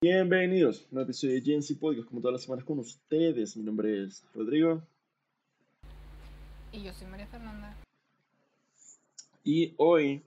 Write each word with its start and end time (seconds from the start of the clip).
Bienvenidos 0.00 0.82
a 0.82 0.94
un 0.94 1.00
episodio 1.00 1.34
de 1.34 1.40
GNC 1.40 1.80
Podcast, 1.80 2.08
como 2.08 2.20
todas 2.20 2.34
las 2.34 2.42
semanas 2.42 2.64
con 2.64 2.78
ustedes. 2.78 3.56
Mi 3.56 3.64
nombre 3.64 4.04
es 4.04 4.22
Rodrigo. 4.32 4.80
Y 6.70 6.84
yo 6.84 6.94
soy 6.94 7.08
María 7.08 7.26
Fernanda. 7.26 7.76
Y 9.42 9.74
hoy 9.76 10.22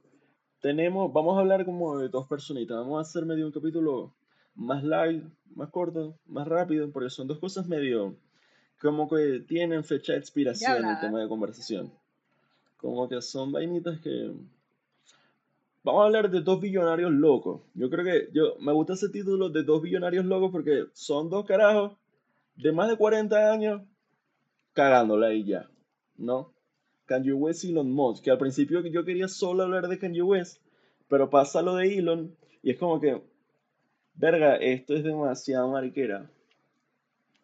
tenemos, 0.65 1.13
vamos 1.13 1.37
a 1.37 1.41
hablar 1.41 1.63
como 1.63 1.99
de 1.99 2.09
dos 2.09 2.25
personitas. 2.25 2.75
Vamos 2.75 2.97
a 2.97 3.01
hacer 3.01 3.23
medio 3.23 3.45
un 3.45 3.51
capítulo 3.51 4.11
más 4.55 4.83
light, 4.83 5.23
más 5.53 5.69
corto, 5.69 6.17
más 6.25 6.47
rápido, 6.47 6.89
porque 6.89 7.11
son 7.11 7.27
dos 7.27 7.37
cosas 7.37 7.67
medio 7.67 8.15
como 8.81 9.07
que 9.07 9.41
tienen 9.47 9.83
fecha 9.83 10.13
de 10.13 10.17
expiración 10.17 10.77
en 10.77 10.89
el 10.89 10.99
tema 10.99 11.19
de 11.19 11.27
conversación. 11.27 11.91
Como 12.77 13.07
que 13.07 13.21
son 13.21 13.51
vainitas 13.51 13.99
que 13.99 14.31
Vamos 15.83 16.01
a 16.01 16.05
hablar 16.05 16.31
de 16.31 16.41
dos 16.41 16.59
billonarios 16.59 17.11
locos. 17.11 17.61
Yo 17.75 17.87
creo 17.91 18.03
que 18.03 18.29
yo 18.33 18.55
me 18.59 18.71
gusta 18.71 18.93
ese 18.93 19.09
título 19.09 19.49
de 19.49 19.61
dos 19.61 19.83
billonarios 19.83 20.25
locos 20.25 20.49
porque 20.51 20.85
son 20.93 21.29
dos 21.29 21.45
carajos 21.45 21.91
de 22.55 22.71
más 22.71 22.89
de 22.89 22.97
40 22.97 23.51
años 23.51 23.83
cagándola 24.73 25.31
y 25.31 25.43
ya, 25.43 25.69
¿no? 26.17 26.54
Kanye 27.05 27.33
West 27.33 27.63
y 27.63 27.71
Elon 27.71 27.91
Musk, 27.91 28.23
que 28.23 28.31
al 28.31 28.37
principio 28.37 28.81
yo 28.81 29.05
quería 29.05 29.27
solo 29.27 29.63
hablar 29.63 29.87
de 29.87 29.99
Kanye 29.99 30.21
West, 30.21 30.61
pero 31.07 31.29
pasa 31.29 31.61
lo 31.61 31.75
de 31.75 31.97
Elon 31.97 32.35
y 32.63 32.71
es 32.71 32.77
como 32.77 32.99
que, 32.99 33.21
verga, 34.15 34.55
esto 34.55 34.95
es 34.95 35.03
demasiado 35.03 35.69
mariquera. 35.69 36.29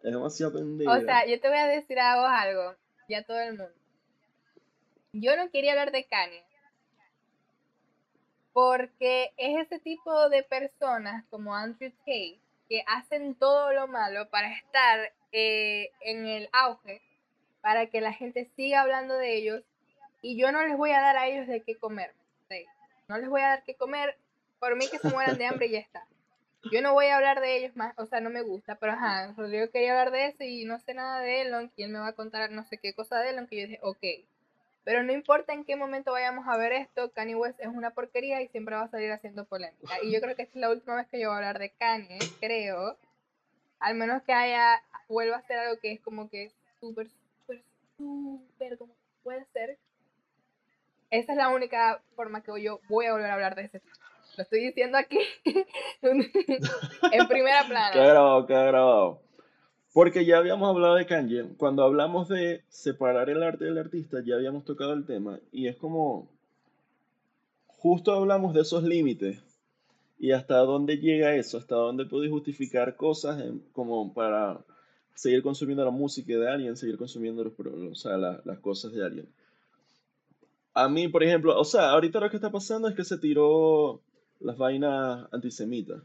Es 0.03 0.11
demasiado 0.11 0.53
pendeja. 0.53 0.91
O 0.91 1.01
sea, 1.01 1.27
yo 1.27 1.39
te 1.39 1.47
voy 1.47 1.57
a 1.57 1.67
decir 1.67 1.99
a 1.99 2.15
vos 2.15 2.29
algo, 2.29 2.75
ya 3.07 3.23
todo 3.23 3.39
el 3.39 3.57
mundo. 3.57 3.71
Yo 5.13 5.35
no 5.35 5.51
quería 5.51 5.71
hablar 5.71 5.91
de 5.91 6.05
Kanye, 6.05 6.43
porque 8.53 9.31
es 9.37 9.67
ese 9.67 9.79
tipo 9.79 10.29
de 10.29 10.43
personas 10.43 11.25
como 11.29 11.55
Andrew 11.55 11.91
Tate 11.99 12.39
que 12.67 12.83
hacen 12.87 13.35
todo 13.35 13.73
lo 13.73 13.87
malo 13.87 14.29
para 14.29 14.51
estar 14.53 15.11
eh, 15.33 15.91
en 16.01 16.25
el 16.25 16.49
auge, 16.53 17.01
para 17.61 17.87
que 17.87 18.01
la 18.01 18.13
gente 18.13 18.49
siga 18.55 18.81
hablando 18.81 19.15
de 19.15 19.35
ellos 19.35 19.63
y 20.21 20.39
yo 20.39 20.51
no 20.51 20.65
les 20.65 20.77
voy 20.77 20.91
a 20.91 21.01
dar 21.01 21.17
a 21.17 21.27
ellos 21.27 21.47
de 21.47 21.61
qué 21.61 21.75
comer. 21.75 22.13
No 23.07 23.17
les 23.17 23.29
voy 23.29 23.41
a 23.41 23.47
dar 23.47 23.63
qué 23.63 23.75
comer, 23.75 24.15
por 24.59 24.77
mí 24.77 24.87
que 24.89 24.97
se 24.97 25.09
mueran 25.09 25.37
de 25.37 25.45
hambre 25.45 25.65
y 25.65 25.71
ya 25.71 25.79
está. 25.79 26.05
Yo 26.71 26.81
no 26.81 26.93
voy 26.93 27.07
a 27.07 27.17
hablar 27.17 27.41
de 27.41 27.57
ellos 27.57 27.75
más, 27.75 27.93
o 27.97 28.05
sea, 28.05 28.21
no 28.21 28.29
me 28.29 28.41
gusta, 28.41 28.75
pero 28.75 28.93
ajá, 28.93 29.33
Rodrigo 29.35 29.69
quería 29.69 29.91
hablar 29.91 30.11
de 30.11 30.27
eso 30.27 30.43
y 30.43 30.63
no 30.63 30.79
sé 30.79 30.93
nada 30.93 31.19
de 31.19 31.41
Elon, 31.41 31.71
quién 31.75 31.91
me 31.91 31.99
va 31.99 32.07
a 32.07 32.13
contar 32.13 32.51
no 32.51 32.63
sé 32.63 32.77
qué 32.77 32.93
cosa 32.93 33.19
de 33.19 33.31
Elon, 33.31 33.47
que 33.47 33.59
yo 33.59 33.67
dije, 33.67 33.79
ok, 33.81 33.97
pero 34.83 35.03
no 35.03 35.11
importa 35.11 35.53
en 35.53 35.65
qué 35.65 35.75
momento 35.75 36.11
vayamos 36.11 36.47
a 36.47 36.57
ver 36.57 36.71
esto, 36.71 37.11
Kanye 37.11 37.35
West 37.35 37.59
es 37.59 37.67
una 37.67 37.91
porquería 37.91 38.41
y 38.41 38.47
siempre 38.47 38.75
va 38.75 38.83
a 38.83 38.89
salir 38.89 39.11
haciendo 39.11 39.45
polémica. 39.45 40.01
Y 40.03 40.11
yo 40.11 40.21
creo 40.21 40.35
que 40.35 40.43
esta 40.43 40.57
es 40.57 40.61
la 40.61 40.71
última 40.71 40.95
vez 40.95 41.07
que 41.07 41.19
yo 41.19 41.27
voy 41.27 41.35
a 41.35 41.37
hablar 41.37 41.59
de 41.59 41.71
Kanye, 41.71 42.19
creo. 42.39 42.97
Al 43.79 43.95
menos 43.95 44.23
que 44.23 44.33
haya, 44.33 44.81
vuelva 45.07 45.37
a 45.37 45.47
ser 45.47 45.59
algo 45.59 45.79
que 45.79 45.91
es 45.91 45.99
como 46.01 46.29
que 46.29 46.51
súper, 46.79 47.07
súper, 48.01 48.77
como 48.77 48.93
puede 49.23 49.45
ser. 49.53 49.77
Esa 51.09 51.33
es 51.33 51.37
la 51.37 51.49
única 51.49 52.01
forma 52.15 52.41
que 52.41 52.51
yo 52.61 52.79
voy 52.89 53.05
a 53.05 53.13
volver 53.13 53.29
a 53.29 53.33
hablar 53.33 53.55
de 53.55 53.63
ese 53.63 53.79
tema. 53.79 53.95
Lo 54.37 54.43
estoy 54.43 54.61
diciendo 54.61 54.97
aquí 54.97 55.19
en 56.01 57.27
primera 57.27 57.65
plana. 57.67 57.91
Qué 57.91 58.53
grabado. 58.53 59.21
Porque 59.93 60.25
ya 60.25 60.37
habíamos 60.37 60.69
hablado 60.69 60.95
de 60.95 61.05
Kanye, 61.05 61.49
cuando 61.57 61.83
hablamos 61.83 62.29
de 62.29 62.63
separar 62.69 63.29
el 63.29 63.43
arte 63.43 63.65
del 63.65 63.77
artista, 63.77 64.19
ya 64.23 64.35
habíamos 64.35 64.63
tocado 64.63 64.93
el 64.93 65.05
tema, 65.05 65.39
y 65.51 65.67
es 65.67 65.75
como, 65.75 66.29
justo 67.67 68.13
hablamos 68.13 68.53
de 68.53 68.61
esos 68.61 68.83
límites, 68.83 69.43
y 70.17 70.31
hasta 70.31 70.59
dónde 70.59 70.97
llega 70.97 71.35
eso, 71.35 71.57
hasta 71.57 71.75
dónde 71.75 72.05
puede 72.05 72.29
justificar 72.29 72.95
cosas 72.95 73.43
como 73.73 74.13
para 74.13 74.61
seguir 75.13 75.43
consumiendo 75.43 75.83
la 75.83 75.91
música 75.91 76.33
de 76.33 76.49
alguien, 76.49 76.77
seguir 76.77 76.97
consumiendo 76.97 77.43
los, 77.43 77.53
o 77.57 77.95
sea, 77.95 78.17
las 78.17 78.59
cosas 78.59 78.93
de 78.93 79.03
alguien. 79.03 79.27
A 80.73 80.87
mí, 80.87 81.07
por 81.07 81.23
ejemplo, 81.23 81.59
o 81.59 81.65
sea, 81.65 81.89
ahorita 81.89 82.19
lo 82.19 82.29
que 82.29 82.37
está 82.37 82.49
pasando 82.49 82.87
es 82.87 82.95
que 82.95 83.03
se 83.03 83.17
tiró 83.17 84.01
las 84.39 84.57
vainas 84.57 85.27
antisemitas. 85.31 86.01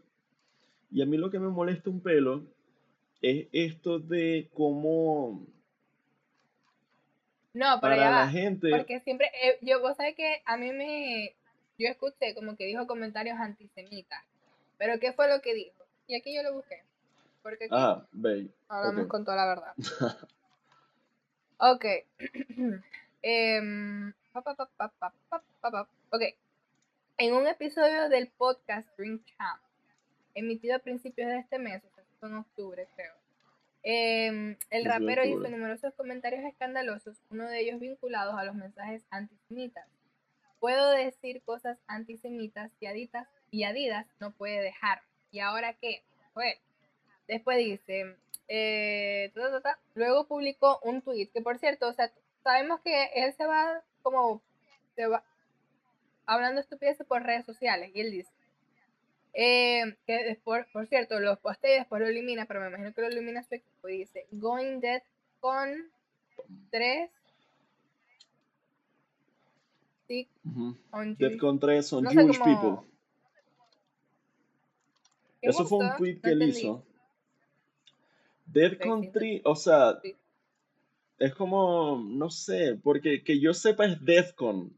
Y 0.91 1.03
a 1.03 1.07
mí 1.07 1.17
lo 1.17 1.31
que 1.31 1.39
me 1.39 1.49
molesta 1.49 1.91
un 1.91 2.01
pelo 2.01 2.45
es 3.23 3.47
esto 3.53 3.99
de 3.99 4.49
cómo 4.53 5.47
no, 7.57 7.81
para 7.81 7.97
la 7.97 8.29
gente. 8.29 8.69
Porque 8.69 9.01
siempre, 9.01 9.31
eh, 9.43 9.59
yo, 9.63 9.81
vos 9.81 9.97
sabés 9.97 10.15
que 10.15 10.43
a 10.45 10.59
mí 10.59 10.73
me, 10.73 11.35
yo 11.79 11.89
escuché 11.89 12.35
como 12.35 12.55
que 12.55 12.67
dijo 12.67 12.87
comentarios 12.87 13.39
antisemitas, 13.39 14.23
pero 14.77 15.01
¿qué 15.01 15.15
fue 15.15 15.27
lo 15.29 15.41
que 15.41 15.55
dijo? 15.55 15.83
Y 16.07 16.17
aquí 16.17 16.35
yo 16.35 16.43
lo 16.43 16.53
busqué. 16.53 16.83
Porque 17.47 17.67
aquí 17.67 17.75
ah, 17.77 18.05
hablamos 18.67 19.07
con 19.07 19.25
toda 19.25 19.37
la 19.37 19.47
verdad. 19.47 19.73
ok. 21.59 21.85
ok. 26.11 26.23
En 27.19 27.35
un 27.35 27.47
episodio 27.47 28.09
del 28.09 28.27
podcast 28.37 28.89
Drink 28.99 29.25
Champ, 29.27 29.63
emitido 30.35 30.75
a 30.75 30.81
principios 30.81 31.29
de 31.29 31.39
este 31.39 31.61
mes, 31.61 31.85
en 32.21 32.35
octubre, 32.35 32.89
creo. 32.97 33.15
Em, 33.85 34.57
el 34.71 34.85
rapero 34.85 35.25
hizo 35.25 35.49
numerosos 35.49 35.95
comentarios 35.95 36.43
escandalosos, 36.45 37.17
uno 37.31 37.45
de 37.45 37.61
ellos 37.61 37.79
vinculados 37.79 38.35
a 38.35 38.43
los 38.43 38.57
mensajes 38.57 39.07
antisemitas. 39.11 39.87
Puedo 40.59 40.91
decir 40.91 41.43
cosas 41.43 41.79
antisemitas 41.87 42.73
y 42.81 42.87
Adidas, 42.87 43.29
y 43.53 43.63
Adidas 43.63 44.09
no 44.19 44.33
puede 44.33 44.61
dejar. 44.61 45.03
¿Y 45.31 45.39
ahora 45.39 45.75
qué? 45.75 46.03
Pues, 46.35 46.57
después 47.29 47.59
dice, 47.59 48.17
eh, 48.49 49.33
luego 49.95 50.27
publicó 50.27 50.81
un 50.83 51.03
tweet, 51.03 51.29
que 51.33 51.41
por 51.41 51.59
cierto, 51.59 51.89
o 51.89 51.93
sea, 51.93 52.11
sabemos 52.43 52.81
que 52.81 53.11
él 53.15 53.33
se 53.35 53.47
va 53.47 53.83
como, 54.03 54.43
se 54.95 55.07
va 55.07 55.23
hablando 56.27 56.61
estupideces 56.61 57.07
por 57.07 57.23
redes 57.23 57.45
sociales, 57.45 57.91
y 57.95 58.01
él 58.01 58.11
dice, 58.11 58.31
eh, 59.35 59.97
que 60.07 60.25
después, 60.25 60.67
por 60.73 60.87
cierto, 60.87 61.21
los 61.21 61.39
postea 61.39 61.75
y 61.75 61.79
después 61.81 62.01
lo 62.01 62.09
elimina, 62.09 62.47
pero 62.47 62.61
me 62.61 62.69
imagino 62.69 62.95
que 62.95 63.03
lo 63.03 63.09
elimina 63.09 63.43
su 63.43 63.57
equipo 63.57 63.89
y 63.89 63.99
dice 63.99 64.27
Going 64.31 64.81
Dead 64.81 65.03
con 65.41 65.91
3 66.71 67.11
Dead 70.09 71.37
con 71.39 71.59
3 71.59 71.93
on 71.93 72.07
Jewish 72.07 72.39
people. 72.39 72.89
Eso 75.43 75.67
fue 75.67 75.79
un 75.79 75.97
tweet 75.97 76.21
que 76.23 76.31
él 76.31 76.43
hizo. 76.43 76.85
Dead 78.47 78.79
3, 79.13 79.43
o 79.45 79.57
sea, 79.57 80.01
es 81.19 81.35
como, 81.35 82.03
no 82.09 82.31
sé, 82.31 82.79
porque 82.83 83.23
que 83.23 83.41
yo 83.41 83.55
sepa 83.55 83.87
es 83.87 84.05
Defcon. 84.05 84.77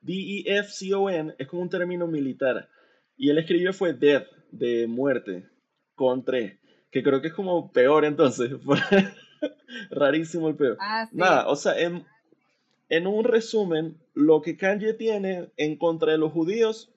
D-E-F-C-O-N 0.00 1.34
es 1.38 1.48
como 1.48 1.62
un 1.62 1.70
término 1.70 2.06
militar. 2.06 2.68
Y 3.16 3.30
él 3.30 3.38
escribió 3.38 3.72
fue 3.72 3.94
Death, 3.94 4.26
de 4.50 4.86
muerte, 4.86 5.48
con 5.94 6.24
tres. 6.24 6.58
Que 6.90 7.02
creo 7.02 7.20
que 7.20 7.28
es 7.28 7.34
como 7.34 7.72
peor 7.72 8.04
entonces. 8.04 8.50
Rarísimo 9.90 10.48
el 10.48 10.56
peor. 10.56 10.76
Ah, 10.80 11.08
Nada, 11.12 11.48
o 11.48 11.56
sea, 11.56 11.78
en, 11.78 12.04
en 12.88 13.06
un 13.06 13.24
resumen, 13.24 13.96
lo 14.12 14.42
que 14.42 14.56
Kanye 14.56 14.92
tiene 14.92 15.48
en 15.56 15.76
contra 15.76 16.12
de 16.12 16.18
los 16.18 16.32
judíos 16.32 16.92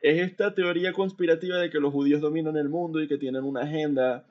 es 0.00 0.20
esta 0.20 0.54
teoría 0.54 0.92
conspirativa 0.92 1.58
de 1.58 1.70
que 1.70 1.78
los 1.78 1.92
judíos 1.92 2.22
dominan 2.22 2.56
el 2.56 2.70
mundo 2.70 3.02
y 3.02 3.08
que 3.08 3.18
tienen 3.18 3.44
una 3.44 3.62
agenda 3.62 4.24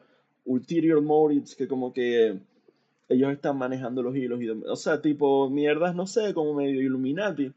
ulterior 0.45 1.01
motives 1.01 1.55
que 1.55 1.67
como 1.67 1.93
que 1.93 2.39
ellos 3.07 3.31
están 3.31 3.57
manejando 3.57 4.03
los 4.03 4.15
hilos 4.15 4.41
y 4.41 4.49
o 4.49 4.75
sea, 4.75 5.01
tipo 5.01 5.49
mierdas, 5.49 5.95
no 5.95 6.07
sé, 6.07 6.33
como 6.33 6.53
medio 6.53 6.81
Illuminati 6.81 7.53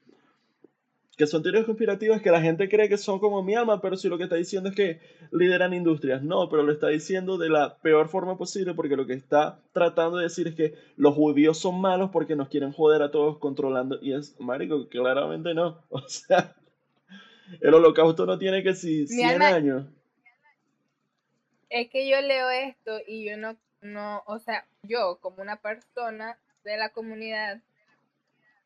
que 1.16 1.26
son 1.26 1.42
teorías 1.42 1.66
conspirativas 1.66 2.22
que 2.22 2.30
la 2.30 2.40
gente 2.40 2.68
cree 2.68 2.88
que 2.88 2.96
son 2.96 3.18
como 3.18 3.42
mi 3.42 3.54
alma, 3.54 3.80
pero 3.80 3.96
si 3.96 4.08
lo 4.08 4.16
que 4.16 4.24
está 4.24 4.36
diciendo 4.36 4.70
es 4.70 4.74
que 4.74 5.00
lideran 5.30 5.74
industrias, 5.74 6.22
no, 6.22 6.48
pero 6.48 6.62
lo 6.62 6.72
está 6.72 6.88
diciendo 6.88 7.36
de 7.36 7.50
la 7.50 7.76
peor 7.76 8.08
forma 8.08 8.38
posible 8.38 8.74
porque 8.74 8.96
lo 8.96 9.06
que 9.06 9.12
está 9.12 9.60
tratando 9.72 10.16
de 10.16 10.24
decir 10.24 10.48
es 10.48 10.54
que 10.54 10.74
los 10.96 11.14
judíos 11.14 11.58
son 11.58 11.80
malos 11.80 12.10
porque 12.10 12.34
nos 12.34 12.48
quieren 12.48 12.72
joder 12.72 13.02
a 13.02 13.10
todos 13.10 13.38
controlando 13.38 13.98
y 14.00 14.14
es, 14.14 14.34
marico, 14.40 14.88
claramente 14.88 15.54
no, 15.54 15.78
o 15.90 16.00
sea, 16.08 16.56
el 17.60 17.74
holocausto 17.74 18.24
no 18.24 18.38
tiene 18.38 18.62
que 18.62 18.74
si 18.74 19.06
100 19.06 19.42
años. 19.42 19.84
Es 21.72 21.88
que 21.88 22.06
yo 22.06 22.20
leo 22.20 22.50
esto 22.50 23.00
y 23.06 23.24
yo 23.24 23.38
no, 23.38 23.56
no, 23.80 24.22
o 24.26 24.38
sea, 24.38 24.66
yo 24.82 25.18
como 25.22 25.40
una 25.40 25.56
persona 25.56 26.38
de 26.64 26.76
la 26.76 26.90
comunidad 26.90 27.60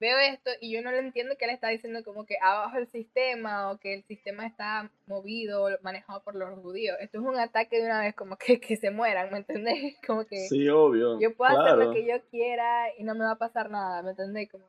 veo 0.00 0.19
esto 0.19 0.50
y 0.61 0.73
yo 0.73 0.82
no 0.82 0.91
le 0.91 0.99
entiendo 0.99 1.37
que 1.38 1.44
él 1.44 1.53
está 1.53 1.69
diciendo 1.69 2.03
como 2.05 2.26
que 2.26 2.37
abajo 2.43 2.79
el 2.79 2.88
sistema 2.88 3.70
o 3.70 3.79
que 3.79 3.94
el 3.94 4.03
sistema 4.03 4.44
está 4.44 4.91
movido 5.06 5.64
o 5.64 5.70
manejado 5.82 6.20
por 6.25 6.35
los 6.35 6.58
judíos. 6.58 6.97
Esto 7.00 7.20
es 7.20 7.25
un 7.25 7.38
ataque 7.38 7.79
de 7.79 7.87
una 7.87 8.00
vez 8.00 8.14
como 8.17 8.37
que, 8.37 8.58
que 8.58 8.76
se 8.76 8.91
mueran, 8.91 9.31
¿me 9.31 9.38
entendés? 9.38 9.97
Como 10.06 10.26
que 10.26 10.49
Sí, 10.49 10.69
obvio. 10.69 11.20
yo 11.20 11.32
puedo 11.35 11.58
hacer 11.58 11.79
lo 11.79 11.93
que 11.93 12.05
yo 12.05 12.20
quiera 12.31 12.88
y 12.99 13.05
no 13.05 13.14
me 13.14 13.25
va 13.25 13.32
a 13.32 13.38
pasar 13.38 13.70
nada, 13.70 14.03
¿me 14.03 14.11
entendés? 14.11 14.50
Como, 14.50 14.64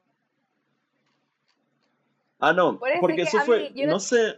Ah, 2.40 2.54
no, 2.54 2.78
por 2.78 2.90
porque 3.00 3.24
es 3.24 3.32
que 3.32 3.38
eso 3.38 3.46
fue, 3.48 3.72
mí, 3.72 3.72
yo 3.74 3.88
no, 3.88 3.94
no 3.94 4.00
sé, 4.00 4.36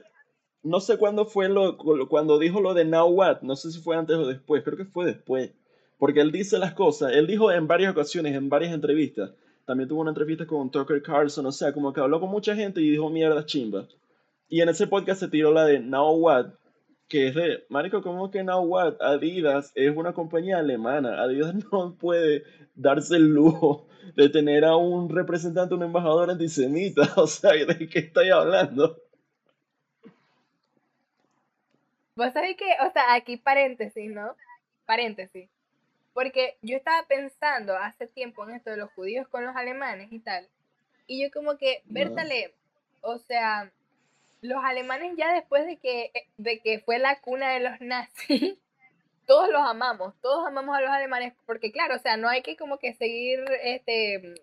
no 0.63 0.79
sé 0.79 0.97
cuándo 0.97 1.25
fue 1.25 1.49
lo, 1.49 1.77
cuando 2.07 2.39
dijo 2.39 2.61
lo 2.61 2.73
de 2.73 2.85
Now 2.85 3.07
What, 3.07 3.41
no 3.41 3.55
sé 3.55 3.71
si 3.71 3.79
fue 3.79 3.95
antes 3.95 4.17
o 4.17 4.27
después, 4.27 4.63
creo 4.63 4.77
que 4.77 4.85
fue 4.85 5.05
después, 5.05 5.53
porque 5.97 6.21
él 6.21 6.31
dice 6.31 6.57
las 6.57 6.73
cosas, 6.73 7.13
él 7.13 7.27
dijo 7.27 7.51
en 7.51 7.67
varias 7.67 7.91
ocasiones, 7.91 8.35
en 8.35 8.49
varias 8.49 8.73
entrevistas, 8.73 9.31
también 9.65 9.87
tuvo 9.87 10.01
una 10.01 10.11
entrevista 10.11 10.47
con 10.47 10.71
Tucker 10.71 11.01
Carlson, 11.01 11.45
o 11.45 11.51
sea, 11.51 11.73
como 11.73 11.93
que 11.93 12.01
habló 12.01 12.19
con 12.19 12.29
mucha 12.29 12.55
gente 12.55 12.81
y 12.81 12.89
dijo 12.89 13.09
mierda 13.09 13.45
chimba. 13.45 13.87
Y 14.47 14.61
en 14.61 14.69
ese 14.69 14.87
podcast 14.87 15.19
se 15.19 15.27
tiró 15.27 15.53
la 15.53 15.65
de 15.65 15.79
Now 15.79 16.15
What, 16.15 16.47
que 17.07 17.27
es 17.27 17.35
de, 17.35 17.65
marico, 17.69 18.01
¿cómo 18.01 18.31
que 18.31 18.43
Now 18.43 18.63
What? 18.63 18.95
Adidas 18.99 19.71
es 19.75 19.95
una 19.95 20.13
compañía 20.13 20.57
alemana, 20.57 21.21
Adidas 21.21 21.53
no 21.71 21.95
puede 21.99 22.43
darse 22.75 23.17
el 23.17 23.27
lujo 23.27 23.87
de 24.15 24.29
tener 24.29 24.65
a 24.65 24.75
un 24.75 25.09
representante, 25.09 25.75
un 25.75 25.83
embajador 25.83 26.31
antisemita, 26.31 27.13
o 27.15 27.27
sea, 27.27 27.51
¿de 27.53 27.87
qué 27.87 27.99
estáis 27.99 28.31
hablando? 28.31 28.97
Vos 32.19 32.33
sabés 32.33 32.55
que, 32.57 32.65
o 32.87 32.91
sea, 32.91 33.13
aquí 33.13 33.37
paréntesis, 33.37 34.11
¿no? 34.11 34.35
Paréntesis. 34.85 35.49
Porque 36.13 36.57
yo 36.61 36.77
estaba 36.77 37.07
pensando 37.07 37.75
hace 37.77 38.07
tiempo 38.07 38.43
en 38.47 38.55
esto 38.55 38.69
de 38.69 38.77
los 38.77 38.91
judíos 38.91 39.27
con 39.27 39.45
los 39.45 39.55
alemanes 39.55 40.11
y 40.11 40.19
tal. 40.19 40.47
Y 41.07 41.23
yo 41.23 41.31
como 41.31 41.57
que, 41.57 41.81
No. 41.85 41.93
Bertale, 41.93 42.53
o 43.01 43.17
sea, 43.17 43.71
los 44.41 44.63
alemanes 44.63 45.13
ya 45.17 45.33
después 45.33 45.65
de 45.65 45.77
que, 45.77 46.11
eh, 46.13 46.27
de 46.37 46.59
que 46.59 46.79
fue 46.79 46.99
la 46.99 47.19
cuna 47.21 47.51
de 47.51 47.59
los 47.61 47.81
nazis, 47.81 48.57
todos 49.25 49.49
los 49.49 49.61
amamos, 49.61 50.13
todos 50.21 50.45
amamos 50.47 50.77
a 50.77 50.81
los 50.81 50.89
alemanes, 50.89 51.33
porque 51.45 51.71
claro, 51.71 51.95
o 51.95 51.99
sea, 51.99 52.17
no 52.17 52.27
hay 52.27 52.41
que 52.41 52.57
como 52.57 52.79
que 52.79 52.93
seguir 52.93 53.43
este 53.63 54.35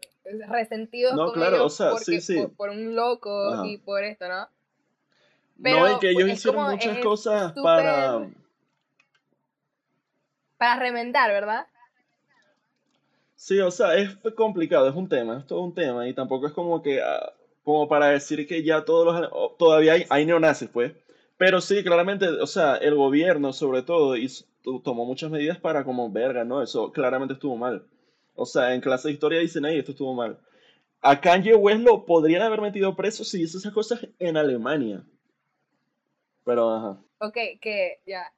resentidos 0.48 1.14
No, 1.14 1.26
con 1.26 1.34
claro, 1.34 1.56
o 1.56 1.58
ellos 1.60 1.76
sea, 1.76 1.90
porque, 1.90 2.04
sí, 2.04 2.20
sí. 2.20 2.36
por, 2.40 2.56
por 2.56 2.70
un 2.70 2.94
loco 2.96 3.52
Ajá. 3.52 3.66
y 3.66 3.78
por 3.78 4.02
esto, 4.02 4.28
¿no? 4.28 4.48
No, 5.58 5.96
y 5.96 5.98
que 5.98 6.10
ellos 6.10 6.28
hicieron 6.28 6.62
como, 6.64 6.70
muchas 6.72 6.98
cosas 6.98 7.52
para... 7.52 8.28
para 10.58 10.80
remendar, 10.80 11.30
¿verdad? 11.30 11.66
Sí, 13.34 13.58
o 13.60 13.70
sea, 13.70 13.94
es 13.96 14.16
complicado, 14.34 14.88
es 14.88 14.94
un 14.94 15.08
tema, 15.08 15.38
es 15.38 15.46
todo 15.46 15.60
un 15.60 15.74
tema, 15.74 16.08
y 16.08 16.14
tampoco 16.14 16.46
es 16.46 16.52
como 16.52 16.82
que, 16.82 17.02
ah, 17.02 17.32
como 17.64 17.86
para 17.88 18.08
decir 18.08 18.46
que 18.46 18.62
ya 18.62 18.84
todos 18.84 19.04
los, 19.04 19.14
ale- 19.14 19.28
o- 19.30 19.54
todavía 19.58 19.92
hay, 19.92 20.06
hay 20.08 20.24
neonazis, 20.24 20.68
pues, 20.70 20.92
pero 21.36 21.60
sí, 21.60 21.84
claramente, 21.84 22.26
o 22.28 22.46
sea, 22.46 22.76
el 22.76 22.94
gobierno, 22.94 23.52
sobre 23.52 23.82
todo, 23.82 24.16
hizo- 24.16 24.46
to- 24.62 24.80
tomó 24.82 25.04
muchas 25.04 25.30
medidas 25.30 25.58
para 25.58 25.84
como, 25.84 26.10
verga, 26.10 26.44
¿no? 26.44 26.62
Eso 26.62 26.90
claramente 26.92 27.34
estuvo 27.34 27.56
mal. 27.56 27.84
O 28.34 28.46
sea, 28.46 28.74
en 28.74 28.80
clase 28.80 29.08
de 29.08 29.14
historia 29.14 29.38
dicen, 29.40 29.64
ahí, 29.66 29.78
esto 29.78 29.92
estuvo 29.92 30.14
mal. 30.14 30.38
A 31.02 31.20
Kanye 31.20 31.54
West 31.54 31.80
lo 31.82 32.04
podrían 32.06 32.42
haber 32.42 32.60
metido 32.62 32.96
preso 32.96 33.22
si 33.24 33.42
hizo 33.42 33.58
esas 33.58 33.72
cosas 33.72 34.00
en 34.18 34.36
Alemania, 34.38 35.02
pero, 36.46 36.70
ajá. 36.74 37.02
Ok, 37.20 37.36
que 37.60 38.00
ya. 38.06 38.32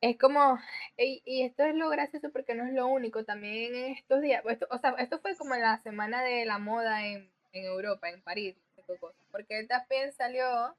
Es 0.00 0.18
como, 0.18 0.58
y, 0.98 1.22
y 1.24 1.42
esto 1.42 1.64
es 1.64 1.74
lo 1.74 1.88
gracioso 1.88 2.30
porque 2.30 2.54
no 2.54 2.66
es 2.66 2.74
lo 2.74 2.86
único, 2.88 3.24
también 3.24 3.74
en 3.74 3.92
estos 3.92 4.20
días, 4.20 4.42
pues, 4.42 4.54
esto- 4.60 4.68
o 4.70 4.78
sea, 4.78 4.90
esto 4.98 5.18
fue 5.20 5.34
como 5.36 5.54
la 5.56 5.78
semana 5.82 6.22
de 6.22 6.44
la 6.44 6.58
moda 6.58 7.06
en, 7.06 7.30
en 7.52 7.64
Europa, 7.64 8.10
en 8.10 8.20
París, 8.22 8.54
porque 9.32 9.58
él 9.60 9.66
también 9.68 10.12
salió, 10.12 10.76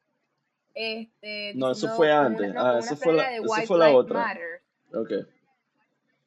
este, 0.76 1.54
No, 1.56 1.72
eso 1.72 1.88
fue 1.90 2.12
como 2.12 2.28
una, 2.28 2.28
antes, 2.28 2.54
no, 2.54 2.62
ah, 2.62 2.80
eso 2.80 2.96
fue 2.96 3.14
la, 3.14 3.30
de 3.30 3.38
eso 3.38 3.48
White 3.48 3.68
fue 3.68 3.80
la 3.80 3.90
otra. 3.90 4.20
Matter, 4.20 4.62
Ok. 4.94 5.12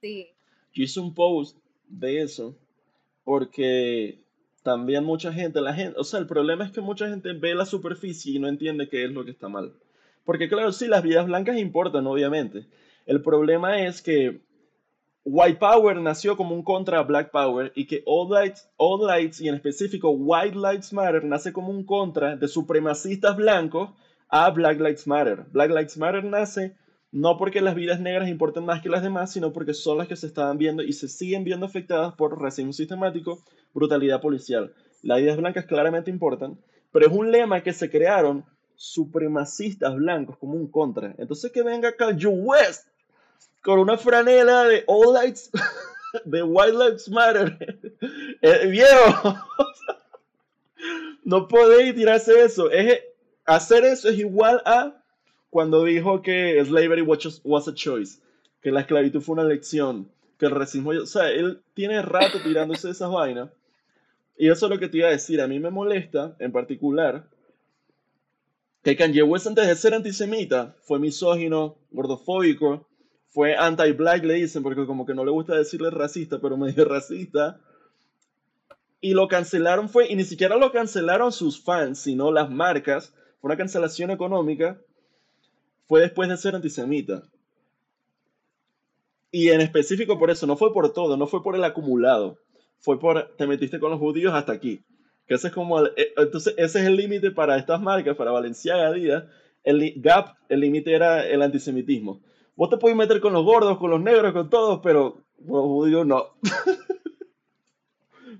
sí, 0.00 0.28
Yo 0.74 0.84
hice 0.84 1.00
un 1.00 1.14
post 1.14 1.56
de 1.88 2.22
eso 2.22 2.56
porque 3.24 4.18
también 4.62 5.04
mucha 5.04 5.32
gente, 5.32 5.60
la 5.60 5.74
gente, 5.74 5.98
o 5.98 6.04
sea, 6.04 6.20
el 6.20 6.26
problema 6.26 6.64
es 6.64 6.72
que 6.72 6.80
mucha 6.80 7.08
gente 7.08 7.32
ve 7.32 7.54
la 7.54 7.66
superficie 7.66 8.34
y 8.34 8.38
no 8.38 8.48
entiende 8.48 8.88
qué 8.88 9.04
es 9.04 9.10
lo 9.10 9.24
que 9.24 9.30
está 9.32 9.48
mal. 9.48 9.72
Porque 10.28 10.50
claro, 10.50 10.72
sí, 10.72 10.88
las 10.88 11.02
vidas 11.02 11.24
blancas 11.24 11.56
importan, 11.56 12.06
obviamente. 12.06 12.66
El 13.06 13.22
problema 13.22 13.86
es 13.86 14.02
que 14.02 14.42
White 15.24 15.56
Power 15.58 15.96
nació 16.02 16.36
como 16.36 16.54
un 16.54 16.62
contra 16.62 17.02
Black 17.02 17.30
Power 17.30 17.72
y 17.74 17.86
que 17.86 18.02
All 18.04 18.28
Lights, 18.28 18.68
All 18.76 19.06
Lights 19.06 19.40
y 19.40 19.48
en 19.48 19.54
específico 19.54 20.10
White 20.10 20.54
Lives 20.54 20.92
Matter 20.92 21.24
nace 21.24 21.50
como 21.50 21.70
un 21.70 21.82
contra 21.86 22.36
de 22.36 22.46
supremacistas 22.46 23.38
blancos 23.38 23.88
a 24.28 24.50
Black 24.50 24.78
Lives 24.78 25.06
Matter. 25.06 25.46
Black 25.50 25.70
Lives 25.70 25.96
Matter 25.96 26.22
nace 26.22 26.76
no 27.10 27.38
porque 27.38 27.62
las 27.62 27.74
vidas 27.74 27.98
negras 27.98 28.28
importen 28.28 28.66
más 28.66 28.82
que 28.82 28.90
las 28.90 29.02
demás, 29.02 29.32
sino 29.32 29.54
porque 29.54 29.72
son 29.72 29.96
las 29.96 30.08
que 30.08 30.16
se 30.16 30.26
estaban 30.26 30.58
viendo 30.58 30.82
y 30.82 30.92
se 30.92 31.08
siguen 31.08 31.42
viendo 31.42 31.64
afectadas 31.64 32.12
por 32.12 32.38
racismo 32.38 32.74
sistemático, 32.74 33.42
brutalidad 33.72 34.20
policial. 34.20 34.74
Las 35.00 35.22
vidas 35.22 35.38
blancas 35.38 35.64
claramente 35.64 36.10
importan, 36.10 36.58
pero 36.92 37.06
es 37.06 37.12
un 37.12 37.32
lema 37.32 37.62
que 37.62 37.72
se 37.72 37.88
crearon 37.88 38.44
supremacistas 38.78 39.96
blancos 39.96 40.38
como 40.38 40.54
un 40.54 40.68
contra. 40.68 41.14
Entonces 41.18 41.50
que 41.50 41.62
venga 41.62 41.96
Kanye 41.96 42.28
West 42.28 42.86
con 43.60 43.80
una 43.80 43.98
franela 43.98 44.64
de 44.64 44.84
All 44.86 45.12
Lights, 45.12 45.50
de 46.24 46.42
White 46.42 46.72
Lives 46.72 47.08
Matter. 47.10 47.58
Eh, 48.40 48.68
viejo, 48.68 49.34
no 51.24 51.48
podéis 51.48 51.92
tirarse 51.96 52.40
eso. 52.44 52.70
Es, 52.70 53.00
hacer 53.44 53.84
eso 53.84 54.08
es 54.08 54.16
igual 54.16 54.62
a 54.64 55.02
cuando 55.50 55.82
dijo 55.82 56.22
que 56.22 56.64
slavery 56.64 57.02
was, 57.02 57.66
a 57.66 57.74
choice, 57.74 58.20
que 58.62 58.70
la 58.70 58.82
esclavitud 58.82 59.20
fue 59.20 59.32
una 59.32 59.42
elección, 59.42 60.08
que 60.38 60.46
el 60.46 60.52
racismo, 60.52 60.90
o 60.90 61.06
sea, 61.06 61.30
él 61.30 61.60
tiene 61.74 62.00
rato 62.00 62.40
tirándose 62.40 62.90
esas 62.90 63.10
vainas. 63.10 63.50
Y 64.36 64.48
eso 64.48 64.66
es 64.66 64.70
lo 64.70 64.78
que 64.78 64.88
te 64.88 64.98
iba 64.98 65.08
a 65.08 65.10
decir. 65.10 65.40
A 65.40 65.48
mí 65.48 65.58
me 65.58 65.70
molesta, 65.70 66.36
en 66.38 66.52
particular, 66.52 67.26
que 68.88 68.96
Kanye 68.96 69.22
West 69.22 69.46
antes 69.46 69.66
de 69.66 69.76
ser 69.76 69.92
antisemita 69.92 70.74
fue 70.80 70.98
misógino, 70.98 71.76
gordofóbico, 71.90 72.88
fue 73.28 73.54
anti-black, 73.54 74.24
le 74.24 74.32
dicen, 74.34 74.62
porque 74.62 74.86
como 74.86 75.04
que 75.04 75.12
no 75.12 75.26
le 75.26 75.30
gusta 75.30 75.54
decirle 75.54 75.90
racista, 75.90 76.40
pero 76.40 76.56
medio 76.56 76.84
racista. 76.88 77.60
Y 79.02 79.12
lo 79.12 79.28
cancelaron 79.28 79.90
fue, 79.90 80.10
y 80.10 80.16
ni 80.16 80.24
siquiera 80.24 80.56
lo 80.56 80.72
cancelaron 80.72 81.32
sus 81.32 81.62
fans, 81.62 81.98
sino 81.98 82.32
las 82.32 82.50
marcas. 82.50 83.12
Fue 83.42 83.48
una 83.48 83.58
cancelación 83.58 84.10
económica. 84.10 84.80
Fue 85.86 86.00
después 86.00 86.30
de 86.30 86.38
ser 86.38 86.54
antisemita. 86.54 87.24
Y 89.30 89.50
en 89.50 89.60
específico 89.60 90.18
por 90.18 90.30
eso, 90.30 90.46
no 90.46 90.56
fue 90.56 90.72
por 90.72 90.94
todo, 90.94 91.18
no 91.18 91.26
fue 91.26 91.42
por 91.42 91.54
el 91.54 91.64
acumulado. 91.64 92.38
Fue 92.78 92.98
por, 92.98 93.36
te 93.36 93.46
metiste 93.46 93.78
con 93.80 93.90
los 93.90 94.00
judíos 94.00 94.32
hasta 94.32 94.52
aquí. 94.52 94.82
Que 95.28 95.34
ese 95.34 95.48
es 95.48 95.52
como, 95.54 95.78
el- 95.80 95.92
eh, 95.96 96.12
entonces 96.16 96.54
ese 96.56 96.80
es 96.80 96.86
el 96.86 96.96
límite 96.96 97.30
para 97.30 97.56
estas 97.58 97.80
marcas, 97.80 98.16
para 98.16 98.30
Valenciaga, 98.32 98.88
Adidas. 98.88 99.24
El 99.62 99.92
Gap, 100.00 100.36
el 100.48 100.60
límite 100.60 100.94
era 100.94 101.26
el 101.26 101.42
antisemitismo. 101.42 102.20
Vos 102.56 102.70
te 102.70 102.78
podés 102.78 102.96
meter 102.96 103.20
con 103.20 103.34
los 103.34 103.44
gordos, 103.44 103.78
con 103.78 103.90
los 103.90 104.00
negros, 104.00 104.32
con 104.32 104.48
todos, 104.48 104.80
pero 104.82 105.22
los 105.38 105.62
judíos 105.62 106.06
no. 106.06 106.34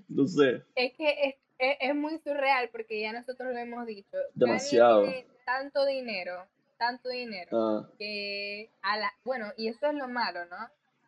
no 0.09 0.27
sé, 0.27 0.63
es 0.75 0.93
que 0.93 1.09
es, 1.29 1.35
es, 1.57 1.77
es 1.81 1.95
muy 1.95 2.17
surreal 2.19 2.69
porque 2.71 3.01
ya 3.01 3.13
nosotros 3.13 3.53
lo 3.53 3.57
hemos 3.59 3.85
dicho, 3.85 4.17
demasiado. 4.33 5.03
tiene 5.03 5.25
tanto 5.45 5.85
dinero, 5.85 6.45
tanto 6.77 7.09
dinero, 7.09 7.49
Ah, 7.53 7.89
que 7.97 8.69
a 8.81 8.97
la, 8.97 9.11
bueno, 9.23 9.47
y 9.57 9.67
eso 9.67 9.87
es 9.87 9.95
lo 9.95 10.07
malo, 10.07 10.45
¿no? 10.45 10.57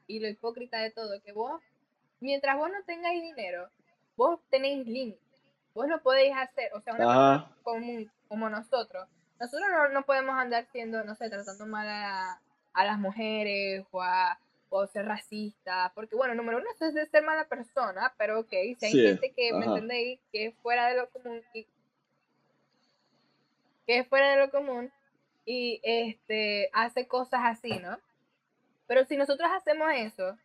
Y 0.08 0.20
lo 0.20 0.28
hipócrita 0.28 0.80
de 0.80 0.92
todo, 0.92 1.22
que 1.24 1.32
vos, 1.32 1.62
mientras 2.20 2.58
vos 2.58 2.70
no 2.70 2.84
tengáis 2.86 3.22
dinero, 3.22 3.70
vos 4.18 4.40
tenéis 4.50 4.86
límites, 4.88 5.22
vos 5.74 5.88
no 5.88 6.02
podéis 6.02 6.36
hacer, 6.36 6.72
o 6.74 6.82
sea, 6.82 6.94
una 6.94 7.06
persona 7.06 7.56
común 7.64 8.12
como 8.28 8.50
nosotros, 8.50 9.08
nosotros 9.40 9.68
no, 9.72 9.90
no 9.90 10.04
podemos 10.04 10.38
andar 10.38 10.66
siendo, 10.72 11.04
no 11.04 11.16
sé, 11.16 11.30
tratando 11.30 11.66
mal 11.66 11.88
a, 11.88 12.40
a 12.74 12.86
las 12.86 13.00
mujeres 13.00 13.86
o 13.92 14.02
a 14.02 14.38
o 14.74 14.88
ser 14.88 15.06
racista, 15.06 15.92
porque 15.94 16.16
bueno, 16.16 16.34
número 16.34 16.60
uno 16.60 16.68
es 16.80 16.94
de 16.94 17.06
ser 17.08 17.24
mala 17.24 17.44
persona, 17.44 18.14
pero 18.18 18.40
ok, 18.40 18.50
si 18.50 18.86
hay 18.86 18.92
sí, 18.92 19.02
gente 19.02 19.34
que, 19.34 19.52
¿me 19.52 19.66
entendéis? 19.66 20.20
Que 20.32 20.46
es 20.46 20.56
fuera 20.62 20.88
de 20.88 20.96
lo 20.96 21.10
común 21.10 21.42
y 21.54 21.68
que 23.86 24.00
es 24.00 24.08
fuera 24.08 24.30
de 24.32 24.38
lo 24.38 24.50
común 24.50 24.90
y 25.46 25.82
este 25.84 26.70
hace 26.72 27.06
cosas 27.06 27.42
así, 27.44 27.80
¿no? 27.80 28.00
Pero 28.88 29.04
si 29.04 29.18
nosotros 29.18 29.50
hacemos 29.54 29.92
eso, 29.94 30.38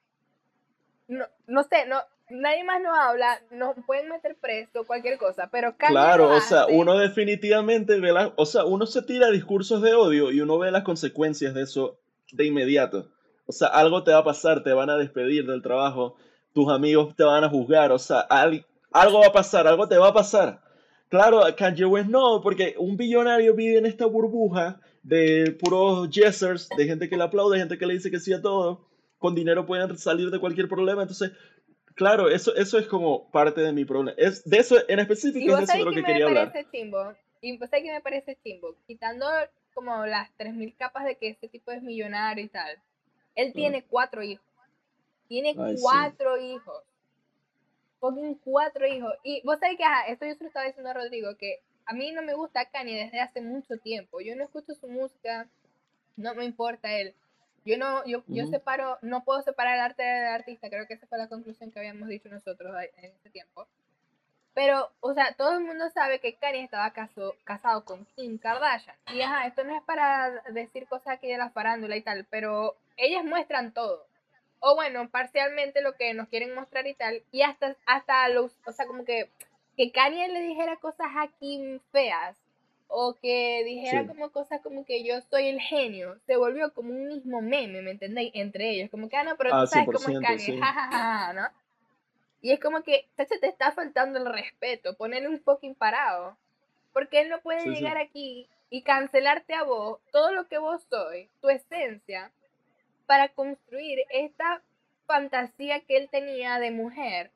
no, 1.06 1.26
no 1.46 1.62
sé, 1.62 1.86
no, 1.86 2.02
nadie 2.30 2.64
más 2.64 2.80
nos 2.82 2.96
habla, 2.96 3.40
nos 3.50 3.74
pueden 3.86 4.08
meter 4.08 4.36
preso, 4.40 4.84
cualquier 4.86 5.18
cosa, 5.18 5.48
pero 5.50 5.76
Claro, 5.76 6.30
o 6.30 6.40
sea, 6.40 6.66
uno 6.66 6.98
definitivamente 6.98 7.98
ve 8.00 8.12
las, 8.12 8.30
o 8.36 8.46
sea, 8.46 8.64
uno 8.64 8.86
se 8.86 9.02
tira 9.02 9.30
discursos 9.30 9.82
de 9.82 9.94
odio 9.94 10.30
y 10.32 10.40
uno 10.40 10.58
ve 10.58 10.70
las 10.70 10.82
consecuencias 10.82 11.54
de 11.54 11.62
eso 11.62 11.98
de 12.32 12.44
inmediato. 12.46 13.08
O 13.46 13.52
sea, 13.52 13.68
algo 13.68 14.02
te 14.02 14.10
va 14.12 14.18
a 14.18 14.24
pasar, 14.24 14.62
te 14.64 14.72
van 14.72 14.90
a 14.90 14.96
despedir 14.96 15.46
del 15.46 15.62
trabajo, 15.62 16.16
tus 16.52 16.70
amigos 16.72 17.14
te 17.14 17.22
van 17.24 17.44
a 17.44 17.48
juzgar, 17.48 17.92
o 17.92 17.98
sea, 17.98 18.20
al- 18.20 18.66
algo 18.92 19.20
va 19.20 19.26
a 19.28 19.32
pasar, 19.32 19.66
algo 19.66 19.86
te 19.88 19.98
va 19.98 20.08
a 20.08 20.14
pasar. 20.14 20.60
Claro, 21.08 21.42
Kanye 21.56 21.84
West 21.84 22.08
no, 22.08 22.40
porque 22.42 22.74
un 22.78 22.96
billonario 22.96 23.54
vive 23.54 23.78
en 23.78 23.86
esta 23.86 24.06
burbuja 24.06 24.80
de 25.04 25.56
puros 25.60 26.10
yesers, 26.10 26.68
de 26.76 26.84
gente 26.84 27.08
que 27.08 27.16
le 27.16 27.22
aplaude, 27.22 27.58
gente 27.58 27.78
que 27.78 27.86
le 27.86 27.94
dice 27.94 28.10
que 28.10 28.18
sí 28.18 28.32
a 28.32 28.42
todo. 28.42 28.84
Con 29.18 29.34
dinero 29.34 29.64
pueden 29.64 29.96
salir 29.96 30.30
de 30.30 30.40
cualquier 30.40 30.68
problema. 30.68 31.02
Entonces, 31.02 31.30
claro, 31.96 32.28
eso, 32.28 32.54
eso 32.54 32.78
es 32.78 32.86
como 32.86 33.28
parte 33.32 33.60
de 33.60 33.72
mi 33.72 33.84
problema. 33.84 34.16
Es, 34.16 34.48
de 34.48 34.58
eso 34.58 34.76
en 34.86 35.00
específico 35.00 35.58
es 35.58 35.66
de 35.66 35.74
eso 35.74 35.84
lo 35.84 35.90
que, 35.90 36.04
quería 36.04 36.26
hablar. 36.26 36.52
Chimbo? 36.70 37.14
Y 37.40 37.58
vos 37.58 37.68
sabés 37.68 37.84
que 37.84 37.92
me 37.92 38.00
parece 38.00 38.38
chimbo, 38.44 38.76
quitando 38.86 39.26
como 39.74 40.06
las 40.06 40.30
3.000 40.38 40.76
capas 40.76 41.04
de 41.04 41.16
que 41.16 41.28
este 41.28 41.48
tipo 41.48 41.72
es 41.72 41.82
millonario 41.82 42.44
y 42.44 42.48
tal. 42.48 42.78
Él 43.34 43.52
tiene 43.52 43.84
cuatro 43.84 44.22
hijos. 44.22 44.46
Tiene 45.28 45.54
cuatro 45.80 46.38
hijos. 46.38 46.82
Fucking 48.00 48.36
cuatro 48.36 48.86
hijos. 48.86 49.12
Y 49.22 49.42
vos 49.44 49.58
sabés 49.58 49.76
que, 49.76 49.84
ajá, 49.84 50.06
esto 50.06 50.26
yo 50.26 50.34
se 50.34 50.44
lo 50.44 50.48
estaba 50.48 50.66
diciendo 50.66 50.90
a 50.90 50.94
Rodrigo, 50.94 51.36
que 51.36 51.60
a 51.84 51.92
mí 51.92 52.12
no 52.12 52.22
me 52.22 52.34
gusta 52.34 52.70
Kanye 52.70 53.04
desde 53.04 53.20
hace 53.20 53.40
mucho 53.40 53.76
tiempo. 53.78 54.20
Yo 54.20 54.34
no 54.36 54.44
escucho 54.44 54.74
su 54.74 54.88
música, 54.88 55.48
no 56.16 56.34
me 56.34 56.44
importa 56.44 56.92
él. 56.98 57.14
Yo 57.66 57.76
no, 57.76 58.06
yo, 58.06 58.22
yo 58.28 58.46
separo, 58.46 58.96
no 59.02 59.24
puedo 59.24 59.42
separar 59.42 59.74
el 59.74 59.80
arte 59.80 60.02
del 60.04 60.28
artista, 60.28 60.70
creo 60.70 60.86
que 60.86 60.94
esa 60.94 61.08
fue 61.08 61.18
la 61.18 61.28
conclusión 61.28 61.72
que 61.72 61.80
habíamos 61.80 62.08
dicho 62.08 62.28
nosotros 62.28 62.72
en 62.96 63.10
ese 63.10 63.28
tiempo. 63.28 63.66
Pero, 64.54 64.90
o 65.00 65.12
sea, 65.12 65.34
todo 65.34 65.58
el 65.58 65.64
mundo 65.64 65.90
sabe 65.90 66.20
que 66.20 66.36
Kanye 66.36 66.62
estaba 66.62 66.94
casado 67.44 67.84
con 67.84 68.06
Kim 68.16 68.38
Kardashian. 68.38 68.96
Y 69.12 69.20
ajá, 69.20 69.46
esto 69.46 69.64
no 69.64 69.76
es 69.76 69.82
para 69.82 70.30
decir 70.50 70.86
cosas 70.86 71.08
aquí 71.08 71.26
de 71.26 71.36
la 71.36 71.50
farándula 71.50 71.96
y 71.96 72.02
tal, 72.02 72.24
pero 72.30 72.76
ellas 72.96 73.24
muestran 73.24 73.74
todo. 73.74 74.06
O 74.60 74.76
bueno, 74.76 75.10
parcialmente 75.10 75.82
lo 75.82 75.94
que 75.96 76.14
nos 76.14 76.28
quieren 76.28 76.54
mostrar 76.54 76.86
y 76.86 76.94
tal. 76.94 77.22
Y 77.32 77.42
hasta, 77.42 77.76
hasta 77.84 78.28
los, 78.28 78.56
o 78.64 78.72
sea, 78.72 78.86
como 78.86 79.04
que, 79.04 79.28
que 79.76 79.90
Kanye 79.90 80.28
le 80.28 80.40
dijera 80.40 80.76
cosas 80.76 81.08
a 81.16 81.28
Kim 81.38 81.80
feas. 81.90 82.36
O 82.88 83.14
que 83.14 83.62
dijera 83.64 84.06
como 84.06 84.30
cosas 84.30 84.60
como 84.62 84.84
que 84.84 85.04
yo 85.04 85.20
soy 85.30 85.48
el 85.48 85.60
genio. 85.60 86.18
Se 86.26 86.36
volvió 86.36 86.72
como 86.72 86.90
un 86.90 87.08
mismo 87.08 87.42
meme, 87.42 87.82
¿me 87.82 87.90
entendéis? 87.90 88.30
Entre 88.34 88.70
ellos. 88.70 88.90
Como 88.90 89.08
que, 89.08 89.16
ah, 89.16 89.24
no, 89.24 89.36
pero 89.36 89.50
tú 89.50 89.56
ah, 89.56 89.66
sabes 89.66 89.86
cómo 89.86 90.18
es 90.18 90.24
Kanye. 90.24 90.60
Ja, 90.60 91.32
¿no? 91.32 91.48
Y 92.40 92.52
es 92.52 92.60
como 92.60 92.82
que, 92.82 93.08
se 93.16 93.38
te 93.38 93.48
está 93.48 93.72
faltando 93.72 94.18
el 94.18 94.32
respeto, 94.32 94.96
ponerle 94.96 95.28
un 95.28 95.40
fucking 95.40 95.74
parado. 95.74 96.36
Porque 96.92 97.20
él 97.20 97.28
no 97.28 97.40
puede 97.40 97.66
llegar 97.66 97.98
aquí 97.98 98.48
y 98.70 98.82
cancelarte 98.82 99.54
a 99.54 99.64
vos 99.64 100.00
todo 100.12 100.32
lo 100.32 100.46
que 100.48 100.58
vos 100.58 100.82
sois, 100.88 101.28
tu 101.40 101.48
esencia, 101.48 102.30
para 103.06 103.28
construir 103.28 103.98
esta 104.10 104.62
fantasía 105.06 105.80
que 105.80 105.96
él 105.96 106.08
tenía 106.10 106.58
de 106.58 106.70
mujer 106.70 107.30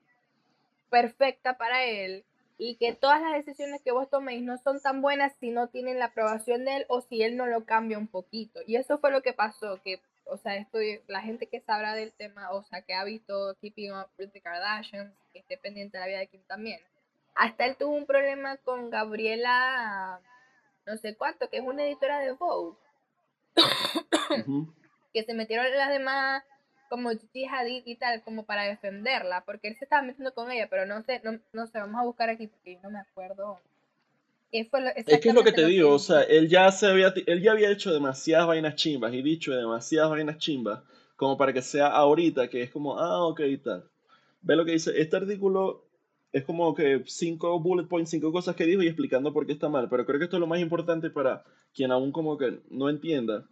perfecta 0.91 1.57
para 1.57 1.85
él 1.85 2.25
y 2.63 2.77
que 2.77 2.93
todas 2.93 3.23
las 3.23 3.33
decisiones 3.33 3.81
que 3.81 3.91
vos 3.91 4.11
toméis 4.11 4.43
no 4.43 4.59
son 4.59 4.81
tan 4.81 5.01
buenas 5.01 5.33
si 5.41 5.51
no 5.51 5.69
tienen 5.69 5.99
la 5.99 6.07
aprobación 6.07 6.67
de 6.67 6.77
él 6.77 6.87
o 6.89 7.01
si 7.01 7.23
él 7.23 7.35
no 7.39 7.47
lo 7.47 7.65
cambia 7.65 7.97
un 7.97 8.07
poquito. 8.07 8.61
Y 8.67 8.77
eso 8.77 8.99
fue 8.99 9.11
lo 9.11 9.23
que 9.23 9.33
pasó, 9.33 9.81
que 9.83 10.03
o 10.27 10.37
sea, 10.37 10.57
estoy, 10.57 11.01
la 11.09 11.23
gente 11.23 11.47
que 11.47 11.61
sabrá 11.61 11.95
del 11.95 12.13
tema, 12.13 12.53
o 12.53 12.63
sea, 12.63 12.83
que 12.83 12.93
ha 12.93 13.03
visto 13.03 13.57
Keeping 13.63 13.93
Up 13.93 14.11
with 14.19 14.29
the 14.29 14.43
Kardashians, 14.43 15.13
que 15.33 15.39
esté 15.39 15.57
pendiente 15.57 15.97
de 15.97 16.03
la 16.03 16.09
vida 16.09 16.19
de 16.19 16.27
Kim 16.29 16.43
también. 16.47 16.81
Hasta 17.35 17.65
él 17.65 17.77
tuvo 17.77 17.97
un 17.97 18.05
problema 18.05 18.59
con 18.59 18.91
Gabriela, 18.91 20.21
no 20.85 20.99
sé 20.99 21.17
cuánto, 21.17 21.49
que 21.49 21.57
es 21.57 21.65
una 21.65 21.85
editora 21.85 22.21
de 22.21 22.33
Vogue. 22.33 22.77
Que 25.13 25.25
se 25.25 25.35
metieron 25.35 25.69
las 25.77 25.89
demás 25.89 26.45
como 26.91 27.09
Hadid 27.09 27.83
y 27.87 27.97
tal, 27.97 28.23
como 28.23 28.45
para 28.45 28.65
defenderla, 28.65 29.45
porque 29.47 29.69
él 29.69 29.77
se 29.79 29.87
estaba 29.87 30.03
metiendo 30.03 30.35
con 30.35 30.51
ella, 30.51 30.69
pero 30.69 30.85
no 30.85 31.03
sé, 31.03 31.23
no, 31.25 31.39
no 31.55 31.67
sé, 31.67 31.79
vamos 31.79 31.99
a 31.99 32.05
buscar 32.05 32.29
aquí 32.29 32.49
porque 32.49 32.79
no 32.83 32.91
me 32.91 32.99
acuerdo 32.99 33.59
es 34.53 35.21
que 35.21 35.29
es 35.29 35.35
lo 35.35 35.45
que 35.45 35.53
te 35.53 35.65
digo, 35.65 35.93
o 35.93 35.99
sea, 35.99 36.23
él 36.23 36.49
ya, 36.49 36.71
se 36.73 36.87
había, 36.87 37.15
él 37.27 37.41
ya 37.41 37.53
había 37.53 37.71
hecho 37.71 37.93
demasiadas 37.93 38.49
vainas 38.49 38.75
chimbas 38.75 39.15
y 39.15 39.23
dicho 39.23 39.53
demasiadas 39.53 40.11
vainas 40.11 40.39
chimbas 40.39 40.81
como 41.15 41.37
para 41.37 41.53
que 41.53 41.63
sea 41.63 41.87
ahorita, 41.89 42.49
que 42.49 42.63
es 42.63 42.71
como, 42.71 42.99
ah, 42.99 43.25
ok, 43.27 43.41
y 43.41 43.59
tal. 43.59 43.85
Ve 44.43 44.57
lo 44.57 44.65
que 44.65 44.73
dice, 44.73 44.99
este 45.01 45.17
artículo 45.17 45.85
es 46.33 46.45
como 46.45 46.75
que 46.75 47.03
cinco 47.07 47.61
bullet 47.61 47.87
points, 47.87 48.11
cinco 48.11 48.33
cosas 48.33 48.57
que 48.57 48.65
dijo 48.65 48.83
y 48.83 48.89
explicando 48.89 49.33
por 49.33 49.47
qué 49.47 49.53
está 49.53 49.69
mal, 49.69 49.89
pero 49.89 50.05
creo 50.05 50.19
que 50.19 50.25
esto 50.25 50.37
es 50.37 50.41
lo 50.41 50.47
más 50.47 50.61
importante 50.61 51.11
para 51.11 51.45
quien 51.73 51.93
aún 51.93 52.11
como 52.11 52.37
que 52.37 52.61
no 52.71 52.89
entienda. 52.89 53.47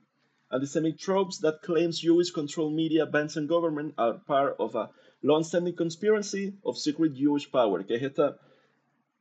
Antisemitic 0.50 0.98
tropes 0.98 1.38
that 1.40 1.60
claims 1.62 2.00
Jewish 2.00 2.30
control 2.30 2.70
media, 2.70 3.04
bands 3.04 3.36
and 3.36 3.48
government 3.48 3.94
are 3.98 4.18
part 4.26 4.56
of 4.58 4.74
a 4.74 4.90
long-standing 5.22 5.74
conspiracy 5.74 6.54
of 6.64 6.78
secret 6.78 7.12
Jewish 7.14 7.50
power, 7.50 7.84
que 7.84 7.96
es 7.96 8.02
esta 8.02 8.38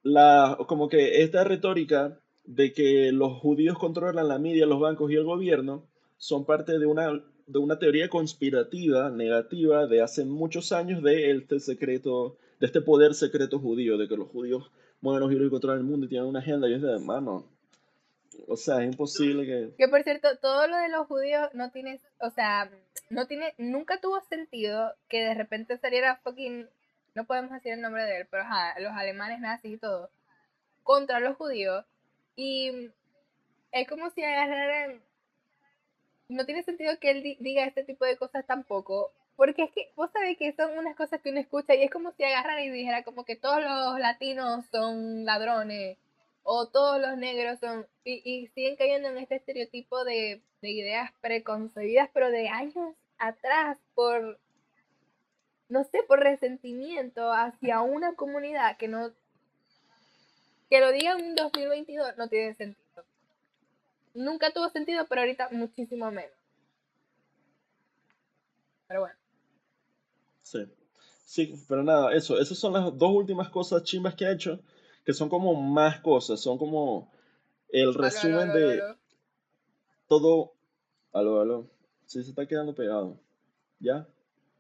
la, 0.04 0.58
como 0.68 0.88
que 0.88 1.22
esta 1.22 1.44
retórica 1.44 2.20
de 2.46 2.72
que 2.72 3.12
los 3.12 3.34
judíos 3.40 3.78
controlan 3.78 4.28
la 4.28 4.40
media, 4.40 4.66
los 4.66 4.80
bancos 4.80 5.12
y 5.12 5.16
el 5.16 5.26
gobierno 5.26 5.86
son 6.18 6.46
parte 6.46 6.80
de 6.80 6.86
una, 6.86 7.22
de 7.46 7.60
una 7.60 7.78
teoría 7.78 8.10
conspirativa 8.10 9.10
negativa 9.10 9.86
de 9.86 10.02
hace 10.02 10.24
muchos 10.24 10.72
años 10.72 11.04
de 11.04 11.32
este 11.32 11.60
secreto, 11.60 12.38
de 12.60 12.68
este 12.68 12.82
poder 12.82 13.14
secreto 13.14 13.60
judío, 13.60 13.98
de 13.98 14.08
que 14.08 14.16
los 14.16 14.30
judíos 14.30 14.72
mueven 15.02 15.22
los 15.22 15.32
hilos 15.32 15.48
y 15.48 15.50
controlan 15.50 15.80
el 15.80 15.86
mundo 15.86 16.06
y 16.06 16.10
tienen 16.10 16.30
una 16.30 16.40
agenda. 16.40 16.70
Y 16.70 16.74
es 16.74 16.82
de, 16.82 16.94
hermano, 16.94 17.57
o 18.48 18.56
sea, 18.56 18.78
es 18.80 18.86
imposible 18.86 19.46
que... 19.46 19.76
Que 19.78 19.88
por 19.88 20.04
cierto, 20.04 20.38
todo 20.38 20.68
lo 20.68 20.78
de 20.78 20.90
los 20.90 21.08
judíos 21.08 21.50
no 21.54 21.72
tiene, 21.72 22.00
o 22.20 22.30
sea, 22.30 22.70
no 23.10 23.28
tiene, 23.28 23.54
nunca 23.58 24.00
tuvo 24.00 24.22
sentido 24.22 24.94
que 25.08 25.22
de 25.22 25.34
repente 25.34 25.78
saliera 25.78 26.18
fucking 26.18 26.68
no 27.18 27.26
podemos 27.26 27.52
decir 27.52 27.74
el 27.74 27.82
nombre 27.82 28.04
de 28.04 28.18
él, 28.18 28.28
pero 28.30 28.44
los 28.78 28.94
alemanes 28.94 29.40
nazis 29.40 29.74
y 29.74 29.78
todo, 29.78 30.12
contra 30.84 31.20
los 31.20 31.36
judíos. 31.36 31.84
Y 32.36 32.92
es 33.72 33.88
como 33.88 34.12
si 34.12 34.24
agarraran... 34.24 35.02
No 36.30 36.46
tiene 36.46 36.62
sentido 36.62 37.00
que 37.00 37.10
él 37.10 37.38
diga 37.40 37.66
este 37.66 37.84
tipo 37.84 38.06
de 38.06 38.18
cosas 38.18 38.46
tampoco, 38.46 39.12
porque 39.36 39.64
es 39.64 39.72
que 39.72 39.92
vos 39.96 40.12
sabés 40.12 40.38
que 40.38 40.54
son 40.54 40.78
unas 40.78 40.96
cosas 40.96 41.20
que 41.22 41.32
uno 41.32 41.40
escucha 41.40 41.74
y 41.74 41.82
es 41.82 41.90
como 41.90 42.12
si 42.12 42.24
agarrara 42.24 42.62
y 42.62 42.70
dijera 42.70 43.04
como 43.04 43.26
que 43.26 43.36
todos 43.36 43.64
los 43.64 44.00
latinos 44.00 44.66
son 44.72 45.26
ladrones 45.26 45.98
o 46.50 46.70
todos 46.70 47.02
los 47.02 47.18
negros 47.18 47.60
son... 47.60 47.86
Y, 48.06 48.48
siguen 48.56 48.78
cayendo 48.78 49.10
en 49.10 49.18
este 49.18 49.36
estereotipo 49.36 50.06
de, 50.06 50.42
de 50.62 50.70
ideas 50.70 51.12
preconcebidas, 51.20 52.10
pero 52.14 52.32
de 52.32 52.48
años 52.48 52.96
atrás 53.18 53.78
por 53.96 54.40
no 55.68 55.84
sé, 55.84 56.04
por 56.08 56.22
resentimiento 56.22 57.34
hacia 57.34 57.82
una 57.82 58.16
comunidad 58.16 58.78
que 58.78 58.88
no, 58.88 59.12
que 60.70 60.80
lo 60.80 60.94
diga 60.94 61.18
en 61.20 61.36
2022 61.36 62.18
no 62.18 62.30
tiene 62.30 62.56
sentido. 62.56 63.04
Nunca 64.14 64.54
tuvo 64.54 64.70
sentido, 64.70 65.06
pero 65.10 65.22
ahorita 65.22 65.50
muchísimo 65.52 66.10
menos. 66.12 66.32
Pero 68.88 69.02
bueno. 69.02 69.16
Sí. 70.44 70.66
Sí, 71.26 71.54
pero 71.68 71.84
nada, 71.84 72.14
eso, 72.14 72.40
esas 72.40 72.58
son 72.58 72.72
las 72.72 72.98
dos 72.98 73.12
últimas 73.12 73.50
cosas 73.50 73.84
chimbas 73.84 74.16
que 74.16 74.26
ha 74.26 74.32
hecho, 74.32 74.62
que 75.08 75.14
son 75.14 75.30
como 75.30 75.54
más 75.56 76.02
cosas, 76.02 76.42
son 76.42 76.58
como 76.58 77.10
el 77.70 77.94
resumen 77.94 78.52
de 78.52 78.84
todo. 80.10 80.52
Aló, 81.14 81.40
aló. 81.40 81.70
Sí, 82.06 82.22
se 82.24 82.32
está 82.32 82.46
quedando 82.46 82.76
pegado. 82.76 83.18
¿Ya? 83.80 84.06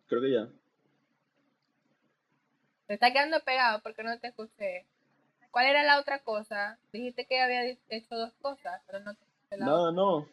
Creo 0.08 0.22
que 0.22 0.32
ya. 0.32 0.48
Se 2.88 2.94
está 2.94 3.12
quedando 3.12 3.42
pegado 3.42 3.82
porque 3.84 4.04
no 4.04 4.18
te 4.20 4.30
escuché. 4.30 4.86
¿Cuál 5.51 5.66
era 5.66 5.84
la 5.84 6.00
otra 6.00 6.20
cosa? 6.20 6.80
Dijiste 6.94 7.25
que 7.25 7.42
había 7.42 7.66
hecho 7.89 8.16
dos 8.16 8.32
cosas, 8.42 8.82
pero 8.88 9.01
no 9.01 9.16
te 9.16 9.25
escuché 9.25 9.58
la 9.58 9.66
No, 9.66 9.92
no. 9.92 10.30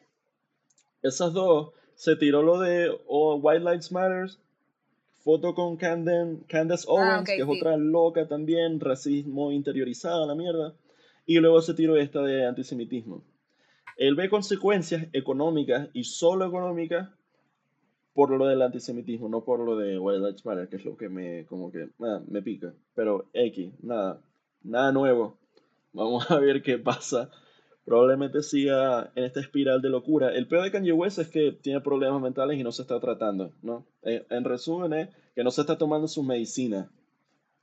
Esas 1.03 1.33
dos. 1.33 1.73
Se 1.97 2.15
tiró 2.15 2.41
lo 2.45 2.61
de 2.61 2.97
oh, 3.09 3.35
White 3.35 3.65
Lives 3.69 3.91
Matters. 3.91 4.39
Foto 5.25 5.55
con 5.55 5.79
Candace 5.79 6.87
ah, 6.87 6.93
Owens, 6.93 7.27
que 7.27 7.37
es 7.37 7.49
otra 7.49 7.79
loca 7.79 8.29
también. 8.29 8.79
Racismo 8.79 9.51
interiorizado, 9.53 10.27
la 10.27 10.35
mierda. 10.35 10.75
Y 11.25 11.39
luego 11.39 11.63
se 11.63 11.73
tiró 11.73 11.97
esta 11.97 12.21
de 12.21 12.47
antisemitismo. 12.47 13.25
Él 13.97 14.17
ve 14.17 14.29
consecuencias 14.29 15.07
económicas 15.15 15.89
y 15.95 16.05
solo 16.05 16.45
económicas 16.45 17.09
por 18.13 18.31
lo 18.31 18.47
del 18.47 18.61
antisemitismo, 18.61 19.29
no 19.31 19.45
por 19.45 19.61
lo 19.61 19.77
de 19.77 19.99
White 19.99 20.21
Lives 20.21 20.45
Matter, 20.45 20.69
que 20.69 20.77
es 20.77 20.85
lo 20.85 20.97
que 20.97 21.09
me, 21.09 21.47
como 21.47 21.73
que, 21.73 21.89
nada, 21.99 22.23
me 22.29 22.43
pica. 22.43 22.75
Pero 22.95 23.27
X, 23.33 23.73
nada, 23.83 24.21
nada 24.63 24.93
nuevo. 24.93 25.39
Vamos 25.95 26.31
a 26.31 26.39
ver 26.39 26.63
qué 26.63 26.79
pasa. 26.79 27.31
Probablemente 27.85 28.43
siga 28.43 29.13
en 29.15 29.25
esta 29.25 29.41
espiral 29.41 29.83
de 29.83 29.91
locura. 29.91 30.33
El 30.33 30.47
peor 30.47 30.65
de 30.65 30.71
Kanye 30.71 30.93
West 30.93 31.19
es 31.19 31.29
que 31.29 31.53
tiene 31.53 31.81
problemas 31.81 32.21
mentales 32.21 32.59
y 32.59 32.65
no 32.65 32.73
se 32.73 32.83
está 32.83 32.99
tratando, 32.99 33.53
¿no? 33.63 33.85
En, 34.03 34.25
en 34.31 34.45
resumen 34.45 34.93
es 34.95 35.09
que 35.35 35.45
no 35.45 35.51
se 35.51 35.61
está 35.61 35.77
tomando 35.77 36.09
su 36.09 36.23
medicina. 36.23 36.91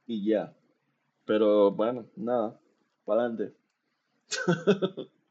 Y 0.06 0.26
ya. 0.26 0.54
Pero 1.26 1.72
bueno, 1.72 2.06
nada, 2.16 2.60
para 3.06 3.22
adelante. 3.22 3.54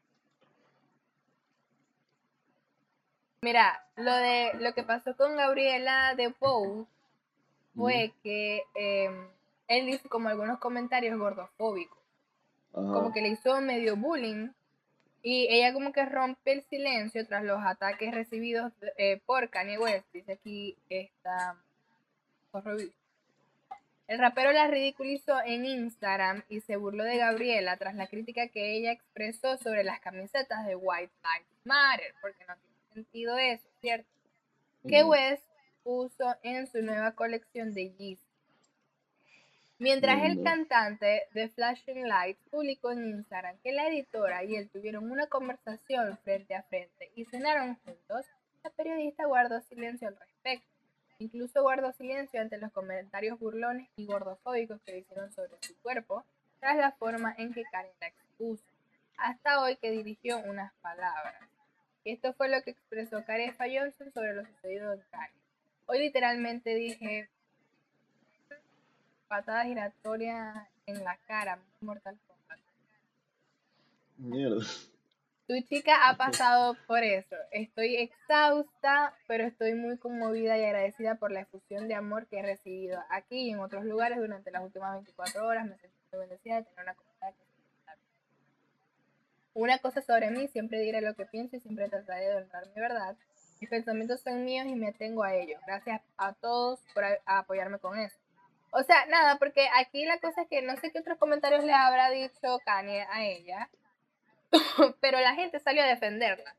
Mira, 3.43 3.83
lo 3.95 4.13
de 4.13 4.51
lo 4.59 4.73
que 4.73 4.83
pasó 4.83 5.15
con 5.17 5.35
Gabriela 5.35 6.13
de 6.15 6.29
Pou 6.29 6.87
fue 7.75 8.13
que 8.21 8.61
em, 8.75 9.27
él 9.67 9.89
hizo 9.89 10.07
como 10.09 10.29
algunos 10.29 10.59
comentarios 10.59 11.17
gordofóbicos. 11.17 11.97
Ajá. 12.73 12.93
Como 12.93 13.11
que 13.11 13.21
le 13.21 13.29
hizo 13.29 13.59
medio 13.61 13.95
bullying. 13.95 14.49
Y 15.23 15.47
ella 15.49 15.73
como 15.73 15.91
que 15.91 16.05
rompe 16.05 16.51
el 16.53 16.63
silencio 16.63 17.25
tras 17.27 17.43
los 17.43 17.59
ataques 17.63 18.13
recibidos 18.13 18.71
eh, 18.97 19.21
por 19.25 19.49
Kanye 19.49 19.77
West. 19.77 20.05
Dice 20.13 20.33
aquí 20.33 20.77
esta. 20.89 21.57
El 24.07 24.19
rapero 24.19 24.51
la 24.51 24.67
ridiculizó 24.67 25.39
en 25.45 25.65
Instagram 25.65 26.43
y 26.49 26.59
se 26.61 26.75
burló 26.75 27.05
de 27.05 27.17
Gabriela 27.17 27.77
tras 27.77 27.95
la 27.95 28.07
crítica 28.07 28.49
que 28.49 28.75
ella 28.75 28.91
expresó 28.91 29.57
sobre 29.57 29.85
las 29.85 30.01
camisetas 30.01 30.65
de 30.65 30.75
White 30.75 31.13
Lives 31.23 31.47
Matter, 31.63 32.13
porque 32.21 32.43
no 32.45 32.55
tiene 32.55 32.93
sentido 32.93 33.37
eso, 33.37 33.67
¿cierto? 33.79 34.09
Que. 34.85 35.03
West 35.03 35.43
puso 35.83 36.35
en 36.43 36.67
su 36.67 36.81
nueva 36.81 37.13
colección 37.13 37.73
de 37.73 37.91
Yeezy. 37.91 38.30
Mientras 39.81 40.23
el 40.23 40.43
cantante 40.43 41.23
de 41.33 41.49
Flashing 41.49 42.07
Lights 42.07 42.47
publicó 42.51 42.91
en 42.91 43.03
Instagram 43.03 43.57
que 43.63 43.71
la 43.71 43.87
editora 43.87 44.43
y 44.43 44.55
él 44.55 44.69
tuvieron 44.69 45.09
una 45.09 45.25
conversación 45.25 46.19
frente 46.19 46.53
a 46.53 46.61
frente 46.61 47.09
y 47.15 47.25
cenaron 47.25 47.79
juntos, 47.83 48.27
la 48.63 48.69
periodista 48.69 49.25
guardó 49.25 49.59
silencio 49.61 50.09
al 50.09 50.19
respecto. 50.19 50.67
Incluso 51.17 51.63
guardó 51.63 51.91
silencio 51.93 52.39
ante 52.39 52.59
los 52.59 52.71
comentarios 52.71 53.39
burlones 53.39 53.89
y 53.95 54.05
gordofóbicos 54.05 54.79
que 54.83 54.99
hicieron 54.99 55.33
sobre 55.33 55.57
su 55.61 55.75
cuerpo, 55.81 56.23
tras 56.59 56.77
la 56.77 56.91
forma 56.91 57.33
en 57.39 57.51
que 57.51 57.63
Karen 57.71 57.91
la 57.99 58.09
expuso, 58.09 58.63
hasta 59.17 59.63
hoy 59.63 59.77
que 59.77 59.89
dirigió 59.89 60.37
unas 60.41 60.71
palabras. 60.83 61.41
Esto 62.05 62.33
fue 62.33 62.49
lo 62.49 62.61
que 62.61 62.69
expresó 62.69 63.25
Carefa 63.25 63.63
Johnson 63.63 64.13
sobre 64.13 64.35
lo 64.35 64.45
sucedido 64.45 64.93
en 64.93 65.01
Cali. 65.09 65.33
Hoy 65.87 65.97
literalmente 65.97 66.75
dije 66.75 67.29
patada 69.31 69.63
giratoria 69.63 70.67
en 70.85 71.05
la 71.05 71.17
cara, 71.25 71.57
Mortal 71.79 72.19
Kombat. 72.27 72.59
Mierda. 74.17 74.65
Tu 75.47 75.61
chica 75.69 76.09
ha 76.09 76.17
pasado 76.17 76.75
por 76.85 77.01
eso. 77.01 77.37
Estoy 77.51 77.95
exhausta, 77.95 79.15
pero 79.29 79.45
estoy 79.45 79.73
muy 79.73 79.97
conmovida 79.97 80.57
y 80.57 80.65
agradecida 80.65 81.15
por 81.15 81.31
la 81.31 81.41
efusión 81.41 81.87
de 81.87 81.95
amor 81.95 82.27
que 82.27 82.39
he 82.39 82.41
recibido 82.41 83.01
aquí 83.09 83.47
y 83.47 83.51
en 83.51 83.59
otros 83.59 83.85
lugares 83.85 84.17
durante 84.17 84.51
las 84.51 84.63
últimas 84.63 84.95
24 84.95 85.47
horas. 85.47 85.65
Me 85.65 85.77
siento 85.77 85.97
muy 86.11 86.19
bendecida 86.19 86.55
de 86.57 86.63
tener 86.63 86.83
una 86.83 86.95
comunidad 86.95 87.33
que. 87.33 87.51
Una 89.53 89.79
cosa 89.79 90.01
sobre 90.01 90.29
mí, 90.29 90.49
siempre 90.49 90.79
diré 90.79 90.99
lo 90.99 91.15
que 91.15 91.25
pienso 91.25 91.55
y 91.55 91.61
siempre 91.61 91.87
trataré 91.87 92.27
de 92.27 92.35
honrar 92.35 92.67
mi 92.67 92.81
verdad. 92.81 93.15
Mis 93.61 93.69
pensamientos 93.69 94.19
son 94.21 94.43
míos 94.43 94.67
y 94.67 94.75
me 94.75 94.89
atengo 94.89 95.23
a 95.23 95.35
ellos. 95.35 95.61
Gracias 95.65 96.01
a 96.17 96.33
todos 96.33 96.81
por 96.93 97.05
a 97.05 97.19
apoyarme 97.25 97.79
con 97.79 97.97
eso. 97.97 98.17
O 98.71 98.83
sea, 98.83 99.05
nada, 99.07 99.37
porque 99.37 99.67
aquí 99.75 100.05
la 100.05 100.17
cosa 100.19 100.43
es 100.43 100.47
que 100.47 100.61
no 100.61 100.75
sé 100.77 100.91
qué 100.91 100.99
otros 100.99 101.17
comentarios 101.17 101.63
le 101.63 101.73
habrá 101.73 102.09
dicho 102.09 102.59
Kanye 102.65 103.05
a 103.11 103.23
ella, 103.25 103.69
pero 105.01 105.19
la 105.19 105.35
gente 105.35 105.59
salió 105.59 105.83
a 105.83 105.87
defenderla. 105.87 106.55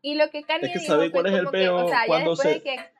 Y 0.00 0.14
lo 0.14 0.30
que 0.30 0.44
Kanye 0.44 0.66
Es 0.66 0.72
que 0.72 0.78
dijo 0.78 0.92
¿sabe 0.92 1.10
fue 1.10 1.22
cuál 1.22 1.26
es 1.26 1.38
el 1.40 1.44
que, 1.46 1.50
peo 1.50 1.76
o 1.84 1.88
sea, 1.88 2.04
cuando 2.06 2.30
después 2.30 2.48
de 2.48 2.54
se- 2.54 2.62
que 2.62 2.97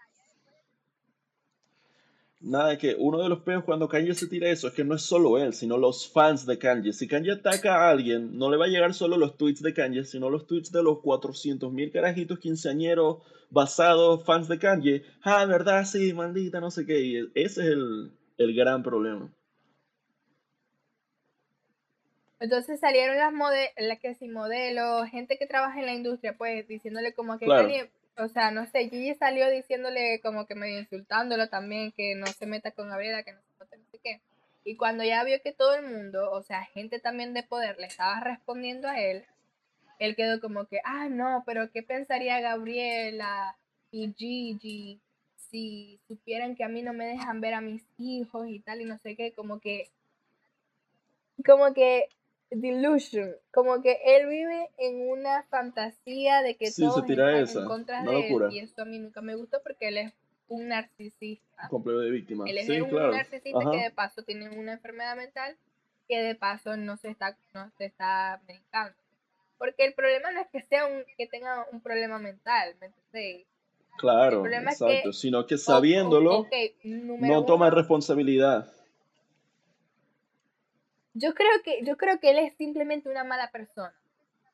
Nada, 2.40 2.78
que 2.78 2.94
uno 2.96 3.20
de 3.20 3.28
los 3.28 3.40
peos 3.40 3.64
cuando 3.64 3.88
Kanye 3.88 4.14
se 4.14 4.28
tira 4.28 4.48
eso 4.48 4.68
es 4.68 4.74
que 4.74 4.84
no 4.84 4.94
es 4.94 5.02
solo 5.02 5.38
él, 5.38 5.54
sino 5.54 5.76
los 5.76 6.08
fans 6.12 6.46
de 6.46 6.56
Kanye. 6.56 6.92
Si 6.92 7.08
Kanye 7.08 7.32
ataca 7.32 7.74
a 7.74 7.90
alguien, 7.90 8.38
no 8.38 8.48
le 8.48 8.56
va 8.56 8.66
a 8.66 8.68
llegar 8.68 8.94
solo 8.94 9.16
los 9.16 9.36
tweets 9.36 9.60
de 9.60 9.74
Kanye, 9.74 10.04
sino 10.04 10.30
los 10.30 10.46
tweets 10.46 10.70
de 10.70 10.84
los 10.84 11.00
400 11.00 11.72
mil 11.72 11.90
carajitos 11.90 12.38
quinceañeros 12.38 13.18
basados, 13.50 14.24
fans 14.24 14.46
de 14.46 14.58
Kanye. 14.58 15.02
Ah, 15.22 15.44
verdad, 15.46 15.84
sí, 15.84 16.12
maldita, 16.12 16.60
no 16.60 16.70
sé 16.70 16.86
qué. 16.86 17.00
Y 17.00 17.16
ese 17.34 17.62
es 17.62 17.68
el, 17.70 18.12
el 18.38 18.54
gran 18.54 18.84
problema. 18.84 19.32
Entonces 22.40 22.78
salieron 22.78 23.16
las 23.16 23.32
las 23.78 23.98
que 23.98 24.14
sí 24.14 24.28
modelos, 24.28 25.08
gente 25.10 25.38
que 25.38 25.46
trabaja 25.48 25.80
en 25.80 25.86
la 25.86 25.94
industria, 25.94 26.36
pues 26.38 26.68
diciéndole 26.68 27.12
como 27.14 27.36
que 27.36 27.46
Claro. 27.46 27.64
Kanye, 27.64 27.90
o 28.18 28.28
sea, 28.28 28.50
no 28.50 28.66
sé, 28.66 28.88
Gigi 28.88 29.14
salió 29.14 29.48
diciéndole 29.48 30.20
como 30.20 30.46
que 30.46 30.54
medio 30.54 30.80
insultándolo 30.80 31.48
también, 31.48 31.92
que 31.92 32.14
no 32.16 32.26
se 32.26 32.46
meta 32.46 32.72
con 32.72 32.88
Gabriela, 32.88 33.22
que 33.22 33.32
no 33.32 33.40
se 33.40 33.64
meta 33.64 33.76
no 33.76 33.84
sé 33.90 33.98
qué. 34.02 34.20
Y 34.64 34.76
cuando 34.76 35.04
ya 35.04 35.22
vio 35.24 35.40
que 35.40 35.52
todo 35.52 35.74
el 35.74 35.86
mundo, 35.86 36.30
o 36.32 36.42
sea, 36.42 36.64
gente 36.66 36.98
también 36.98 37.32
de 37.32 37.44
poder, 37.44 37.78
le 37.78 37.86
estaba 37.86 38.20
respondiendo 38.20 38.88
a 38.88 39.00
él, 39.00 39.24
él 39.98 40.16
quedó 40.16 40.40
como 40.40 40.66
que, 40.66 40.80
ah, 40.84 41.08
no, 41.08 41.42
pero 41.46 41.70
¿qué 41.70 41.82
pensaría 41.82 42.40
Gabriela 42.40 43.56
y 43.90 44.12
Gigi 44.14 45.00
si 45.36 46.00
supieran 46.08 46.56
que 46.56 46.64
a 46.64 46.68
mí 46.68 46.82
no 46.82 46.92
me 46.92 47.06
dejan 47.06 47.40
ver 47.40 47.54
a 47.54 47.60
mis 47.60 47.84
hijos 47.98 48.48
y 48.48 48.60
tal 48.60 48.80
y 48.80 48.84
no 48.84 48.98
sé 48.98 49.16
qué? 49.16 49.32
Como 49.32 49.60
que, 49.60 49.90
como 51.46 51.72
que 51.72 52.08
delusion, 52.50 53.34
como 53.52 53.82
que 53.82 53.98
él 54.04 54.26
vive 54.28 54.70
en 54.78 55.08
una 55.08 55.42
fantasía 55.44 56.42
de 56.42 56.56
que 56.56 56.66
Sí, 56.66 56.82
se 56.82 56.82
todos 56.82 57.04
tira 57.06 57.30
están 57.30 57.42
esa, 57.44 57.60
en 57.60 57.66
contra 57.66 58.02
una 58.02 58.12
de 58.12 58.22
locura. 58.22 58.46
él 58.48 58.52
y 58.54 58.58
eso 58.60 58.82
a 58.82 58.84
mí 58.84 58.98
nunca 58.98 59.20
me 59.20 59.34
gustó 59.34 59.62
porque 59.62 59.88
él 59.88 59.98
es 59.98 60.12
un 60.48 60.68
narcisista. 60.68 61.68
Complejo 61.68 62.00
de 62.00 62.10
víctima. 62.10 62.44
Él 62.48 62.58
es 62.58 62.66
Sí, 62.66 62.80
un 62.80 62.88
claro. 62.90 63.12
narcisista 63.12 63.58
Ajá. 63.58 63.70
que 63.70 63.78
de 63.78 63.90
paso 63.90 64.22
tiene 64.22 64.48
una 64.58 64.72
enfermedad 64.72 65.16
mental 65.16 65.56
que 66.08 66.22
de 66.22 66.34
paso 66.34 66.76
no 66.76 66.96
se 66.96 67.10
está 67.10 67.36
no 67.52 67.70
se 67.76 67.84
está 67.84 68.40
medicando. 68.48 68.96
Porque 69.58 69.84
el 69.84 69.92
problema 69.92 70.30
no 70.30 70.40
es 70.40 70.46
que 70.48 70.62
sea 70.62 70.86
un 70.86 71.02
que 71.18 71.26
tenga 71.26 71.66
un 71.72 71.80
problema 71.82 72.18
mental, 72.18 72.76
¿me 72.80 72.86
entendéis? 72.86 73.46
Claro, 73.98 74.40
problema 74.42 74.70
es 74.70 74.80
exacto. 74.80 75.10
que- 75.10 75.12
Sino 75.12 75.44
que 75.46 75.58
sabiéndolo, 75.58 76.38
ok, 76.38 76.52
número 76.84 77.34
no 77.34 77.44
toma 77.44 77.66
uno, 77.66 77.76
responsabilidad. 77.76 78.72
Yo 81.18 81.34
creo 81.34 81.50
que 81.64 81.84
yo 81.84 81.96
creo 81.96 82.20
que 82.20 82.30
él 82.30 82.38
es 82.38 82.54
simplemente 82.56 83.08
una 83.08 83.24
mala 83.24 83.50
persona. 83.50 83.94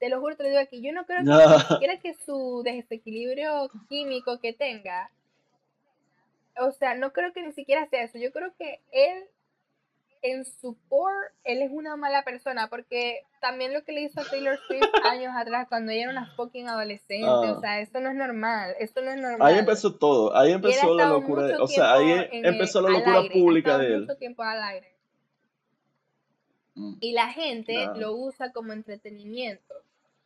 Te 0.00 0.08
lo 0.08 0.20
juro, 0.20 0.36
te 0.36 0.42
lo 0.42 0.48
digo 0.50 0.60
aquí. 0.60 0.82
Yo 0.82 0.92
no 0.92 1.04
creo 1.06 1.20
que 1.20 1.30
ni 1.54 1.60
siquiera 1.74 1.98
que 2.00 2.14
su 2.14 2.62
desequilibrio 2.64 3.70
químico 3.88 4.38
que 4.40 4.52
tenga, 4.52 5.10
o 6.58 6.72
sea, 6.72 6.94
no 6.94 7.12
creo 7.12 7.32
que 7.32 7.42
ni 7.42 7.52
siquiera 7.52 7.86
sea 7.88 8.02
eso. 8.02 8.18
Yo 8.18 8.32
creo 8.32 8.52
que 8.58 8.80
él, 8.92 9.24
en 10.22 10.44
su 10.44 10.76
core, 10.88 11.28
él 11.44 11.62
es 11.62 11.70
una 11.72 11.96
mala 11.96 12.22
persona, 12.22 12.68
porque 12.68 13.22
también 13.40 13.72
lo 13.74 13.84
que 13.84 13.92
le 13.92 14.02
hizo 14.02 14.20
a 14.20 14.24
Taylor 14.24 14.58
Swift 14.66 14.82
años 15.04 15.32
atrás, 15.36 15.66
cuando 15.68 15.92
ella 15.92 16.02
era 16.04 16.12
una 16.12 16.34
fucking 16.34 16.68
adolescente, 16.68 17.26
Ah. 17.26 17.52
o 17.56 17.60
sea, 17.60 17.80
eso 17.80 18.00
no 18.00 18.08
es 18.10 18.14
normal, 18.16 18.74
eso 18.78 19.00
no 19.02 19.10
es 19.10 19.20
normal. 19.20 19.52
Ahí 19.52 19.58
empezó 19.58 19.94
todo, 19.96 20.34
ahí 20.36 20.52
empezó 20.52 20.94
la 20.94 21.06
locura, 21.06 21.42
de- 21.44 21.56
o 21.56 21.66
sea, 21.66 21.94
ahí 21.94 22.28
empezó 22.32 22.80
la 22.80 22.90
locura 22.90 23.18
aire, 23.20 23.34
pública 23.34 23.78
de 23.78 23.86
él. 23.94 24.00
mucho 24.02 24.16
tiempo 24.16 24.42
al 24.42 24.62
aire. 24.62 24.93
Mm. 26.74 26.94
Y 27.00 27.12
la 27.12 27.28
gente 27.32 27.72
Claro. 27.74 27.94
lo 28.00 28.12
usa 28.16 28.52
como 28.52 28.72
entretenimiento. 28.72 29.74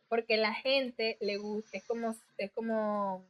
Porque 0.07 0.37
la 0.37 0.53
gente 0.55 1.17
le 1.21 1.37
gusta, 1.37 1.77
es 1.77 1.83
como, 1.83 2.15
es 2.37 2.49
como 2.51 3.23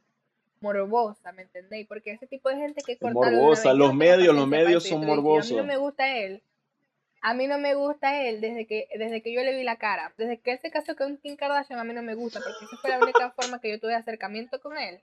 morbosa, 0.62 1.30
¿me 1.32 1.42
entendéis? 1.42 1.86
Porque 1.86 2.12
ese 2.12 2.26
tipo 2.26 2.48
de 2.48 2.56
gente 2.56 2.82
que 2.82 2.96
corta 2.96 3.30
morbosa, 3.30 3.74
los 3.74 3.94
medios, 3.94 4.34
los 4.34 4.48
medios 4.48 4.84
son 4.84 4.98
A 4.98 5.00
mí 5.00 5.06
no 5.06 5.16
morbosos. 5.16 5.66
me 5.66 5.76
gusta 5.76 6.16
él. 6.16 6.42
A 7.22 7.34
mí 7.34 7.46
no 7.46 7.58
me 7.58 7.74
gusta 7.74 8.22
él 8.24 8.40
desde 8.40 8.66
que, 8.66 8.88
desde 8.96 9.20
que 9.20 9.30
yo 9.34 9.42
le 9.42 9.54
vi 9.54 9.62
la 9.62 9.76
cara. 9.76 10.14
Desde 10.16 10.38
que 10.38 10.52
él 10.52 10.58
se 10.58 10.70
casó 10.70 10.96
con 10.96 11.18
Kim 11.18 11.36
Kardashian, 11.36 11.78
a 11.78 11.84
mí 11.84 11.92
no 11.92 12.02
me 12.02 12.14
gusta, 12.14 12.40
porque 12.40 12.64
esa 12.64 12.76
fue 12.78 12.90
la 12.90 12.98
única 12.98 13.30
forma 13.36 13.60
que 13.60 13.68
yo 13.70 13.78
tuve 13.78 13.94
acercamiento 13.94 14.58
con 14.62 14.78
él. 14.78 14.98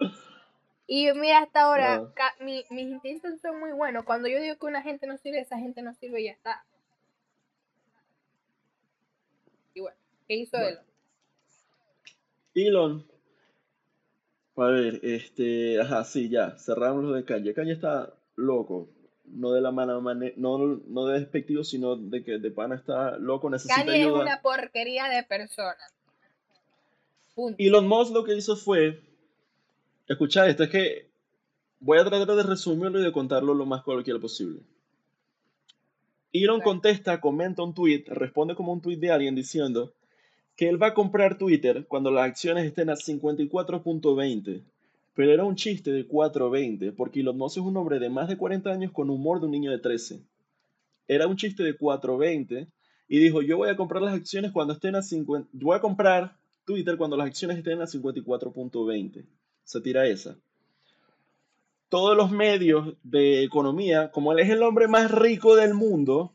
Y 0.87 1.11
mira, 1.13 1.39
hasta 1.39 1.61
ahora, 1.61 1.93
Ah. 1.95 2.11
ca- 2.15 2.35
mi- 2.39 2.65
mis 2.71 2.87
intentos 2.87 3.39
son 3.39 3.59
muy 3.59 3.71
buenos. 3.71 4.03
Cuando 4.03 4.27
yo 4.29 4.41
digo 4.41 4.55
que 4.57 4.65
una 4.65 4.81
gente 4.81 5.05
no 5.05 5.17
sirve, 5.17 5.41
esa 5.41 5.59
gente 5.59 5.83
no 5.83 5.93
sirve 5.93 6.21
y 6.21 6.25
ya 6.25 6.31
está. 6.31 6.63
Y 9.75 9.81
bueno, 9.81 9.97
¿qué 10.27 10.35
hizo 10.35 10.57
Bueno. 10.57 10.79
él? 12.55 12.67
Elon, 12.67 13.05
a 14.55 14.65
ver, 14.65 14.99
este, 15.03 15.79
ajá, 15.79 16.03
sí, 16.03 16.29
ya, 16.29 16.57
cerramos 16.57 17.03
lo 17.03 17.11
de 17.13 17.23
Kanye. 17.23 17.53
Kanye 17.53 17.73
está 17.73 18.13
loco, 18.35 18.89
no 19.25 19.51
de 19.51 19.61
la 19.61 19.71
mala 19.71 19.99
manera, 19.99 20.33
no, 20.37 20.57
no 20.57 21.05
de 21.05 21.19
despectivo, 21.19 21.63
sino 21.63 21.95
de 21.95 22.23
que 22.23 22.39
de 22.39 22.49
pana 22.51 22.75
está 22.75 23.17
loco, 23.19 23.49
necesita 23.49 23.75
Kanye 23.85 23.99
es 24.01 24.07
ayuda. 24.07 24.21
una 24.21 24.41
porquería 24.41 25.07
de 25.09 25.23
persona. 25.23 25.77
Punto. 27.35 27.55
Elon 27.59 27.87
Musk 27.87 28.13
lo 28.13 28.23
que 28.23 28.35
hizo 28.35 28.55
fue, 28.55 28.99
escucha 30.07 30.47
esto, 30.47 30.63
es 30.63 30.69
que 30.71 31.07
voy 31.79 31.99
a 31.99 32.05
tratar 32.05 32.35
de 32.35 32.41
resumirlo 32.43 32.99
y 32.99 33.03
de 33.03 33.11
contarlo 33.11 33.53
lo 33.53 33.67
más 33.67 33.83
coloquial 33.83 34.19
posible. 34.19 34.61
Elon 36.33 36.61
contesta, 36.61 37.21
comenta 37.21 37.61
un 37.61 37.75
tweet, 37.75 38.05
responde 38.07 38.55
como 38.55 38.73
un 38.73 38.81
tweet 38.81 38.97
de 38.97 39.11
alguien 39.11 39.35
diciendo 39.35 39.93
que 40.57 40.67
él 40.67 40.81
va 40.81 40.87
a 40.87 40.93
comprar 40.95 41.37
Twitter 41.37 41.85
cuando 41.87 42.09
las 42.09 42.25
acciones 42.25 42.65
estén 42.65 42.89
a 42.89 42.95
54.20. 42.95 44.63
Pero 45.13 45.31
era 45.31 45.43
un 45.43 45.55
chiste 45.55 45.91
de 45.91 46.07
4.20, 46.07 46.95
porque 46.95 47.19
Elon 47.21 47.37
Musk 47.37 47.57
es 47.57 47.63
un 47.63 47.77
hombre 47.77 47.99
de 47.99 48.09
más 48.09 48.27
de 48.27 48.37
40 48.37 48.69
años 48.71 48.91
con 48.91 49.09
humor 49.11 49.39
de 49.39 49.45
un 49.45 49.51
niño 49.51 49.69
de 49.71 49.77
13. 49.77 50.19
Era 51.07 51.27
un 51.27 51.37
chiste 51.37 51.61
de 51.63 51.77
4.20 51.77 52.67
y 53.07 53.19
dijo, 53.19 53.43
yo 53.43 53.57
voy 53.57 53.69
a 53.69 53.77
comprar 53.77 54.01
las 54.01 54.15
acciones 54.15 54.51
cuando 54.51 54.73
estén 54.73 54.95
a 54.95 55.03
50, 55.03 55.49
yo 55.53 55.67
voy 55.67 55.77
a 55.77 55.81
comprar 55.81 56.35
Twitter 56.65 56.97
cuando 56.97 57.15
las 57.15 57.27
acciones 57.27 57.59
estén 57.59 57.79
a 57.81 57.85
54.20. 57.85 59.25
Se 59.63 59.81
tira 59.81 60.07
esa. 60.07 60.35
todos 61.89 62.17
los 62.17 62.31
medios 62.31 62.95
de 63.03 63.43
economía, 63.43 64.11
como 64.11 64.33
él 64.33 64.39
es 64.39 64.49
el 64.49 64.63
hombre 64.63 64.87
más 64.87 65.11
rico 65.11 65.55
del 65.55 65.73
mundo, 65.73 66.33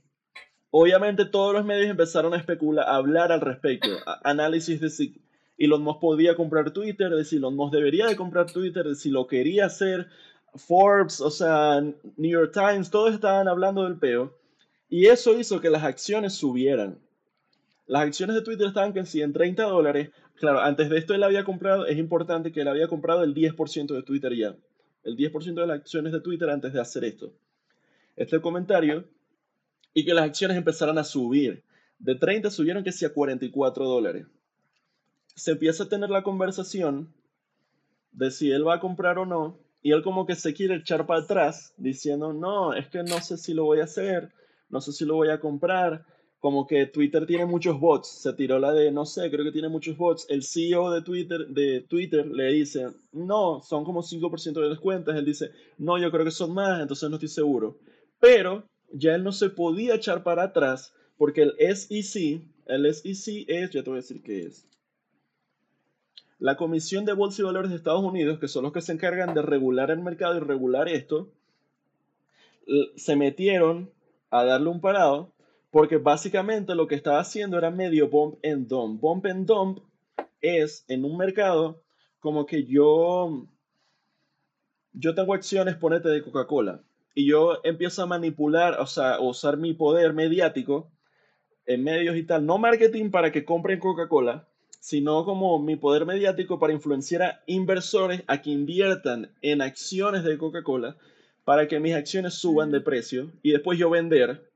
obviamente 0.72 1.24
todos 1.24 1.54
los 1.54 1.64
medios 1.64 1.88
empezaron 1.88 2.35
a 2.35 2.38
especular, 2.38 2.88
a 2.88 2.96
hablar 2.96 3.30
al 3.30 3.40
respecto, 3.40 3.88
análisis 4.24 4.80
de 4.80 4.90
si 4.90 5.14
Elon 5.56 5.82
Musk 5.82 6.00
podía 6.00 6.35
comprar 6.35 6.72
Twitter, 6.72 7.11
de 7.11 7.24
si 7.24 7.37
Elon 7.37 7.54
Musk 7.54 7.72
debería 7.72 8.08
de 8.08 8.16
comprar 8.16 8.50
Twitter, 8.50 8.85
de 8.85 8.96
si 8.96 9.11
lo 9.11 9.28
quería 9.28 9.66
hacer, 9.66 10.08
Forbes, 10.56 11.20
o 11.20 11.30
sea, 11.30 11.80
New 11.80 12.30
York 12.30 12.52
Times, 12.52 12.90
todos 12.90 13.14
estaban 13.14 13.46
hablando 13.46 13.85
del 13.85 13.98
peo, 13.98 14.37
y 14.88 15.06
eso 15.06 15.38
hizo 15.38 15.61
que 15.61 15.70
las 15.70 15.85
acciones 15.85 16.35
subieran. 16.35 16.98
Las 17.87 18.02
acciones 18.02 18.35
de 18.35 18.42
Twitter 18.42 18.66
estaban 18.66 18.92
que 18.92 19.00
en 19.00 19.32
30 19.32 19.62
dólares. 19.62 20.11
Claro, 20.35 20.61
antes 20.61 20.90
de 20.90 20.98
esto 20.98 21.14
él 21.14 21.22
había 21.22 21.44
comprado, 21.44 21.87
es 21.87 21.96
importante 21.98 22.52
que 22.52 22.62
él 22.62 22.68
había 22.68 22.88
comprado 22.88 23.22
el 23.22 23.35
10% 23.35 23.94
de 23.94 24.02
Twitter 24.02 24.35
ya 24.35 24.56
el 25.04 25.16
10% 25.16 25.54
de 25.54 25.66
las 25.66 25.80
acciones 25.80 26.12
de 26.12 26.20
Twitter 26.20 26.48
antes 26.50 26.72
de 26.72 26.80
hacer 26.80 27.04
esto. 27.04 27.32
Este 28.16 28.40
comentario 28.40 29.04
y 29.94 30.05
que 30.05 30.14
las 30.14 30.24
acciones 30.24 30.57
empezaran 30.57 30.98
a 30.98 31.05
subir. 31.05 31.62
De 31.98 32.14
30 32.14 32.50
subieron 32.50 32.85
que 32.85 32.92
sí 32.92 33.05
a 33.05 33.12
44 33.12 33.85
dólares. 33.87 34.26
Se 35.35 35.52
empieza 35.52 35.85
a 35.85 35.88
tener 35.88 36.11
la 36.11 36.22
conversación 36.22 37.12
de 38.12 38.31
si 38.31 38.50
él 38.50 38.66
va 38.66 38.74
a 38.74 38.81
comprar 38.81 39.18
o 39.18 39.26
no. 39.26 39.59
Y 39.83 39.92
él 39.92 40.02
como 40.02 40.26
que 40.26 40.35
se 40.35 40.55
quiere 40.55 40.76
echar 40.76 41.07
para 41.07 41.20
atrás 41.20 41.74
diciendo, 41.76 42.33
no, 42.33 42.72
es 42.72 42.87
que 42.88 43.02
no 43.02 43.20
sé 43.20 43.37
si 43.37 43.52
lo 43.52 43.64
voy 43.64 43.81
a 43.81 43.85
hacer, 43.85 44.33
no 44.68 44.81
sé 44.81 44.92
si 44.92 45.05
lo 45.05 45.16
voy 45.16 45.28
a 45.31 45.40
comprar, 45.40 46.05
como 46.38 46.66
que 46.66 46.87
Twitter 46.87 47.26
tiene 47.26 47.46
muchos 47.46 47.78
bots, 47.78 48.09
se 48.09 48.33
tiró 48.33 48.59
la 48.59 48.72
de, 48.72 48.90
no 48.90 49.07
sé, 49.07 49.31
creo 49.31 49.44
que 49.44 49.52
tiene 49.52 49.68
muchos 49.68 49.96
bots. 49.96 50.26
El 50.28 50.42
CEO 50.42 50.90
de 50.90 51.02
Twitter, 51.02 51.46
de 51.48 51.83
Twitter 51.83 52.26
le 52.26 52.52
dice, 52.52 52.88
no, 53.12 53.61
son 53.62 53.85
como 53.85 54.02
5% 54.02 54.61
de 54.61 54.68
las 54.68 54.81
cuentas. 54.81 55.16
Él 55.16 55.24
dice, 55.24 55.50
no, 55.78 55.98
yo 55.98 56.11
creo 56.11 56.24
que 56.24 56.31
son 56.31 56.52
más, 56.52 56.81
entonces 56.81 57.09
no 57.09 57.16
estoy 57.16 57.28
seguro. 57.28 57.78
Pero 58.18 58.64
ya 58.92 59.14
él 59.14 59.24
no 59.24 59.33
se 59.33 59.50
podía 59.50 59.94
echar 59.94 60.22
para 60.22 60.44
atrás 60.44 60.94
porque 61.16 61.42
el 61.42 61.76
SEC, 61.76 62.42
el 62.66 62.94
SEC 62.94 63.44
es, 63.48 63.70
ya 63.70 63.83
te 63.83 63.90
voy 63.90 63.98
a 63.98 64.02
decir 64.02 64.22
qué 64.22 64.40
es. 64.40 64.66
La 66.38 66.57
Comisión 66.57 67.05
de 67.05 67.12
Bolsa 67.12 67.42
y 67.42 67.44
Valores 67.44 67.70
de 67.70 67.76
Estados 67.76 68.02
Unidos, 68.02 68.38
que 68.38 68.48
son 68.48 68.64
los 68.64 68.72
que 68.72 68.81
se 68.81 68.92
encargan 68.92 69.33
de 69.33 69.42
regular 69.42 69.90
el 69.90 70.00
mercado 70.00 70.37
y 70.37 70.40
regular 70.40 70.88
esto, 70.88 71.31
se 72.96 73.16
metieron 73.16 73.90
a 74.31 74.44
darle 74.44 74.68
un 74.68 74.81
parado 74.81 75.33
porque 75.70 75.96
básicamente 75.96 76.74
lo 76.74 76.87
que 76.87 76.94
estaba 76.94 77.20
haciendo 77.20 77.57
era 77.57 77.70
medio 77.70 78.09
bump 78.09 78.38
and 78.44 78.68
dump. 78.68 79.00
Bump 79.00 79.26
and 79.26 79.46
dump 79.46 79.78
es 80.40 80.85
en 80.88 81.05
un 81.05 81.16
mercado 81.16 81.81
como 82.20 82.44
que 82.44 82.64
yo, 82.64 83.46
yo 84.92 85.14
tengo 85.14 85.35
acciones, 85.35 85.76
ponete 85.76 86.09
de 86.09 86.22
Coca-Cola, 86.22 86.83
y 87.14 87.27
yo 87.27 87.59
empiezo 87.64 88.03
a 88.03 88.07
manipular, 88.07 88.81
o 88.81 88.87
sea, 88.87 89.20
usar 89.20 89.57
mi 89.57 89.75
poder 89.75 90.12
mediático 90.12 90.90
en 91.66 91.85
medios 91.85 92.16
y 92.16 92.25
tal, 92.25 92.46
no 92.46 92.59
marketing 92.59 93.11
para 93.11 93.31
que 93.31 93.44
compren 93.44 93.79
Coca-Cola, 93.79 94.48
sino 94.81 95.25
como 95.25 95.59
mi 95.61 95.77
poder 95.77 96.07
mediático 96.07 96.59
para 96.59 96.72
influenciar 96.72 97.22
a 97.22 97.42
inversores 97.46 98.22
a 98.27 98.42
que 98.42 98.51
inviertan 98.51 99.31
en 99.40 99.62
acciones 99.62 100.25
de 100.25 100.38
Coca-Cola 100.38 100.96
para 101.44 101.68
que 101.68 101.81
mis 101.81 101.94
acciones 101.94 102.35
suban 102.35 102.70
de 102.70 102.81
precio 102.81 103.31
y 103.42 103.53
después 103.53 103.79
yo 103.79 103.90
vender 103.90 104.51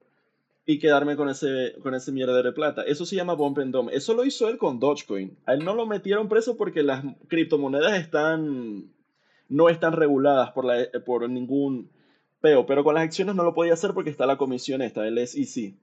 y 0.69 0.81
quedarme 0.81 1.15
con 1.15 1.29
ese, 1.29 1.77
con 1.81 1.95
ese 1.95 2.11
mierda 2.11 2.43
de 2.43 2.53
plata. 2.53 2.83
Eso 2.83 3.07
se 3.07 3.15
llama 3.15 3.35
Bump 3.35 3.59
and 3.59 3.73
Dump. 3.73 3.91
Eso 3.93 4.15
lo 4.15 4.25
hizo 4.25 4.49
él 4.49 4.59
con 4.59 4.81
Dogecoin. 4.81 5.39
A 5.47 5.55
él 5.55 5.65
no 5.65 5.75
lo 5.75 5.87
metieron 5.87 6.29
preso 6.29 6.57
porque 6.57 6.83
las 6.83 7.05
criptomonedas 7.29 8.01
están, 8.01 8.91
no 9.49 9.69
están 9.69 9.93
reguladas 9.93 10.51
por, 10.51 10.65
la, 10.65 10.89
por 11.05 11.31
ningún 11.31 11.89
peo, 12.41 12.67
pero 12.67 12.85
con 12.85 12.95
las 12.95 13.05
acciones 13.05 13.35
no 13.35 13.45
lo 13.45 13.55
podía 13.55 13.75
hacer 13.75 13.93
porque 13.93 14.11
está 14.11 14.27
la 14.27 14.37
comisión 14.37 14.83
esta, 14.83 15.07
el 15.07 15.27
SEC. 15.27 15.75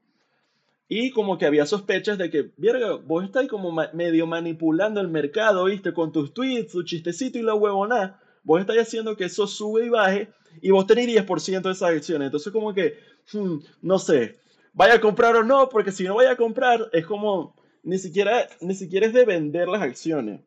Y 0.88 1.12
como 1.12 1.38
que 1.38 1.46
había 1.46 1.66
sospechas 1.66 2.18
de 2.18 2.30
que, 2.30 2.52
verga, 2.58 2.96
vos 2.96 3.24
estáis 3.24 3.50
como 3.50 3.72
medio 3.94 4.28
manipulando 4.28 5.02
el 5.02 5.08
mercado, 5.08 5.66
¿viste? 5.66 5.94
Con 5.94 6.12
tus 6.12 6.34
tweets, 6.34 6.74
tu 6.74 6.84
chistecito 6.84 7.40
y 7.40 7.42
la 7.42 7.56
huevona. 7.56 8.20
Vos 8.44 8.62
estáis 8.62 8.82
haciendo 8.82 9.16
que 9.16 9.26
eso 9.26 9.48
sube 9.48 9.86
y 9.86 9.90
baje 9.90 10.30
y 10.62 10.72
vos 10.72 10.86
tenés 10.86 11.08
10% 11.08 11.62
de 11.62 11.72
esas 11.72 11.90
acciones. 11.90 12.28
Entonces 12.28 12.52
como 12.52 12.74
que, 12.74 12.98
hmm, 13.32 13.58
no 13.82 13.98
sé, 13.98 14.38
vaya 14.74 14.96
a 14.96 15.02
comprar 15.02 15.36
o 15.36 15.44
no, 15.44 15.70
porque 15.70 15.92
si 15.92 16.04
no 16.04 16.16
vaya 16.16 16.32
a 16.32 16.38
comprar, 16.38 16.90
es 16.92 17.06
como, 17.06 17.56
ni 17.84 17.98
siquiera, 17.98 18.48
ni 18.62 18.76
siquiera 18.76 19.08
es 19.08 19.14
de 19.14 19.26
vender 19.26 19.68
las 19.68 19.82
acciones. 19.82 20.42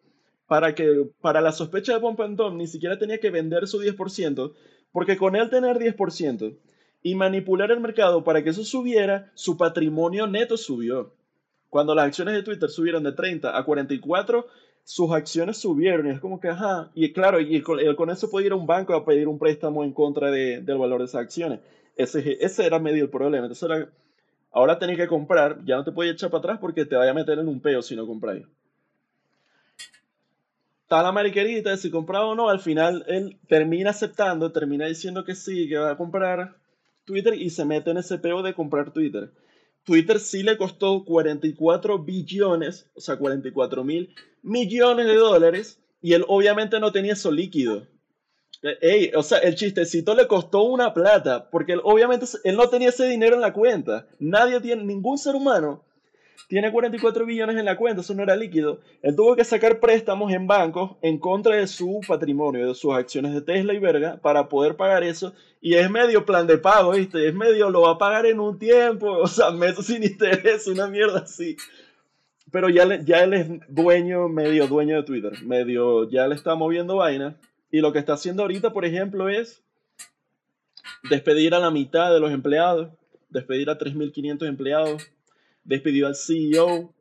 Para, 0.47 0.77
que, 0.77 1.09
para 1.21 1.41
la 1.41 1.51
sospecha 1.51 1.93
de 1.93 1.99
Pompantón, 1.99 2.57
ni 2.57 2.69
siquiera 2.69 2.97
tenía 2.99 3.19
que 3.19 3.31
vender 3.31 3.67
su 3.67 3.83
10%, 3.83 4.53
porque 4.97 5.19
con 5.19 5.37
él 5.37 5.51
tener 5.51 5.77
10% 5.77 6.57
y 7.03 7.15
manipular 7.17 7.71
el 7.71 7.81
mercado 7.81 8.25
para 8.25 8.43
que 8.43 8.49
eso 8.49 8.65
subiera, 8.65 9.31
su 9.35 9.59
patrimonio 9.59 10.27
neto 10.27 10.57
subió. 10.57 11.13
Cuando 11.69 11.95
las 11.95 12.07
acciones 12.07 12.35
de 12.35 12.43
Twitter 12.43 12.71
subieron 12.71 13.03
de 13.03 13.13
30 13.13 13.59
a 13.59 13.63
44, 13.63 14.47
sus 14.85 15.13
acciones 15.13 15.59
subieron 15.59 16.07
y 16.07 16.13
es 16.13 16.21
como 16.21 16.41
que, 16.41 16.49
ajá, 16.49 16.93
y 16.95 17.13
claro, 17.13 17.41
y 17.41 17.61
con, 17.61 18.09
eso 18.09 18.31
puede 18.31 18.47
ir 18.47 18.53
a 18.53 18.57
un 18.57 18.67
banco 18.67 18.95
a 18.95 19.05
pedir 19.05 19.29
un 19.29 19.39
préstamo 19.39 19.85
en 19.85 19.93
contra 19.93 20.31
de, 20.31 20.63
del 20.63 20.79
valor 20.79 21.01
de 21.01 21.05
esas 21.05 21.21
acciones. 21.21 21.61
Ese, 21.95 22.65
era 22.65 22.79
medio 22.79 23.05
el 23.05 23.11
problema. 23.11 23.45
Entonces 23.45 23.89
Ahora 24.51 24.79
tenés 24.79 24.97
que 24.97 25.09
comprar, 25.09 25.63
ya 25.67 25.77
no 25.77 25.85
te 25.85 25.93
puedes 25.93 26.15
echar 26.15 26.31
para 26.31 26.39
atrás 26.39 26.59
porque 26.59 26.87
te 26.87 26.97
vaya 26.97 27.11
a 27.11 27.15
meter 27.15 27.39
en 27.39 27.49
un 27.49 27.61
peo 27.61 27.83
si 27.83 27.95
no 27.95 28.07
compráis. 28.07 28.47
Está 30.87 31.03
la 31.03 31.11
mariquerita, 31.11 31.77
si 31.77 31.91
compraba 31.91 32.27
o 32.27 32.37
no, 32.37 32.49
al 32.49 32.61
final 32.61 33.05
él 33.09 33.41
termina 33.49 33.91
aceptando, 33.91 34.53
termina 34.53 34.87
diciendo 34.87 35.25
que 35.25 35.35
sí, 35.35 35.69
que 35.69 35.79
va 35.79 35.91
a 35.91 35.97
comprar 35.97 36.59
Twitter 37.05 37.35
y 37.35 37.51
se 37.51 37.65
mete 37.65 37.91
en 37.91 37.97
ese 37.97 38.19
peo 38.19 38.41
de 38.41 38.55
comprar 38.55 38.93
Twitter. 38.93 39.33
Twitter 39.83 40.21
sí 40.21 40.45
le 40.45 40.57
costó 40.57 41.05
44 41.05 41.99
billones, 41.99 42.89
o 42.95 43.01
sea, 43.01 43.17
44 43.17 43.83
mil 43.83 44.15
millones 44.45 45.07
de 45.07 45.17
dólares, 45.17 45.81
y 46.01 46.13
él 46.13 46.25
obviamente 46.29 46.79
no 46.79 46.93
tenía 46.93 47.15
eso 47.15 47.33
líquido. 47.33 47.89
O 49.17 49.23
sea, 49.25 49.39
el 49.39 49.57
chistecito 49.57 50.15
le 50.15 50.29
costó 50.29 50.63
una 50.63 50.95
plata, 50.95 51.51
porque 51.51 51.73
él, 51.73 51.81
obviamente 51.83 52.27
él 52.45 52.57
no 52.57 52.69
tenía 52.69 52.91
ese 52.91 53.09
dinero 53.09 53.35
en 53.35 53.41
la 53.41 53.53
cuenta. 53.53 54.07
Nadie 54.21 54.61
tiene, 54.61 54.85
ningún 54.85 55.19
ser 55.19 55.35
humano 55.35 55.85
tiene 56.49 56.71
44 56.71 57.27
billones 57.27 57.57
en 57.57 57.65
la 57.65 57.77
cuenta, 57.77 58.03
eso 58.03 58.15
no 58.15 58.23
era 58.23 58.37
líquido. 58.37 58.81
Él 59.03 59.17
tuvo 59.17 59.35
que 59.35 59.45
sacar 59.45 59.81
préstamos 59.81 60.33
en 60.33 60.47
bancos 60.47 60.93
en 61.03 61.19
contra 61.19 61.57
de 61.57 61.67
su 61.67 62.01
patrimonio, 62.07 62.69
de 62.69 62.75
sus 62.75 62.95
acciones 62.95 63.35
de 63.35 63.41
Tesla 63.41 63.75
y 63.75 63.79
verga, 63.79 64.19
para 64.19 64.49
poder 64.49 64.77
pagar 64.77 65.03
eso. 65.03 65.33
Y 65.61 65.75
es 65.75 65.91
medio 65.91 66.25
plan 66.25 66.47
de 66.47 66.59
pago, 66.59 66.93
¿viste? 66.93 67.27
Es 67.27 67.35
medio, 67.35 67.71
lo 67.71 67.83
va 67.83 67.93
a 67.93 67.99
pagar 67.99 68.27
en 68.27 68.41
un 68.41 68.59
tiempo, 68.59 69.11
o 69.23 69.27
sea, 69.27 69.51
meses 69.51 69.87
sin 69.87 70.03
interés, 70.03 70.67
una 70.69 70.87
mierda 70.87 71.21
así. 71.21 71.57
Pero 72.53 72.69
ya, 72.69 73.03
ya 73.03 73.25
él 73.25 73.35
es 73.35 73.49
dueño, 73.69 74.29
medio 74.29 74.69
dueño 74.69 74.97
de 74.97 75.03
Twitter, 75.03 75.33
medio, 75.43 76.09
ya 76.09 76.29
le 76.29 76.37
está 76.37 76.55
moviendo 76.55 76.97
vaina. 76.97 77.37
Y 77.71 77.81
lo 77.81 77.93
que 77.93 77.99
está 77.99 78.13
haciendo 78.13 78.43
ahorita, 78.43 78.73
por 78.73 78.85
ejemplo, 78.85 79.29
es 79.29 79.63
despedir 81.11 81.55
a 81.55 81.59
la 81.59 81.71
mitad 81.71 82.13
de 82.13 82.21
los 82.21 82.31
empleados, 82.31 82.91
despedir 83.29 83.69
a 83.69 83.79
3.500 83.79 84.47
empleados, 84.47 85.11
despidió 85.67 86.07
al 86.07 86.17
CEO. 86.17 86.93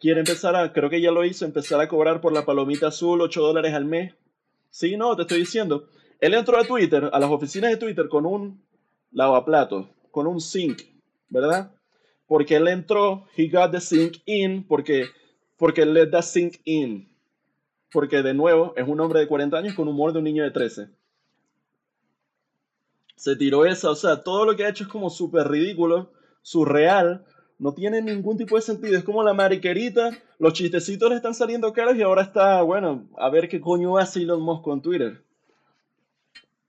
Quiere 0.00 0.20
empezar 0.20 0.56
a, 0.56 0.72
creo 0.72 0.88
que 0.88 1.00
ya 1.00 1.10
lo 1.10 1.24
hizo, 1.24 1.44
empezar 1.44 1.80
a 1.80 1.88
cobrar 1.88 2.20
por 2.20 2.32
la 2.32 2.44
palomita 2.44 2.88
azul 2.88 3.20
8 3.20 3.42
dólares 3.42 3.74
al 3.74 3.84
mes. 3.84 4.14
Sí, 4.70 4.96
no, 4.96 5.16
te 5.16 5.22
estoy 5.22 5.40
diciendo. 5.40 5.88
Él 6.20 6.34
entró 6.34 6.58
a 6.58 6.64
Twitter, 6.64 7.10
a 7.12 7.18
las 7.18 7.30
oficinas 7.30 7.70
de 7.70 7.76
Twitter 7.76 8.08
con 8.08 8.24
un 8.24 8.62
lavaplato, 9.10 9.90
con 10.10 10.26
un 10.26 10.40
sink, 10.40 10.82
¿verdad? 11.28 11.72
Porque 12.26 12.56
él 12.56 12.68
entró, 12.68 13.26
he 13.36 13.48
got 13.48 13.72
the 13.72 13.80
sink 13.80 14.18
in, 14.26 14.64
porque, 14.64 15.06
porque 15.56 15.82
él 15.82 15.92
le 15.92 16.06
da 16.06 16.22
sink 16.22 16.56
in 16.64 17.10
porque 17.92 18.22
de 18.22 18.34
nuevo 18.34 18.72
es 18.76 18.86
un 18.86 19.00
hombre 19.00 19.20
de 19.20 19.28
40 19.28 19.56
años 19.56 19.74
con 19.74 19.88
humor 19.88 20.12
de 20.12 20.18
un 20.18 20.24
niño 20.24 20.44
de 20.44 20.50
13. 20.50 20.88
Se 23.16 23.36
tiró 23.36 23.66
esa, 23.66 23.90
o 23.90 23.94
sea, 23.94 24.22
todo 24.22 24.46
lo 24.46 24.56
que 24.56 24.64
ha 24.64 24.70
hecho 24.70 24.84
es 24.84 24.90
como 24.90 25.10
súper 25.10 25.48
ridículo, 25.48 26.12
surreal, 26.42 27.26
no 27.60 27.74
tiene 27.74 28.00
ningún 28.00 28.38
tipo 28.38 28.56
de 28.56 28.62
sentido. 28.62 28.96
Es 28.96 29.04
como 29.04 29.22
la 29.22 29.34
mariquerita, 29.34 30.10
los 30.38 30.54
chistecitos 30.54 31.10
le 31.10 31.16
están 31.16 31.34
saliendo 31.34 31.72
caros 31.74 31.94
y 31.94 32.02
ahora 32.02 32.22
está, 32.22 32.62
bueno, 32.62 33.06
a 33.18 33.28
ver 33.28 33.48
qué 33.48 33.60
coño 33.60 33.98
hace 33.98 34.20
Elon 34.20 34.40
Musk 34.40 34.64
con 34.64 34.80
Twitter. 34.80 35.22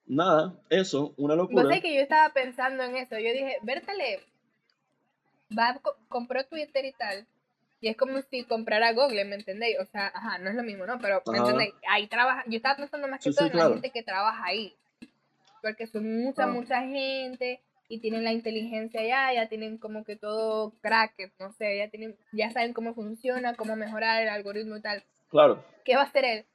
Nada, 0.05 0.53
eso, 0.69 1.13
una 1.15 1.35
locura. 1.35 1.63
No 1.63 1.69
sé 1.69 1.81
que 1.81 1.95
yo 1.95 2.01
estaba 2.01 2.33
pensando 2.33 2.83
en 2.83 2.97
eso. 2.97 3.17
Yo 3.17 3.31
dije, 3.31 3.55
Bertale, 3.61 4.19
va, 5.57 5.79
compró 6.09 6.43
Twitter 6.45 6.83
y 6.83 6.91
tal. 6.91 7.25
Y 7.79 7.87
es 7.87 7.95
como 7.95 8.21
si 8.29 8.43
comprara 8.43 8.91
Google, 8.91 9.23
¿me 9.23 9.35
entendéis? 9.35 9.79
O 9.79 9.85
sea, 9.85 10.07
ajá, 10.07 10.39
no 10.39 10.49
es 10.49 10.55
lo 10.57 10.63
mismo, 10.63 10.85
¿no? 10.85 10.99
Pero, 10.99 11.23
¿me 11.31 11.37
entendéis? 11.37 11.73
Ahí 11.89 12.07
trabaja, 12.07 12.43
yo 12.47 12.57
estaba 12.57 12.75
pensando 12.75 13.07
más 13.07 13.23
que 13.23 13.31
todo 13.31 13.47
en 13.47 13.57
la 13.57 13.69
gente 13.69 13.91
que 13.91 14.03
trabaja 14.03 14.43
ahí. 14.43 14.75
Porque 15.61 15.87
son 15.87 16.21
mucha, 16.21 16.47
mucha 16.47 16.81
gente 16.81 17.61
y 17.91 17.99
tienen 17.99 18.23
la 18.23 18.31
inteligencia 18.31 19.03
ya, 19.05 19.33
ya 19.33 19.49
tienen 19.49 19.77
como 19.77 20.05
que 20.05 20.15
todo 20.15 20.71
crack, 20.81 21.13
no 21.39 21.51
sé, 21.51 21.77
ya 21.77 21.89
tienen, 21.89 22.15
ya 22.31 22.49
saben 22.49 22.71
cómo 22.71 22.93
funciona, 22.93 23.55
cómo 23.55 23.75
mejorar 23.75 24.23
el 24.23 24.29
algoritmo 24.29 24.77
y 24.77 24.81
tal. 24.81 25.03
Claro. 25.29 25.61
¿Qué 25.83 25.95
va 25.95 26.03
a 26.03 26.05
hacer 26.05 26.23
él? 26.23 26.45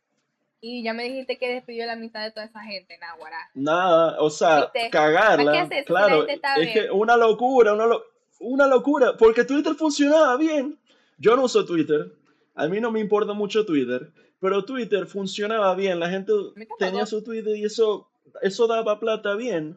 Y 0.62 0.82
ya 0.82 0.94
me 0.94 1.04
dijiste 1.04 1.36
que 1.36 1.52
despidió 1.52 1.84
la 1.84 1.94
mitad 1.96 2.24
de 2.24 2.30
toda 2.30 2.46
esa 2.46 2.60
gente, 2.62 2.96
Náguara. 2.98 3.36
Nada, 3.54 4.16
o 4.18 4.30
sea, 4.30 4.62
¿Viste? 4.72 4.88
cagarla. 4.90 5.44
¿Para 5.44 5.52
qué 5.52 5.58
haces 5.58 5.78
si 5.80 5.84
claro, 5.84 6.26
es 6.26 6.72
que 6.72 6.90
una 6.90 7.18
locura, 7.18 7.74
una, 7.74 7.84
lo- 7.84 8.02
una 8.40 8.66
locura, 8.66 9.12
porque 9.18 9.44
Twitter 9.44 9.74
funcionaba 9.74 10.38
bien. 10.38 10.78
Yo 11.18 11.36
no 11.36 11.44
uso 11.44 11.66
Twitter, 11.66 12.12
a 12.54 12.66
mí 12.66 12.80
no 12.80 12.90
me 12.90 13.00
importa 13.00 13.34
mucho 13.34 13.66
Twitter, 13.66 14.10
pero 14.40 14.64
Twitter 14.64 15.06
funcionaba 15.06 15.74
bien, 15.74 16.00
la 16.00 16.08
gente 16.08 16.32
tenía 16.78 17.04
su 17.04 17.22
Twitter 17.22 17.54
y 17.56 17.64
eso, 17.64 18.08
eso 18.40 18.66
daba 18.66 18.98
plata 18.98 19.34
bien. 19.34 19.76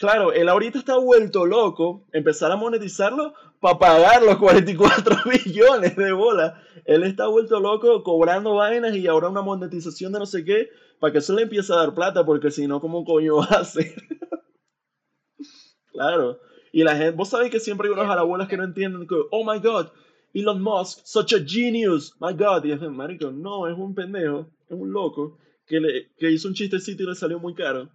Claro, 0.00 0.32
él 0.32 0.48
ahorita 0.48 0.78
está 0.78 0.96
vuelto 0.96 1.44
loco, 1.44 2.06
empezar 2.12 2.50
a 2.50 2.56
monetizarlo 2.56 3.34
para 3.60 3.78
pagar 3.78 4.22
los 4.22 4.38
44 4.38 5.14
billones 5.26 5.94
de 5.94 6.12
bolas. 6.12 6.54
Él 6.86 7.02
está 7.02 7.26
vuelto 7.26 7.60
loco 7.60 8.02
cobrando 8.02 8.54
vainas 8.54 8.96
y 8.96 9.06
ahora 9.06 9.28
una 9.28 9.42
monetización 9.42 10.10
de 10.12 10.20
no 10.20 10.24
sé 10.24 10.42
qué, 10.42 10.70
para 11.00 11.12
que 11.12 11.18
eso 11.18 11.34
le 11.34 11.42
empiece 11.42 11.70
a 11.74 11.76
dar 11.76 11.94
plata, 11.94 12.24
porque 12.24 12.50
si 12.50 12.66
no, 12.66 12.80
¿cómo 12.80 13.04
coño 13.04 13.36
va 13.36 13.48
a 13.50 13.60
hacer? 13.60 13.94
Claro. 15.92 16.38
Y 16.72 16.82
la 16.82 16.96
gente, 16.96 17.10
vos 17.10 17.28
sabés 17.28 17.50
que 17.50 17.60
siempre 17.60 17.86
hay 17.86 17.92
unos 17.92 18.04
Qué 18.04 18.08
jalabolas 18.08 18.48
que 18.48 18.56
no 18.56 18.64
entienden 18.64 19.06
que, 19.06 19.16
oh 19.30 19.44
my 19.44 19.58
god, 19.58 19.88
Elon 20.32 20.62
Musk, 20.62 21.00
such 21.04 21.34
a 21.34 21.44
genius, 21.44 22.14
my 22.20 22.32
god. 22.32 22.64
Y 22.64 22.72
es 22.72 22.80
marico, 22.80 23.30
no, 23.30 23.66
es 23.68 23.76
un 23.76 23.94
pendejo, 23.94 24.48
es 24.66 24.78
un 24.78 24.90
loco 24.92 25.36
que, 25.66 25.78
le, 25.78 26.10
que 26.16 26.30
hizo 26.30 26.48
un 26.48 26.54
chistecito 26.54 27.02
y 27.02 27.06
le 27.06 27.14
salió 27.14 27.38
muy 27.38 27.54
caro. 27.54 27.90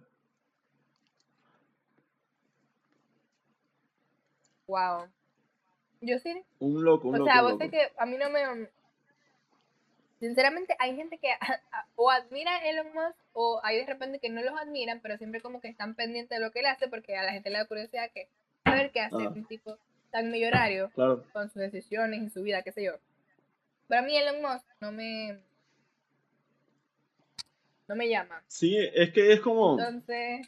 Wow. 4.66 5.06
Yo 6.00 6.18
sí. 6.18 6.42
Un 6.58 6.84
loco, 6.84 7.08
un 7.08 7.14
O 7.14 7.18
loco. 7.18 7.30
sea, 7.30 7.40
un 7.42 7.42
vos 7.44 7.52
loco. 7.52 7.64
sé 7.64 7.70
que 7.70 7.92
a 7.98 8.06
mí 8.06 8.16
no 8.16 8.30
me. 8.30 8.68
Sinceramente, 10.20 10.74
hay 10.78 10.96
gente 10.96 11.18
que 11.18 11.28
o 11.96 12.10
admira 12.10 12.56
a 12.56 12.68
Elon 12.68 12.86
Musk 12.94 13.16
o 13.34 13.60
hay 13.62 13.78
de 13.78 13.86
repente 13.86 14.18
que 14.18 14.30
no 14.30 14.42
los 14.42 14.54
admiran, 14.58 15.00
pero 15.02 15.16
siempre 15.18 15.40
como 15.40 15.60
que 15.60 15.68
están 15.68 15.94
pendientes 15.94 16.38
de 16.38 16.44
lo 16.44 16.50
que 16.52 16.60
él 16.60 16.66
hace 16.66 16.88
porque 16.88 17.16
a 17.16 17.22
la 17.22 17.32
gente 17.32 17.50
le 17.50 17.58
da 17.58 17.66
curiosidad 17.66 18.10
que 18.14 18.28
saber 18.64 18.90
qué 18.92 19.00
hace 19.00 19.16
Ajá. 19.16 19.28
un 19.28 19.44
tipo 19.46 19.76
tan 20.10 20.30
millonario 20.30 20.90
Claro. 20.94 21.24
con 21.32 21.50
sus 21.50 21.60
decisiones 21.60 22.22
y 22.22 22.30
su 22.30 22.42
vida, 22.42 22.62
qué 22.62 22.72
sé 22.72 22.84
yo. 22.84 22.92
Pero 23.88 24.00
a 24.00 24.04
mí 24.04 24.16
Elon 24.16 24.40
Musk 24.42 24.66
no 24.80 24.90
me. 24.92 25.38
No 27.88 27.94
me 27.94 28.08
llama. 28.08 28.42
Sí, 28.48 28.76
es 28.94 29.12
que 29.12 29.32
es 29.32 29.40
como... 29.40 29.78
Entonces. 29.78 30.40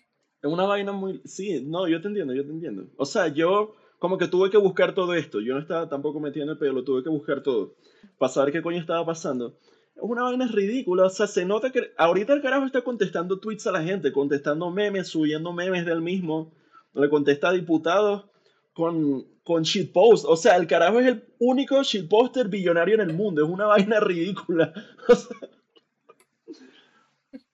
Es 0.42 0.50
una 0.50 0.64
vaina 0.66 0.90
muy... 0.92 1.20
Sí, 1.24 1.62
no, 1.64 1.86
yo 1.86 2.00
te 2.00 2.08
entiendo, 2.08 2.32
yo 2.34 2.44
te 2.44 2.50
entiendo. 2.50 2.86
O 2.96 3.04
sea, 3.06 3.28
yo 3.28 3.76
como 3.98 4.18
que 4.18 4.28
tuve 4.28 4.50
que 4.50 4.58
buscar 4.58 4.94
todo 4.94 5.14
esto. 5.14 5.40
Yo 5.40 5.54
no 5.54 5.60
estaba 5.60 5.88
tampoco 5.88 6.20
metido 6.20 6.44
en 6.44 6.50
el 6.50 6.58
pelo, 6.58 6.84
tuve 6.84 7.02
que 7.02 7.08
buscar 7.08 7.42
todo. 7.42 7.74
Para 8.18 8.32
saber 8.32 8.52
qué 8.52 8.62
coño 8.62 8.78
estaba 8.78 9.04
pasando. 9.04 9.58
Es 9.94 10.02
una 10.02 10.22
vaina 10.22 10.46
ridícula. 10.46 11.06
O 11.06 11.10
sea, 11.10 11.26
se 11.26 11.44
nota 11.44 11.72
que 11.72 11.92
ahorita 11.96 12.32
el 12.32 12.42
carajo 12.42 12.66
está 12.66 12.82
contestando 12.82 13.40
tweets 13.40 13.66
a 13.66 13.72
la 13.72 13.82
gente, 13.82 14.12
contestando 14.12 14.70
memes, 14.70 15.08
subiendo 15.08 15.52
memes 15.52 15.84
del 15.84 16.00
mismo. 16.00 16.52
Le 16.94 17.08
contesta 17.08 17.48
a 17.48 17.52
diputados 17.52 18.26
con, 18.72 19.26
con 19.42 19.62
shitpost. 19.62 20.24
O 20.26 20.36
sea, 20.36 20.56
el 20.56 20.66
carajo 20.66 21.00
es 21.00 21.06
el 21.08 21.24
único 21.38 21.82
shitposter 21.82 22.48
billonario 22.48 22.94
en 22.94 23.00
el 23.00 23.12
mundo. 23.12 23.44
Es 23.44 23.50
una 23.50 23.66
vaina 23.66 24.00
ridícula. 24.00 24.72
O 25.08 25.14
sea, 25.14 25.38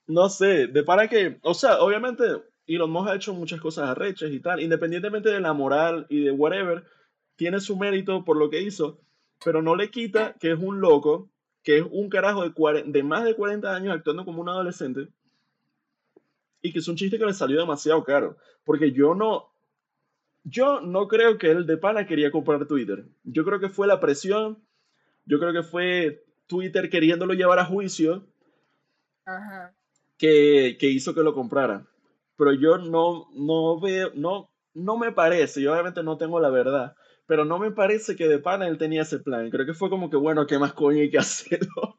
no 0.06 0.28
sé, 0.28 0.66
de 0.66 0.82
para 0.82 1.08
que, 1.08 1.38
o 1.42 1.54
sea, 1.54 1.80
obviamente 1.80 2.24
Elon 2.66 2.90
Musk 2.90 3.08
ha 3.08 3.14
hecho 3.14 3.34
muchas 3.34 3.60
cosas 3.60 3.88
arrechas 3.88 4.30
y 4.30 4.40
tal, 4.40 4.60
independientemente 4.60 5.28
de 5.28 5.40
la 5.40 5.52
moral 5.52 6.06
y 6.08 6.20
de 6.20 6.30
whatever, 6.30 6.84
tiene 7.36 7.60
su 7.60 7.76
mérito 7.76 8.24
por 8.24 8.36
lo 8.36 8.48
que 8.50 8.62
hizo, 8.62 9.00
pero 9.44 9.60
no 9.62 9.76
le 9.76 9.90
quita 9.90 10.34
que 10.40 10.52
es 10.52 10.58
un 10.58 10.80
loco, 10.80 11.30
que 11.62 11.78
es 11.78 11.84
un 11.90 12.08
carajo 12.08 12.48
de, 12.48 12.82
de 12.86 13.02
más 13.02 13.24
de 13.24 13.34
40 13.34 13.74
años 13.74 13.94
actuando 13.94 14.24
como 14.24 14.40
un 14.40 14.48
adolescente 14.48 15.08
y 16.62 16.72
que 16.72 16.78
es 16.78 16.88
un 16.88 16.96
chiste 16.96 17.18
que 17.18 17.26
le 17.26 17.34
salió 17.34 17.60
demasiado 17.60 18.02
caro, 18.04 18.38
porque 18.64 18.92
yo 18.92 19.14
no, 19.14 19.50
yo 20.44 20.80
no 20.80 21.08
creo 21.08 21.36
que 21.36 21.50
él 21.50 21.66
de 21.66 21.76
pana 21.76 22.06
quería 22.06 22.30
comprar 22.30 22.66
Twitter, 22.66 23.04
yo 23.24 23.44
creo 23.44 23.60
que 23.60 23.68
fue 23.68 23.86
la 23.86 24.00
presión, 24.00 24.58
yo 25.26 25.38
creo 25.38 25.52
que 25.52 25.62
fue 25.62 26.24
Twitter 26.46 26.88
queriéndolo 26.88 27.34
llevar 27.34 27.58
a 27.58 27.66
juicio 27.66 28.26
Ajá. 29.26 29.74
que, 30.16 30.76
que 30.78 30.88
hizo 30.88 31.14
que 31.14 31.22
lo 31.22 31.34
comprara. 31.34 31.86
Pero 32.36 32.52
yo 32.52 32.78
no, 32.78 33.28
no 33.34 33.80
veo, 33.80 34.10
no, 34.14 34.50
no 34.74 34.96
me 34.98 35.12
parece, 35.12 35.62
yo 35.62 35.72
obviamente 35.72 36.02
no 36.02 36.16
tengo 36.18 36.40
la 36.40 36.50
verdad, 36.50 36.94
pero 37.26 37.44
no 37.44 37.58
me 37.58 37.70
parece 37.70 38.16
que 38.16 38.28
de 38.28 38.38
pana 38.38 38.66
él 38.66 38.78
tenía 38.78 39.02
ese 39.02 39.18
plan. 39.20 39.50
Creo 39.50 39.66
que 39.66 39.74
fue 39.74 39.88
como 39.90 40.10
que, 40.10 40.16
bueno, 40.16 40.46
¿qué 40.46 40.58
más 40.58 40.72
coño 40.72 41.00
hay 41.00 41.10
que 41.10 41.18
hacerlo? 41.26 41.98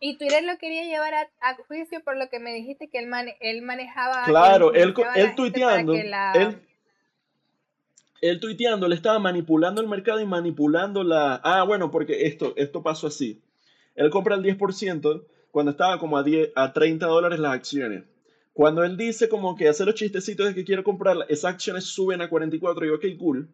Y 0.00 0.16
Twitter 0.16 0.44
lo 0.44 0.56
quería 0.58 0.84
llevar 0.84 1.12
a, 1.14 1.28
a 1.40 1.56
juicio 1.66 2.00
por 2.04 2.16
lo 2.16 2.28
que 2.28 2.38
me 2.38 2.52
dijiste 2.54 2.88
que 2.88 2.98
él, 2.98 3.08
mane- 3.08 3.36
él 3.40 3.62
manejaba. 3.62 4.24
Claro, 4.26 4.72
él, 4.72 4.94
él 5.16 5.34
tuiteando, 5.34 5.94
la- 5.94 6.32
él, 6.34 6.62
él 8.20 8.40
tuiteando, 8.40 8.86
le 8.86 8.94
estaba 8.94 9.18
manipulando 9.18 9.80
el 9.80 9.88
mercado 9.88 10.20
y 10.20 10.26
manipulando 10.26 11.02
la... 11.02 11.40
Ah, 11.42 11.64
bueno, 11.64 11.90
porque 11.90 12.26
esto, 12.26 12.52
esto 12.56 12.82
pasó 12.82 13.06
así. 13.08 13.40
Él 13.94 14.10
compra 14.10 14.36
el 14.36 14.42
10% 14.42 15.26
cuando 15.50 15.72
estaba 15.72 15.98
como 15.98 16.16
a, 16.16 16.22
10, 16.22 16.50
a 16.54 16.72
30 16.72 17.06
dólares 17.06 17.38
las 17.40 17.54
acciones. 17.54 18.04
Cuando 18.58 18.82
él 18.82 18.96
dice 18.96 19.28
como 19.28 19.54
que 19.54 19.68
hace 19.68 19.84
los 19.84 19.94
chistecitos 19.94 20.48
de 20.48 20.52
que 20.52 20.64
quiere 20.64 20.82
comprarla, 20.82 21.26
esas 21.28 21.54
acciones 21.54 21.84
suben 21.84 22.20
a 22.22 22.28
44 22.28 22.86
y 22.86 22.90
ok, 22.90 23.04
cool. 23.16 23.48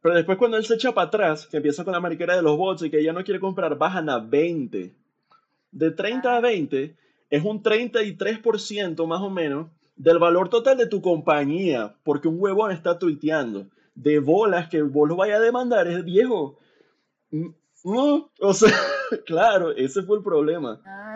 Pero 0.00 0.14
después 0.14 0.38
cuando 0.38 0.56
él 0.56 0.64
se 0.64 0.74
echa 0.74 0.94
para 0.94 1.08
atrás, 1.08 1.48
que 1.48 1.56
empieza 1.56 1.82
con 1.82 1.92
la 1.92 1.98
mariquera 1.98 2.36
de 2.36 2.42
los 2.42 2.56
bots 2.56 2.84
y 2.84 2.90
que 2.90 3.02
ya 3.02 3.12
no 3.12 3.24
quiere 3.24 3.40
comprar, 3.40 3.76
bajan 3.76 4.08
a 4.08 4.20
20. 4.20 4.94
De 5.72 5.90
30 5.90 6.36
a 6.36 6.40
20 6.40 6.96
es 7.28 7.44
un 7.44 7.60
33% 7.60 9.04
más 9.08 9.20
o 9.20 9.30
menos 9.30 9.66
del 9.96 10.20
valor 10.20 10.48
total 10.48 10.76
de 10.76 10.86
tu 10.86 11.02
compañía, 11.02 11.96
porque 12.04 12.28
un 12.28 12.36
huevón 12.38 12.70
está 12.70 13.00
tuiteando. 13.00 13.66
De 13.96 14.20
bolas 14.20 14.68
que 14.68 14.80
vos 14.80 15.08
lo 15.08 15.16
vayas 15.16 15.40
a 15.40 15.42
demandar, 15.42 15.88
es 15.88 16.04
viejo. 16.04 16.56
Mm, 17.32 17.48
mm, 17.82 18.24
O 18.42 18.54
sea, 18.54 18.70
claro, 19.26 19.72
ese 19.72 20.04
fue 20.04 20.18
el 20.18 20.22
problema. 20.22 20.80
Ah, 20.86 21.15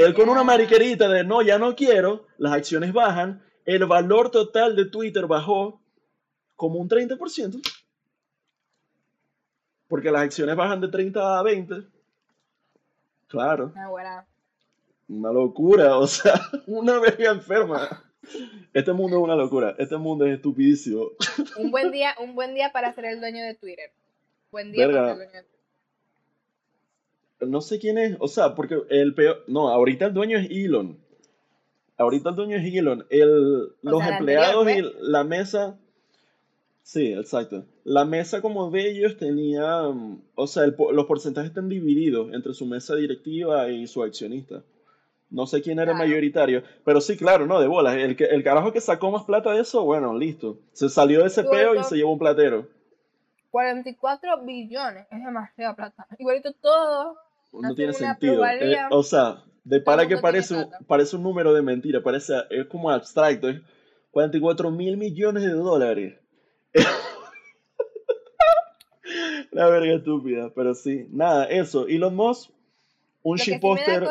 Él 0.00 0.14
con 0.14 0.30
una 0.30 0.42
mariquerita 0.42 1.08
de 1.08 1.24
no, 1.24 1.42
ya 1.42 1.58
no 1.58 1.76
quiero, 1.76 2.26
las 2.38 2.52
acciones 2.54 2.92
bajan, 2.92 3.42
el 3.66 3.84
valor 3.84 4.30
total 4.30 4.74
de 4.74 4.86
Twitter 4.86 5.26
bajó 5.26 5.80
como 6.56 6.78
un 6.78 6.88
30%. 6.88 7.60
Porque 9.88 10.10
las 10.10 10.22
acciones 10.22 10.56
bajan 10.56 10.80
de 10.80 10.88
30 10.88 11.38
a 11.38 11.42
20. 11.42 11.82
Claro, 13.26 13.72
Ah, 13.76 13.88
bueno. 13.88 14.24
una 15.08 15.32
locura, 15.32 15.98
o 15.98 16.06
sea, 16.06 16.32
una 16.66 16.98
verga 16.98 17.30
enferma. 17.32 18.02
Este 18.72 18.92
mundo 18.92 19.18
es 19.18 19.22
una 19.22 19.36
locura, 19.36 19.74
este 19.78 19.96
mundo 19.98 20.24
es 20.24 20.34
estupidísimo. 20.36 21.10
Un 21.58 21.70
buen 21.70 21.90
día, 21.90 22.14
un 22.20 22.34
buen 22.34 22.54
día 22.54 22.72
para 22.72 22.94
ser 22.94 23.04
el 23.06 23.20
dueño 23.20 23.42
de 23.44 23.54
Twitter. 23.54 23.92
Buen 24.50 24.72
día 24.72 24.86
Verga. 24.86 25.00
para 25.02 25.14
ser 25.14 25.22
el 25.22 25.26
dueño 25.30 25.42
de 25.42 25.48
Twitter. 25.48 25.59
No 27.40 27.60
sé 27.60 27.78
quién 27.78 27.98
es, 27.98 28.16
o 28.20 28.28
sea, 28.28 28.54
porque 28.54 28.82
el 28.90 29.14
peor, 29.14 29.44
no, 29.46 29.68
ahorita 29.68 30.06
el 30.06 30.14
dueño 30.14 30.38
es 30.38 30.50
Elon. 30.50 30.98
Ahorita 31.96 32.30
el 32.30 32.36
dueño 32.36 32.56
es 32.56 32.74
Elon. 32.74 33.06
El, 33.10 33.72
los 33.82 34.02
sea, 34.02 34.18
empleados 34.18 34.66
anterior, 34.66 34.94
y 35.00 35.10
la 35.10 35.24
mesa, 35.24 35.78
sí, 36.82 37.12
exacto. 37.12 37.64
La 37.84 38.04
mesa 38.04 38.40
como 38.40 38.70
de 38.70 38.90
ellos 38.90 39.16
tenía, 39.16 39.82
o 40.34 40.46
sea, 40.46 40.64
el 40.64 40.74
los 40.92 41.06
porcentajes 41.06 41.50
están 41.50 41.68
divididos 41.68 42.32
entre 42.32 42.54
su 42.54 42.66
mesa 42.66 42.94
directiva 42.94 43.68
y 43.70 43.86
su 43.86 44.02
accionista. 44.02 44.62
No 45.30 45.46
sé 45.46 45.62
quién 45.62 45.78
era 45.78 45.92
el 45.92 45.96
Claro. 45.96 46.08
mayoritario, 46.08 46.62
pero 46.84 47.00
sí, 47.00 47.16
claro, 47.16 47.46
no, 47.46 47.60
de 47.60 47.68
bolas. 47.68 47.94
El, 47.96 48.16
que, 48.16 48.24
el 48.24 48.42
carajo 48.42 48.72
que 48.72 48.80
sacó 48.80 49.10
más 49.12 49.24
plata 49.24 49.52
de 49.52 49.60
eso, 49.60 49.84
bueno, 49.84 50.16
listo. 50.18 50.58
Se 50.72 50.88
salió 50.88 51.20
de 51.20 51.26
ese 51.28 51.44
peo 51.44 51.74
y 51.76 51.84
se 51.84 51.96
llevó 51.96 52.12
un 52.12 52.18
platero. 52.18 52.66
44 53.50 54.44
billones, 54.44 55.06
es 55.10 55.24
demasiada 55.24 55.74
plata. 55.76 56.06
Igualito 56.18 56.52
todo. 56.54 57.16
No 57.52 57.74
tiene 57.74 57.92
sentido. 57.92 58.44
Eh, 58.46 58.76
o 58.90 59.02
sea, 59.02 59.44
de 59.64 59.80
para 59.80 60.06
que 60.06 60.18
parece 60.18 60.68
parece 60.86 61.16
un 61.16 61.22
número 61.22 61.52
de 61.52 61.62
mentira, 61.62 62.02
parece, 62.02 62.34
es 62.50 62.66
como 62.66 62.90
abstracto, 62.90 63.48
es 63.48 63.60
44 64.10 64.70
mil 64.70 64.96
millones 64.96 65.42
de 65.42 65.50
dólares. 65.50 66.18
La 69.50 69.68
verga 69.68 69.94
estúpida, 69.94 70.52
pero 70.54 70.74
sí. 70.74 71.06
Nada, 71.10 71.46
eso. 71.46 71.86
Elon 71.88 72.14
Musk, 72.14 72.50
un 73.22 73.38
sí 73.38 73.52
shitposter. 73.52 74.02
lo 74.02 74.10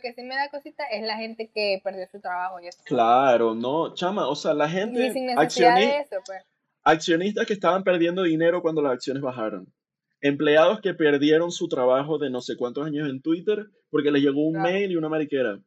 que 0.00 0.14
sí 0.14 0.22
me 0.22 0.34
da 0.34 0.48
cosita 0.50 0.84
es 0.84 1.02
la 1.02 1.16
gente 1.16 1.50
que 1.54 1.80
perdió 1.84 2.06
su 2.10 2.20
trabajo 2.20 2.58
y 2.60 2.68
eso. 2.68 2.78
Claro, 2.84 3.54
no, 3.54 3.94
chama, 3.94 4.28
o 4.28 4.34
sea, 4.34 4.54
la 4.54 4.66
Y 4.66 4.70
gente, 4.70 5.12
sin 5.12 5.26
necesidad 5.26 5.76
de 5.76 5.98
eso, 5.98 6.16
pues. 6.24 6.42
accionistas 6.82 7.46
que 7.46 7.52
estaban 7.52 7.84
perdiendo 7.84 8.22
dinero 8.22 8.62
cuando 8.62 8.80
las 8.82 8.92
acciones 8.92 9.22
bajaron. 9.22 9.70
Empleados 10.20 10.80
que 10.80 10.94
perdieron 10.94 11.50
su 11.52 11.68
trabajo 11.68 12.18
de 12.18 12.30
no 12.30 12.40
sé 12.40 12.56
cuántos 12.56 12.86
años 12.86 13.08
en 13.08 13.22
Twitter 13.22 13.70
porque 13.90 14.10
les 14.10 14.22
llegó 14.22 14.46
un 14.46 14.54
Claro. 14.54 14.68
mail 14.68 14.90
y 14.92 14.96
una 14.96 15.08
mariquera. 15.08 15.60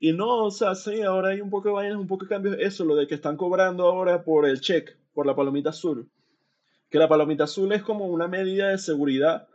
Y 0.00 0.12
no, 0.12 0.44
o 0.44 0.50
sea, 0.50 0.74
sí, 0.74 1.02
ahora 1.02 1.30
hay 1.30 1.40
un 1.40 1.50
poco 1.50 1.68
de 1.68 1.74
vainas, 1.74 1.98
un 1.98 2.06
poco 2.06 2.24
de 2.24 2.28
cambios. 2.28 2.56
Eso, 2.58 2.84
lo 2.84 2.94
de 2.94 3.06
que 3.06 3.14
están 3.14 3.36
cobrando 3.36 3.84
ahora 3.84 4.22
por 4.24 4.46
el 4.46 4.60
check, 4.60 4.96
por 5.12 5.26
la 5.26 5.34
palomita 5.34 5.70
azul. 5.70 6.08
Que 6.88 6.98
la 6.98 7.08
palomita 7.08 7.44
azul 7.44 7.72
es 7.72 7.82
como 7.82 8.06
una 8.06 8.28
medida 8.28 8.68
de 8.68 8.78
seguridad 8.78 9.48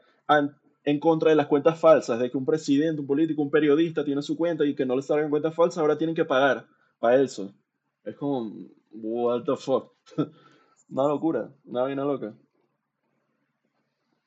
en 0.86 1.00
contra 1.00 1.30
de 1.30 1.36
las 1.36 1.48
cuentas 1.48 1.80
falsas, 1.80 2.20
de 2.20 2.30
que 2.30 2.38
un 2.38 2.46
presidente, 2.46 3.00
un 3.02 3.08
político, 3.08 3.42
un 3.42 3.50
periodista 3.52 4.04
tiene 4.04 4.22
su 4.22 4.36
cuenta 4.36 4.66
y 4.66 4.76
que 4.76 4.86
no 4.86 4.96
le 4.96 5.02
salgan 5.02 5.30
cuentas 5.30 5.56
falsas, 5.56 5.78
ahora 5.80 5.98
tienen 5.98 6.16
que 6.16 6.26
pagar 6.26 6.68
para 7.00 7.22
eso. 7.22 7.54
Es 8.04 8.16
como, 8.18 8.54
what 8.92 9.44
the 9.46 9.56
fuck. 9.56 9.94
una 10.90 11.08
locura, 11.08 11.50
una 11.66 11.84
vaina 11.84 12.04
loca. 12.04 12.34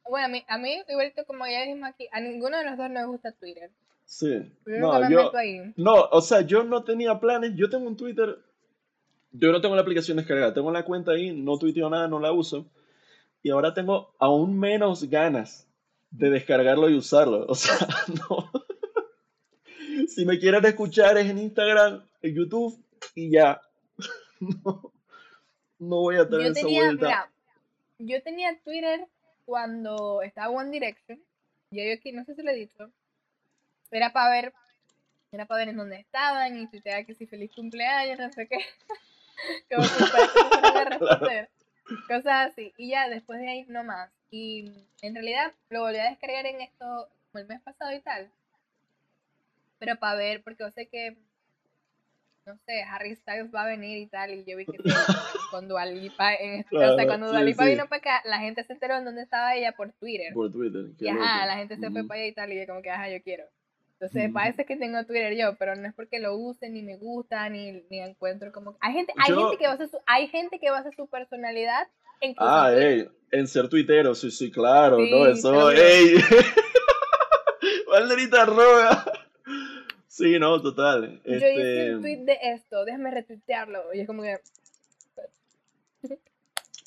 Bueno, 0.09 0.27
a 0.27 0.29
mí, 0.29 0.45
a 0.49 0.59
mí, 0.59 0.83
igualito 0.89 1.25
como 1.25 1.47
ya 1.47 1.63
dijimos 1.63 1.89
aquí, 1.89 2.09
a 2.13 2.21
ninguno 2.21 2.59
de 2.59 2.65
los 2.65 2.77
dos 2.77 2.91
nos 2.91 3.07
gusta 3.07 3.33
Twitter. 3.33 3.71
Sí. 4.05 4.53
Yo 4.67 4.79
No, 4.79 5.11
yo, 5.11 5.33
no, 5.77 5.95
o 6.13 6.21
sea, 6.21 6.43
yo 6.43 6.63
no 6.63 6.85
tenía 6.85 7.19
planes, 7.19 7.53
yo 7.57 7.69
tengo 7.69 7.87
un 7.89 7.97
Twitter, 7.97 8.39
yo 9.33 9.51
no 9.53 9.61
tengo 9.61 9.75
la 9.75 9.83
aplicación 9.83 10.17
descargada, 10.17 10.55
tengo 10.55 10.71
la 10.71 10.85
cuenta 10.85 11.13
ahí, 11.13 11.33
no 11.33 11.59
tuiteo 11.59 11.91
nada, 11.91 12.07
no 12.07 12.21
la 12.21 12.33
uso, 12.33 12.67
y 13.43 13.51
ahora 13.51 13.75
tengo 13.75 14.15
aún 14.19 14.59
menos 14.59 15.09
ganas 15.11 15.67
de 16.11 16.31
descargarlo 16.31 16.89
y 16.89 16.97
usarlo. 16.97 17.47
O 17.49 17.55
sea, 17.55 17.77
no. 18.31 18.51
Si 20.09 20.25
me 20.25 20.39
quieren 20.39 20.65
escuchar 20.65 21.19
es 21.19 21.27
en 21.29 21.39
Instagram, 21.39 22.05
en 22.23 22.35
YouTube 22.35 22.79
y 23.15 23.31
ya. 23.31 23.61
No, 24.39 24.93
no 25.79 25.97
voy 26.03 26.17
a 26.17 26.29
tener 26.29 26.47
Yo 26.47 26.53
esa 26.53 26.61
tenía, 26.61 26.85
vuelta. 26.85 27.07
mira, 27.07 27.31
yo 27.99 28.23
tenía 28.23 28.61
Twitter 28.63 29.09
cuando 29.47 30.21
estaba 30.23 30.51
One 30.51 30.71
Direction. 30.71 31.19
Yo, 31.71 31.83
yo 31.83 31.95
aquí, 31.95 32.13
no 32.13 32.25
sé 32.25 32.35
si 32.35 32.43
lo 32.43 32.51
he 32.51 32.55
dicho. 32.55 32.91
Era 33.91 34.13
para 34.13 34.31
ver, 34.31 34.53
era 35.33 35.47
para 35.47 35.61
ver 35.61 35.69
en 35.69 35.77
dónde 35.77 35.97
estaban 35.97 36.59
y 36.59 36.67
tuiteaba 36.67 37.05
que 37.05 37.15
si 37.15 37.27
feliz 37.27 37.53
cumpleaños, 37.55 38.19
no 38.19 38.31
sé 38.33 38.47
qué. 38.47 38.59
Como 39.75 39.87
para 39.87 40.27
que 40.27 40.43
me 40.43 40.51
fueran 40.51 40.77
a 40.77 40.91
responder. 40.91 41.51
Cosas 42.09 42.51
así. 42.51 42.75
Y 42.77 42.91
ya 42.91 43.09
después 43.09 43.39
de 43.41 43.49
ahí 43.49 43.65
no 43.69 43.85
más. 43.85 44.11
Y 44.31 44.73
en 45.03 45.15
realidad 45.15 45.53
lo 45.71 45.83
volví 45.83 45.99
a 45.99 46.11
descargar 46.11 46.47
en 46.47 46.61
esto 46.61 47.09
como 47.31 47.43
el 47.43 47.47
mes 47.47 47.61
pasado 47.63 47.95
y 47.95 48.01
tal. 48.01 48.31
Pero 49.79 49.97
para 49.97 50.17
ver, 50.17 50.43
porque 50.43 50.65
yo 50.65 50.71
sé 50.71 50.89
que, 50.89 51.17
no 52.47 52.57
sé, 52.65 52.83
Harry 52.89 53.15
Styles 53.17 53.53
va 53.55 53.65
a 53.65 53.67
venir 53.67 53.99
y 53.99 54.07
tal. 54.07 54.33
Y 54.33 54.45
yo 54.45 54.57
vi 54.57 54.65
que 54.67 54.79
con 55.51 55.69
Dua 55.69 55.85
Lipa, 55.87 56.35
en 56.35 56.61
este- 56.61 56.77
o 56.77 56.81
sea, 56.81 56.89
Claro, 56.95 57.09
cuando 57.09 57.27
Dua 57.29 57.41
sí, 57.41 57.71
vino 57.71 57.87
para 57.89 57.99
acá, 57.99 58.23
la 58.25 58.39
gente 58.39 58.63
se 58.65 58.73
enteró 58.73 58.97
en 58.97 59.05
dónde 59.05 59.23
estaba 59.23 59.55
ella 59.57 59.73
por 59.73 59.93
Twitter. 59.93 60.33
Por 60.33 60.53
Twitter. 60.53 60.87
Y 60.99 61.09
ajá, 61.09 61.47
la 61.47 61.57
gente 61.57 61.77
se 61.77 61.91
fue 61.91 62.05
para 62.07 62.21
allá 62.21 62.29
y 62.29 62.33
tal, 62.35 62.53
y 62.53 62.59
yo 62.61 62.67
como 62.67 62.83
que, 62.83 62.91
ajá, 62.91 63.09
yo 63.11 63.23
quiero. 63.23 63.45
Entonces, 63.99 64.31
es 64.59 64.67
que 64.67 64.77
tengo 64.77 65.05
Twitter 65.07 65.35
yo, 65.37 65.57
pero 65.57 65.75
no 65.75 65.89
es 65.89 65.95
porque 65.95 66.19
lo 66.21 66.37
use, 66.37 66.69
ni 66.69 66.83
me 66.83 66.97
gusta, 66.99 67.49
ni, 67.49 67.83
ni 67.91 67.99
encuentro 68.01 68.53
como... 68.53 68.77
Hay 68.81 68.93
gente, 68.93 69.13
hay 69.17 69.31
Yo- 69.31 69.41
gente 69.49 69.57
que 69.57 69.67
basa 69.69 69.87
su, 69.89 69.99
hay 70.07 70.29
gente 70.29 70.59
que 70.61 70.71
basa 70.71 70.91
su 70.95 71.09
personalidad 71.09 71.89
en 72.21 72.35
Ah, 72.39 72.71
ey, 72.77 73.09
en 73.31 73.49
ser 73.49 73.69
tuitero, 73.71 74.15
sí, 74.15 74.31
sí, 74.31 74.51
claro, 74.51 74.99
Sí, 74.99 75.11
no, 75.11 75.27
eso, 75.27 75.67
también. 75.69 75.87
ey. 75.87 76.15
Valderita 77.91 78.45
roja. 78.45 79.05
Sí, 80.17 80.39
no, 80.39 80.63
total. 80.63 81.21
Yo 81.27 81.35
hice 81.35 81.57
Este, 81.57 81.95
un 81.95 82.01
tweet 82.01 82.25
de 82.25 82.39
esto, 82.55 82.87
déjame 82.87 83.11
retuitearlo. 83.11 83.93
Y 83.93 84.01
es 84.01 84.07
como 84.07 84.23
que, 84.23 84.39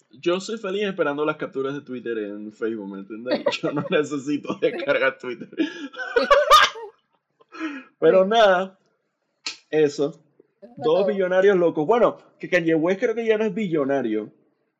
yo 0.10 0.40
soy 0.40 0.58
feliz 0.58 0.86
esperando 0.86 1.24
las 1.24 1.38
capturas 1.38 1.76
de 1.76 1.82
Twitter 1.82 2.18
en 2.18 2.52
Facebook, 2.52 2.88
¿me 2.88 3.00
entiendes? 3.02 3.44
Yo 3.62 3.72
no 3.72 3.86
necesito 3.92 4.56
descargar 4.56 5.20
Twitter. 5.20 5.48
Pero 8.00 8.26
nada, 8.26 8.80
eso. 9.70 10.20
Dos 10.78 11.06
billonarios 11.06 11.56
locos. 11.56 11.86
Bueno, 11.86 12.18
que 12.40 12.50
Kanye 12.50 12.74
West 12.74 13.00
creo 13.00 13.14
que 13.14 13.28
ya 13.28 13.38
no 13.38 13.46
es 13.46 13.54
billonario. 13.54 14.34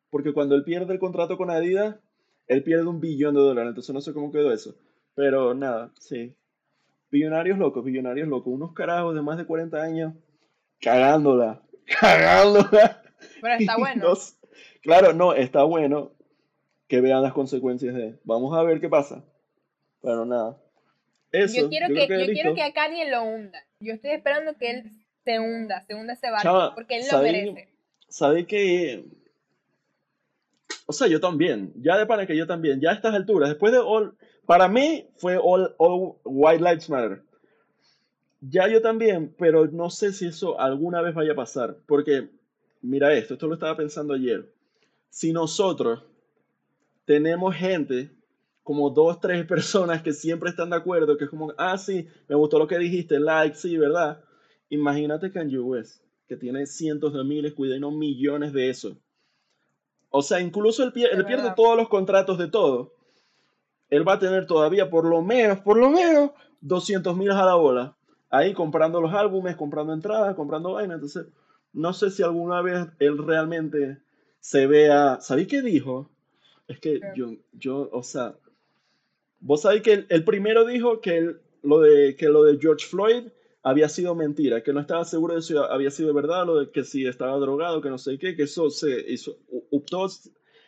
Porque 0.10 0.34
cuando 0.34 0.56
él 0.56 0.64
pierde 0.64 0.94
el 0.94 1.00
contrato 1.00 1.38
con 1.38 1.52
Adidas, 1.52 1.98
él 2.48 2.64
pierde 2.64 2.88
un 2.88 3.00
billón 3.00 3.36
de 3.36 3.42
dólares. 3.42 3.70
Entonces 3.70 3.94
no 3.94 4.02
sé 4.02 4.12
cómo 4.12 4.32
quedó 4.32 4.52
eso. 4.52 4.74
Pero 5.14 5.54
nada, 5.54 5.92
sí. 6.00 6.34
Billonarios 7.12 7.58
locos, 7.58 7.84
billonarios 7.84 8.28
locos. 8.28 8.54
Unos 8.54 8.74
carajos 8.74 9.16
de 9.16 9.22
más 9.22 9.38
de 9.38 9.46
40 9.46 9.82
años 9.82 10.14
cagándola. 10.82 11.62
Cagándola. 12.00 13.02
Pero 13.42 13.56
está 13.56 13.78
bueno. 13.78 14.14
claro, 14.82 15.14
no, 15.14 15.34
está 15.34 15.64
bueno 15.64 16.12
que 16.88 17.02
vean 17.02 17.24
las 17.24 17.34
consecuencias 17.34 17.96
de. 17.96 18.20
Vamos 18.24 18.56
a 18.58 18.64
ver 18.64 18.80
qué 18.80 18.90
pasa. 18.90 19.24
Pero 20.02 20.26
nada. 20.26 20.58
Eso, 21.32 21.62
yo 21.62 21.70
quiero, 21.70 21.88
que, 21.88 22.08
yo 22.08 22.26
quiero 22.34 22.56
que 22.56 22.64
a 22.64 22.74
Kanye 22.74 23.10
lo 23.10 23.24
hunda. 23.24 23.60
Yo 23.80 23.94
estoy 23.94 24.12
esperando 24.12 24.56
que 24.58 24.72
él 24.72 24.92
se 25.24 25.40
hunda, 25.40 25.82
se 25.82 25.94
hunda 25.96 26.14
ese 26.14 26.32
barco, 26.32 26.44
Chava, 26.44 26.76
porque 26.76 26.98
él 26.98 27.04
lo 27.04 27.18
¿sabéis- 27.18 27.54
merece. 27.54 27.70
Sabéis 28.08 28.48
que. 28.48 29.06
O 30.90 30.92
sea, 30.92 31.08
yo 31.08 31.20
también. 31.20 31.72
Ya 31.76 32.00
de 32.00 32.08
para 32.08 32.26
que 32.26 32.36
yo 32.36 32.48
también. 32.48 32.82
Ya 32.82 32.90
a 32.90 32.94
estas 32.96 33.14
alturas. 33.14 33.50
Después 33.50 33.72
de 33.72 33.78
All. 33.78 34.16
Para 34.48 34.68
mí 34.68 35.08
fue 35.18 35.38
All, 35.38 35.76
all 35.78 36.16
White 36.24 36.64
Lives 36.64 36.90
Matter. 36.90 37.22
Ya 38.42 38.68
yo 38.68 38.82
también, 38.82 39.32
pero 39.38 39.68
no 39.68 39.92
sé 39.92 40.12
si 40.14 40.26
eso 40.26 40.60
alguna 40.60 41.04
vez 41.04 41.14
vaya 41.14 41.34
a 41.34 41.36
pasar. 41.36 41.78
Porque, 41.86 42.30
mira 42.82 43.14
esto, 43.14 43.36
esto 43.36 43.46
lo 43.46 43.54
estaba 43.54 43.78
pensando 43.78 44.16
ayer. 44.16 44.52
Si 45.12 45.32
nosotros 45.32 46.02
tenemos 47.06 47.54
gente, 47.54 48.10
como 48.64 48.90
dos, 48.90 49.20
tres 49.20 49.46
personas 49.46 50.02
que 50.02 50.12
siempre 50.12 50.50
están 50.50 50.72
de 50.72 50.78
acuerdo, 50.78 51.18
que 51.18 51.26
es 51.26 51.30
como, 51.30 51.54
ah, 51.56 51.78
sí, 51.78 52.08
me 52.28 52.36
gustó 52.36 52.58
lo 52.58 52.68
que 52.68 52.80
dijiste, 52.80 53.20
like, 53.20 53.56
sí, 53.56 53.78
¿verdad? 53.78 54.24
Imagínate 54.70 55.32
Kanye 55.32 55.60
West, 55.60 56.02
que 56.28 56.36
tiene 56.36 56.66
cientos 56.66 57.14
de 57.14 57.24
miles, 57.24 57.54
cuida 57.54 57.78
y 57.78 57.80
no 57.80 57.92
millones 57.92 58.54
de 58.54 58.72
eso. 58.72 58.98
O 60.10 60.22
sea, 60.22 60.40
incluso 60.40 60.84
él, 60.84 60.92
pierde 60.92 61.54
todos 61.56 61.78
los 61.78 61.88
contratos 61.90 62.38
de 62.38 62.48
todo. 62.48 62.94
Él 63.90 64.08
va 64.08 64.14
a 64.14 64.20
tener 64.20 64.46
todavía 64.48 64.90
por 64.90 65.06
lo 65.06 65.22
menos, 65.22 65.60
por 65.60 65.78
lo 65.78 65.90
menos, 65.90 66.32
200 66.62 67.16
mil 67.16 67.32
a 67.32 67.46
la 67.46 67.56
bola. 67.56 67.96
Ahí 68.30 68.54
comprando 68.54 69.02
los 69.02 69.14
álbumes, 69.14 69.56
comprando 69.56 69.94
entradas, 69.94 70.36
comprando 70.36 70.74
vainas. 70.74 70.96
Entonces, 70.96 71.26
no 71.74 71.94
sé 71.94 72.12
si 72.12 72.22
alguna 72.24 72.62
vez 72.62 72.88
él 73.00 73.18
realmente 73.18 73.98
se 74.40 74.68
vea. 74.68 75.20
¿Sabéis 75.22 75.48
qué 75.48 75.62
dijo? 75.62 76.10
Es 76.68 76.80
que 76.80 77.00
yo, 77.16 77.34
yo, 77.54 77.90
o 77.92 78.04
sea, 78.04 78.36
vos 79.40 79.62
sabéis 79.62 79.82
que 79.82 79.94
el, 79.94 80.06
el 80.10 80.24
primero 80.24 80.66
dijo 80.66 81.02
que, 81.02 81.18
él- 81.18 81.42
lo 81.64 81.80
de, 81.82 82.16
que 82.16 82.30
lo 82.30 82.44
de 82.44 82.58
George 82.60 82.86
Floyd 82.86 83.28
había 83.62 83.90
sido 83.90 84.16
mentira, 84.16 84.64
que 84.64 84.74
no 84.74 84.80
estaba 84.80 85.04
seguro 85.06 85.36
de 85.36 85.42
si 85.42 85.56
había 85.58 85.92
sido 85.92 86.14
verdad, 86.14 86.46
lo 86.46 86.60
de 86.60 86.72
que 86.72 86.84
si 86.84 87.06
estaba 87.06 87.38
drogado, 87.38 87.82
que 87.82 87.90
no 87.90 87.98
sé 87.98 88.18
qué, 88.18 88.36
que 88.36 88.44
eso 88.44 88.70
se 88.70 89.06
hizo, 89.12 89.38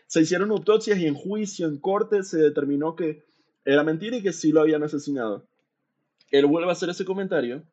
se 0.08 0.22
hicieron 0.22 0.52
autopsias 0.52 1.00
y 1.00 1.08
en 1.08 1.16
juicio, 1.16 1.68
en 1.68 1.78
corte, 1.78 2.24
se 2.24 2.38
determinó 2.38 2.96
que 2.96 3.24
era 3.64 3.84
mentira 3.84 4.18
y 4.18 4.22
que 4.22 4.34
sí 4.34 4.52
lo 4.52 4.62
habían 4.62 4.84
asesinado. 4.84 5.46
Él 6.32 6.46
vuelve 6.46 6.70
a 6.70 6.74
hacer 6.74 6.90
ese 6.90 7.06
comentario 7.06 7.64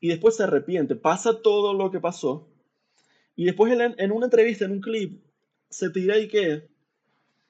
y 0.00 0.08
después 0.08 0.36
se 0.36 0.44
arrepiente, 0.44 0.94
pasa 0.96 1.40
todo 1.40 1.74
lo 1.74 1.90
que 1.90 2.00
pasó 2.00 2.48
y 3.36 3.44
después 3.44 3.72
él 3.72 3.94
en 3.96 4.12
una 4.12 4.26
entrevista, 4.26 4.64
en 4.64 4.72
un 4.72 4.80
clip, 4.80 5.22
se 5.68 5.90
tira 5.90 6.18
y 6.18 6.28
que 6.28 6.68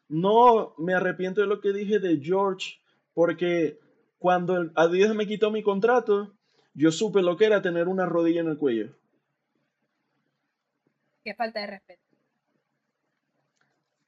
no 0.08 0.74
me 0.78 0.94
arrepiento 0.94 1.40
de 1.40 1.46
lo 1.46 1.60
que 1.60 1.72
dije 1.72 1.98
de 1.98 2.18
George 2.22 2.78
porque 3.12 3.78
cuando 4.18 4.56
el 4.56 4.72
Adidas 4.74 5.14
me 5.14 5.26
quitó 5.26 5.50
mi 5.50 5.62
contrato, 5.62 6.33
yo 6.74 6.90
supe 6.90 7.22
lo 7.22 7.36
que 7.36 7.46
era 7.46 7.62
tener 7.62 7.88
una 7.88 8.06
rodilla 8.06 8.40
en 8.40 8.48
el 8.48 8.58
cuello. 8.58 8.94
Qué 11.22 11.34
falta 11.34 11.60
de 11.60 11.66
respeto. 11.68 12.02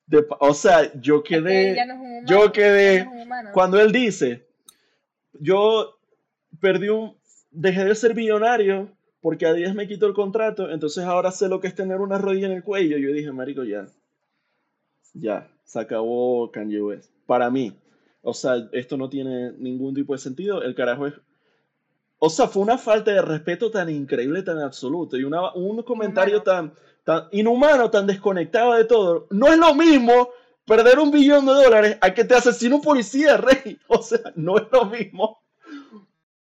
De 0.06 0.24
o 0.38 0.54
sea, 0.54 0.92
yo 1.00 1.16
Es 1.16 1.22
que 1.24 1.34
él 1.36 1.44
quedé, 1.44 1.86
no 1.86 1.94
humano. 1.94 2.28
yo 2.28 2.52
quedé, 2.52 3.04
no 3.04 3.52
cuando 3.52 3.80
él 3.80 3.90
dice, 3.90 4.46
yo 5.32 5.98
perdí 6.60 6.90
un, 6.90 7.16
dejé 7.50 7.84
de 7.84 7.94
ser 7.94 8.14
billonario 8.14 8.96
porque 9.20 9.46
Adidas 9.46 9.74
me 9.74 9.88
quitó 9.88 10.06
el 10.06 10.14
contrato, 10.14 10.70
entonces 10.70 11.02
ahora 11.04 11.32
sé 11.32 11.48
lo 11.48 11.58
que 11.60 11.66
es 11.66 11.74
tener 11.74 12.00
una 12.00 12.18
rodilla 12.18 12.46
en 12.46 12.52
el 12.52 12.62
cuello. 12.62 12.98
Yo 12.98 13.12
dije, 13.12 13.32
marico, 13.32 13.64
ya, 13.64 13.88
ya, 15.14 15.50
se 15.64 15.80
acabó 15.80 16.52
Kanye 16.52 16.80
West. 16.80 17.10
Para 17.26 17.50
mí, 17.50 17.76
o 18.22 18.32
sea, 18.32 18.68
esto 18.70 18.96
no 18.96 19.08
tiene 19.08 19.50
ningún 19.58 19.94
tipo 19.94 20.12
de 20.12 20.20
sentido. 20.20 20.62
El 20.62 20.76
carajo 20.76 21.08
es, 21.08 21.14
o 22.18 22.30
sea, 22.30 22.48
fue 22.48 22.62
una 22.62 22.78
falta 22.78 23.12
de 23.12 23.22
respeto 23.22 23.70
tan 23.70 23.88
increíble, 23.90 24.42
tan 24.42 24.58
absoluto 24.58 25.16
y 25.16 25.24
una, 25.24 25.52
un 25.54 25.82
comentario 25.82 26.42
tan, 26.42 26.72
tan 27.04 27.28
inhumano, 27.32 27.90
tan 27.90 28.06
desconectado 28.06 28.74
de 28.74 28.84
todo. 28.84 29.26
No 29.30 29.48
es 29.48 29.58
lo 29.58 29.74
mismo 29.74 30.30
perder 30.64 30.98
un 30.98 31.10
billón 31.10 31.46
de 31.46 31.52
dólares 31.52 31.98
a 32.00 32.14
que 32.14 32.24
te 32.24 32.34
asesine 32.34 32.74
un 32.74 32.82
policía, 32.82 33.36
rey. 33.36 33.78
O 33.88 34.02
sea, 34.02 34.32
no 34.34 34.56
es 34.56 34.64
lo 34.72 34.86
mismo. 34.86 35.40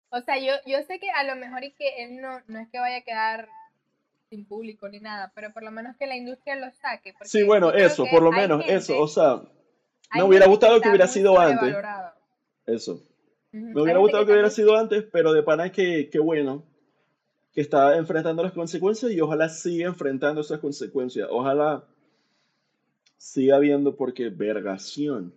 O 0.09 0.21
sea, 0.21 0.39
yo, 0.39 0.53
yo 0.65 0.81
sé 0.87 0.99
que 0.99 1.11
a 1.11 1.23
lo 1.23 1.35
mejor 1.35 1.63
y 1.63 1.71
que 1.73 2.03
él 2.03 2.21
no, 2.21 2.41
no 2.47 2.59
es 2.59 2.67
que 2.69 2.79
vaya 2.79 2.97
a 2.97 3.01
quedar 3.01 3.47
sin 4.29 4.45
público 4.45 4.87
ni 4.89 4.99
nada, 4.99 5.31
pero 5.35 5.51
por 5.53 5.63
lo 5.63 5.71
menos 5.71 5.95
que 5.97 6.07
la 6.07 6.15
industria 6.15 6.55
lo 6.55 6.71
saque. 6.71 7.13
Sí, 7.23 7.43
bueno, 7.43 7.71
eso, 7.71 8.05
por 8.09 8.23
lo 8.23 8.31
menos, 8.31 8.59
gente- 8.61 8.75
eso. 8.75 8.99
O 8.99 9.07
sea, 9.07 9.41
me 10.15 10.23
hubiera 10.23 10.47
gustado 10.47 10.79
que 10.81 10.89
hubiera 10.89 11.07
sido 11.07 11.39
antes. 11.39 11.75
eso. 12.65 13.03
Me 13.51 13.81
hubiera 13.81 13.99
gustado 13.99 14.25
que 14.25 14.31
hubiera 14.33 14.49
sido 14.49 14.75
antes, 14.77 15.03
pero 15.11 15.33
de 15.33 15.41
pana 15.43 15.71
que, 15.71 16.09
que 16.09 16.19
bueno, 16.19 16.63
que 17.53 17.61
está 17.61 17.97
enfrentando 17.97 18.43
las 18.43 18.51
consecuencias 18.51 19.11
y 19.11 19.19
ojalá 19.21 19.49
siga 19.49 19.87
enfrentando 19.87 20.41
esas 20.41 20.59
consecuencias. 20.59 21.27
Ojalá 21.31 21.83
siga 23.17 23.59
viendo 23.59 23.95
porque 23.95 24.29
vergación. 24.29 25.33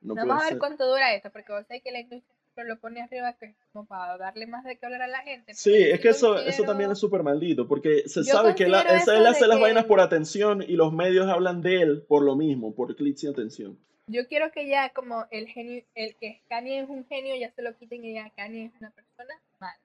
No 0.00 0.14
Vamos 0.14 0.36
a 0.36 0.40
ver 0.40 0.48
ser. 0.50 0.58
cuánto 0.58 0.88
dura 0.88 1.14
esto, 1.14 1.30
porque 1.30 1.52
vos 1.52 1.66
sabés 1.66 1.82
que 1.82 1.92
la 1.92 2.00
industria 2.00 2.34
lo 2.66 2.78
pone 2.78 3.02
arriba 3.02 3.32
que 3.34 3.46
es 3.46 3.56
como 3.72 3.86
para 3.86 4.16
darle 4.18 4.46
más 4.46 4.64
de 4.64 4.76
qué 4.78 4.86
hablar 4.86 5.02
a 5.02 5.06
la 5.08 5.20
gente. 5.22 5.54
Sí, 5.54 5.74
es 5.74 6.00
que 6.00 6.10
eso, 6.10 6.38
eso 6.38 6.62
también 6.64 6.90
es 6.90 6.98
súper 6.98 7.22
maldito, 7.22 7.66
porque 7.66 8.06
se 8.08 8.20
Yo 8.22 8.32
sabe 8.32 8.54
que 8.54 8.68
la- 8.68 8.82
esa- 8.82 9.16
él 9.16 9.26
hace 9.26 9.46
las 9.46 9.56
que- 9.58 9.62
vainas 9.62 9.84
por 9.86 10.00
atención 10.00 10.62
y 10.62 10.76
los 10.76 10.92
medios 10.92 11.26
hablan 11.28 11.62
de 11.62 11.82
él 11.82 12.02
por 12.06 12.22
lo 12.22 12.36
mismo, 12.36 12.74
por 12.74 12.94
clics 12.96 13.24
y 13.24 13.28
atención. 13.28 13.78
Yo 14.10 14.26
quiero 14.26 14.50
que 14.50 14.68
ya 14.68 14.92
como 14.92 15.26
el 15.30 15.46
genio, 15.48 15.84
el 15.94 16.16
que 16.16 16.42
Kanye 16.48 16.80
es 16.80 16.88
un 16.88 17.04
genio, 17.06 17.36
ya 17.36 17.50
se 17.52 17.62
lo 17.62 17.76
quiten 17.76 18.04
y 18.04 18.14
ya 18.14 18.30
Kanye 18.30 18.66
es 18.66 18.72
una 18.80 18.90
persona 18.90 19.34
mala. 19.60 19.78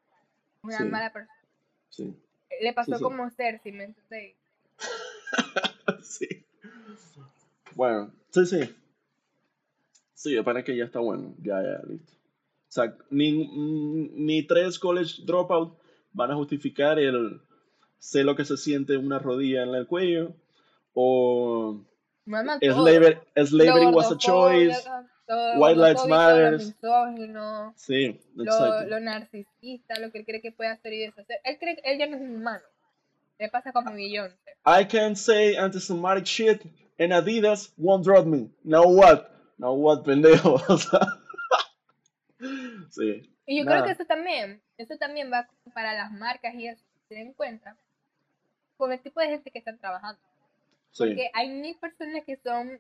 Una 0.64 0.78
Sí. 0.80 0.84
mala 0.86 1.14
persona. 1.14 1.40
Sí, 1.90 2.14
Le 2.62 2.74
pasó 2.74 2.98
sí. 2.98 3.04
como 3.04 3.30
Cersei, 3.30 3.72
¿me 3.72 3.84
entendéis? 3.86 4.36
sí. 6.04 6.28
Bueno, 7.76 8.12
sí, 8.32 8.46
sí. 8.46 8.76
Sí, 10.14 10.36
me 10.36 10.44
parece 10.44 10.66
que 10.66 10.78
ya 10.78 10.86
está 10.86 11.00
bueno. 11.00 11.36
Ya, 11.42 11.62
ya, 11.62 11.82
listo. 11.88 12.14
O 12.14 12.72
sea, 12.76 12.98
ni, 13.10 13.48
ni 14.16 14.44
tres 14.44 14.80
college 14.80 15.22
dropout 15.24 15.78
van 16.14 16.32
a 16.32 16.36
justificar 16.36 16.98
el 17.00 17.42
sé 18.00 18.24
lo 18.24 18.36
que 18.36 18.46
se 18.46 18.58
siente 18.58 18.98
una 18.98 19.20
rodilla 19.20 19.64
en 19.64 19.76
el 19.76 19.88
cuello 19.88 20.36
o 20.94 21.82
Mamá, 22.26 22.60
todo. 22.60 22.86
slavery, 23.46 23.86
was 23.94 24.12
a 24.12 24.18
choice. 24.18 24.84
lo 25.28 25.60
White 25.60 25.78
Lives 25.78 26.06
Matter. 26.08 26.58
Misógino, 26.58 27.74
Sí, 27.76 28.20
lo, 28.36 28.84
lo 28.86 29.00
narcisista, 29.00 30.00
lo 30.00 30.12
que 30.12 30.20
él 30.20 30.26
cree 30.26 30.42
que 30.42 30.52
puede 30.52 30.70
hacer 30.72 30.94
y 30.94 31.00
deshacer. 31.06 31.40
Él 31.44 31.58
cree 31.60 31.76
que 31.76 31.92
él 31.92 32.00
ya 32.00 32.08
no 32.08 32.16
es 32.16 32.22
un 32.22 32.36
humano. 32.36 32.64
Le 33.38 33.50
pasa 33.50 33.72
como 33.72 33.92
millón. 33.92 34.32
I 34.66 34.86
can 34.86 35.16
say 35.16 35.56
anti-Semitic 35.56 36.26
shit 36.26 36.62
and 37.00 37.12
Adidas 37.14 37.74
won't 37.78 38.04
drop 38.06 38.26
me. 38.26 38.50
Now 38.64 38.84
what? 38.88 39.30
Now 39.58 39.74
what, 39.74 40.04
pendejo. 40.04 40.60
Sí. 42.92 43.30
Y 43.46 43.58
yo 43.58 43.64
Nada. 43.64 43.78
creo 43.78 43.86
que 43.86 43.92
eso 43.94 44.06
también, 44.06 44.62
eso 44.78 44.98
también 44.98 45.32
va 45.32 45.48
para 45.74 45.94
las 45.94 46.12
marcas 46.12 46.54
y 46.56 46.68
eso, 46.68 46.84
se 47.08 47.16
den 47.16 47.34
cuenta 47.34 47.78
con 48.78 48.92
el 48.92 49.00
tipo 49.00 49.20
de 49.20 49.28
gente 49.28 49.52
que 49.52 49.60
están 49.60 49.78
trabajando. 49.80 50.22
Sí. 50.96 51.04
Porque 51.04 51.30
hay 51.34 51.50
mil 51.50 51.78
personas 51.78 52.24
que 52.26 52.38
son 52.38 52.80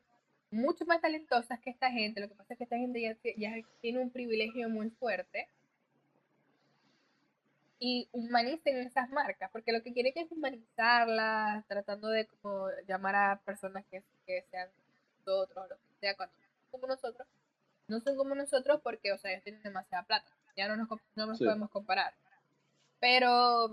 mucho 0.51 0.85
más 0.85 1.01
talentosas 1.01 1.59
que 1.59 1.69
esta 1.69 1.91
gente. 1.91 2.21
Lo 2.21 2.29
que 2.29 2.35
pasa 2.35 2.53
es 2.53 2.57
que 2.57 2.63
esta 2.63 2.77
gente 2.77 3.01
ya, 3.01 3.13
ti- 3.15 3.33
ya 3.37 3.51
tiene 3.81 3.99
un 3.99 4.09
privilegio 4.09 4.69
muy 4.69 4.89
fuerte. 4.91 5.49
Y 7.77 8.07
humanicen 8.13 8.77
esas 8.77 9.09
marcas, 9.09 9.51
porque 9.51 9.73
lo 9.73 9.83
que 9.83 9.91
quieren 9.91 10.13
es 10.15 10.31
humanizarlas, 10.31 11.67
tratando 11.67 12.07
de 12.07 12.25
como 12.25 12.69
llamar 12.87 13.15
a 13.15 13.41
personas 13.43 13.83
que, 13.91 14.01
que 14.25 14.45
sean 14.49 14.69
nosotros, 15.19 15.65
o 15.65 15.67
lo 15.67 15.75
que 15.75 15.99
sea, 15.99 16.15
cuando 16.15 16.33
son 16.37 16.71
como 16.71 16.87
nosotros. 16.87 17.27
No 17.89 17.99
son 17.99 18.15
como 18.15 18.33
nosotros 18.33 18.79
porque, 18.81 19.11
o 19.11 19.17
sea, 19.17 19.31
ellos 19.31 19.43
tienen 19.43 19.61
demasiada 19.61 20.03
plata. 20.05 20.31
Ya 20.55 20.69
no 20.69 20.77
nos, 20.77 20.87
no 21.15 21.25
nos 21.25 21.37
Sí. 21.37 21.43
podemos 21.43 21.69
comparar. 21.69 22.13
Pero, 23.01 23.67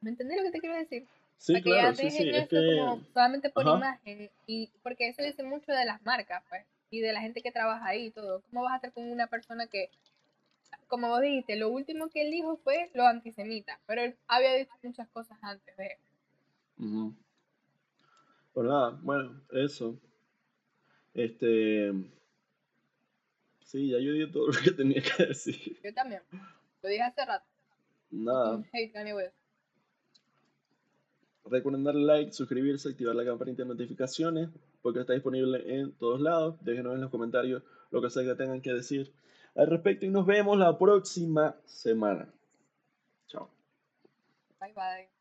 ¿me 0.00 0.10
entendés 0.10 0.36
lo 0.38 0.42
que 0.42 0.50
te 0.50 0.58
quiero 0.60 0.74
decir? 0.74 1.06
Sí, 1.38 1.52
Para 1.52 1.62
que 1.62 1.70
claro, 1.70 1.90
ya 1.90 1.94
sí, 1.94 2.10
sí. 2.10 2.28
Es 2.30 2.36
eso 2.36 2.48
que. 2.48 2.66
como 2.78 3.04
solamente 3.12 3.50
por 3.50 3.66
Ajá. 3.66 3.76
imagen 3.76 4.30
y 4.46 4.70
porque 4.82 5.08
eso 5.08 5.22
dice 5.22 5.42
mucho 5.42 5.72
de 5.72 5.84
las 5.84 6.02
marcas 6.02 6.42
pues 6.48 6.64
y 6.90 7.00
de 7.00 7.12
la 7.12 7.20
gente 7.20 7.42
que 7.42 7.52
trabaja 7.52 7.86
ahí 7.86 8.06
y 8.06 8.10
todo 8.10 8.42
cómo 8.50 8.62
vas 8.62 8.72
a 8.72 8.76
estar 8.76 8.92
con 8.92 9.10
una 9.10 9.26
persona 9.26 9.66
que 9.66 9.90
como 10.88 11.08
vos 11.08 11.20
dijiste 11.20 11.56
lo 11.56 11.68
último 11.68 12.08
que 12.08 12.22
él 12.22 12.30
dijo 12.30 12.56
fue 12.58 12.90
lo 12.94 13.06
antisemita 13.06 13.78
pero 13.86 14.02
él 14.02 14.16
había 14.28 14.54
dicho 14.54 14.72
muchas 14.82 15.08
cosas 15.08 15.36
antes 15.42 15.76
de 15.76 15.98
Ujú. 16.78 17.14
Pues 18.52 18.66
nada, 18.68 18.98
bueno, 19.02 19.42
eso. 19.52 19.98
Este. 21.12 21.92
Sí, 23.60 23.90
ya 23.90 23.98
yo 23.98 24.12
di 24.12 24.30
todo 24.30 24.46
lo 24.52 24.60
que 24.62 24.70
tenía 24.70 25.02
que 25.02 25.26
decir. 25.26 25.78
yo 25.82 25.92
también 25.92 26.22
lo 26.82 26.88
dije 26.88 27.02
hace 27.02 27.24
rato 27.24 27.44
Nada. 28.10 28.62
hate 28.72 28.92
Kanye 28.92 29.14
West. 29.14 29.34
Recuerden 31.50 31.84
darle 31.84 32.04
like, 32.04 32.32
suscribirse, 32.32 32.88
activar 32.88 33.14
la 33.14 33.24
campanita 33.24 33.62
de 33.62 33.68
notificaciones, 33.68 34.48
porque 34.82 35.00
está 35.00 35.12
disponible 35.12 35.62
en 35.66 35.92
todos 35.92 36.20
lados. 36.20 36.56
Déjenos 36.60 36.94
en 36.94 37.00
los 37.02 37.10
comentarios 37.10 37.62
lo 37.90 38.02
que 38.02 38.10
sea 38.10 38.24
que 38.24 38.34
tengan 38.34 38.60
que 38.60 38.72
decir 38.72 39.12
al 39.54 39.68
respecto 39.68 40.04
y 40.04 40.10
nos 40.10 40.26
vemos 40.26 40.58
la 40.58 40.76
próxima 40.78 41.56
semana. 41.64 42.28
Chao. 43.26 43.48
bye 44.60 44.72
bye 44.72 45.15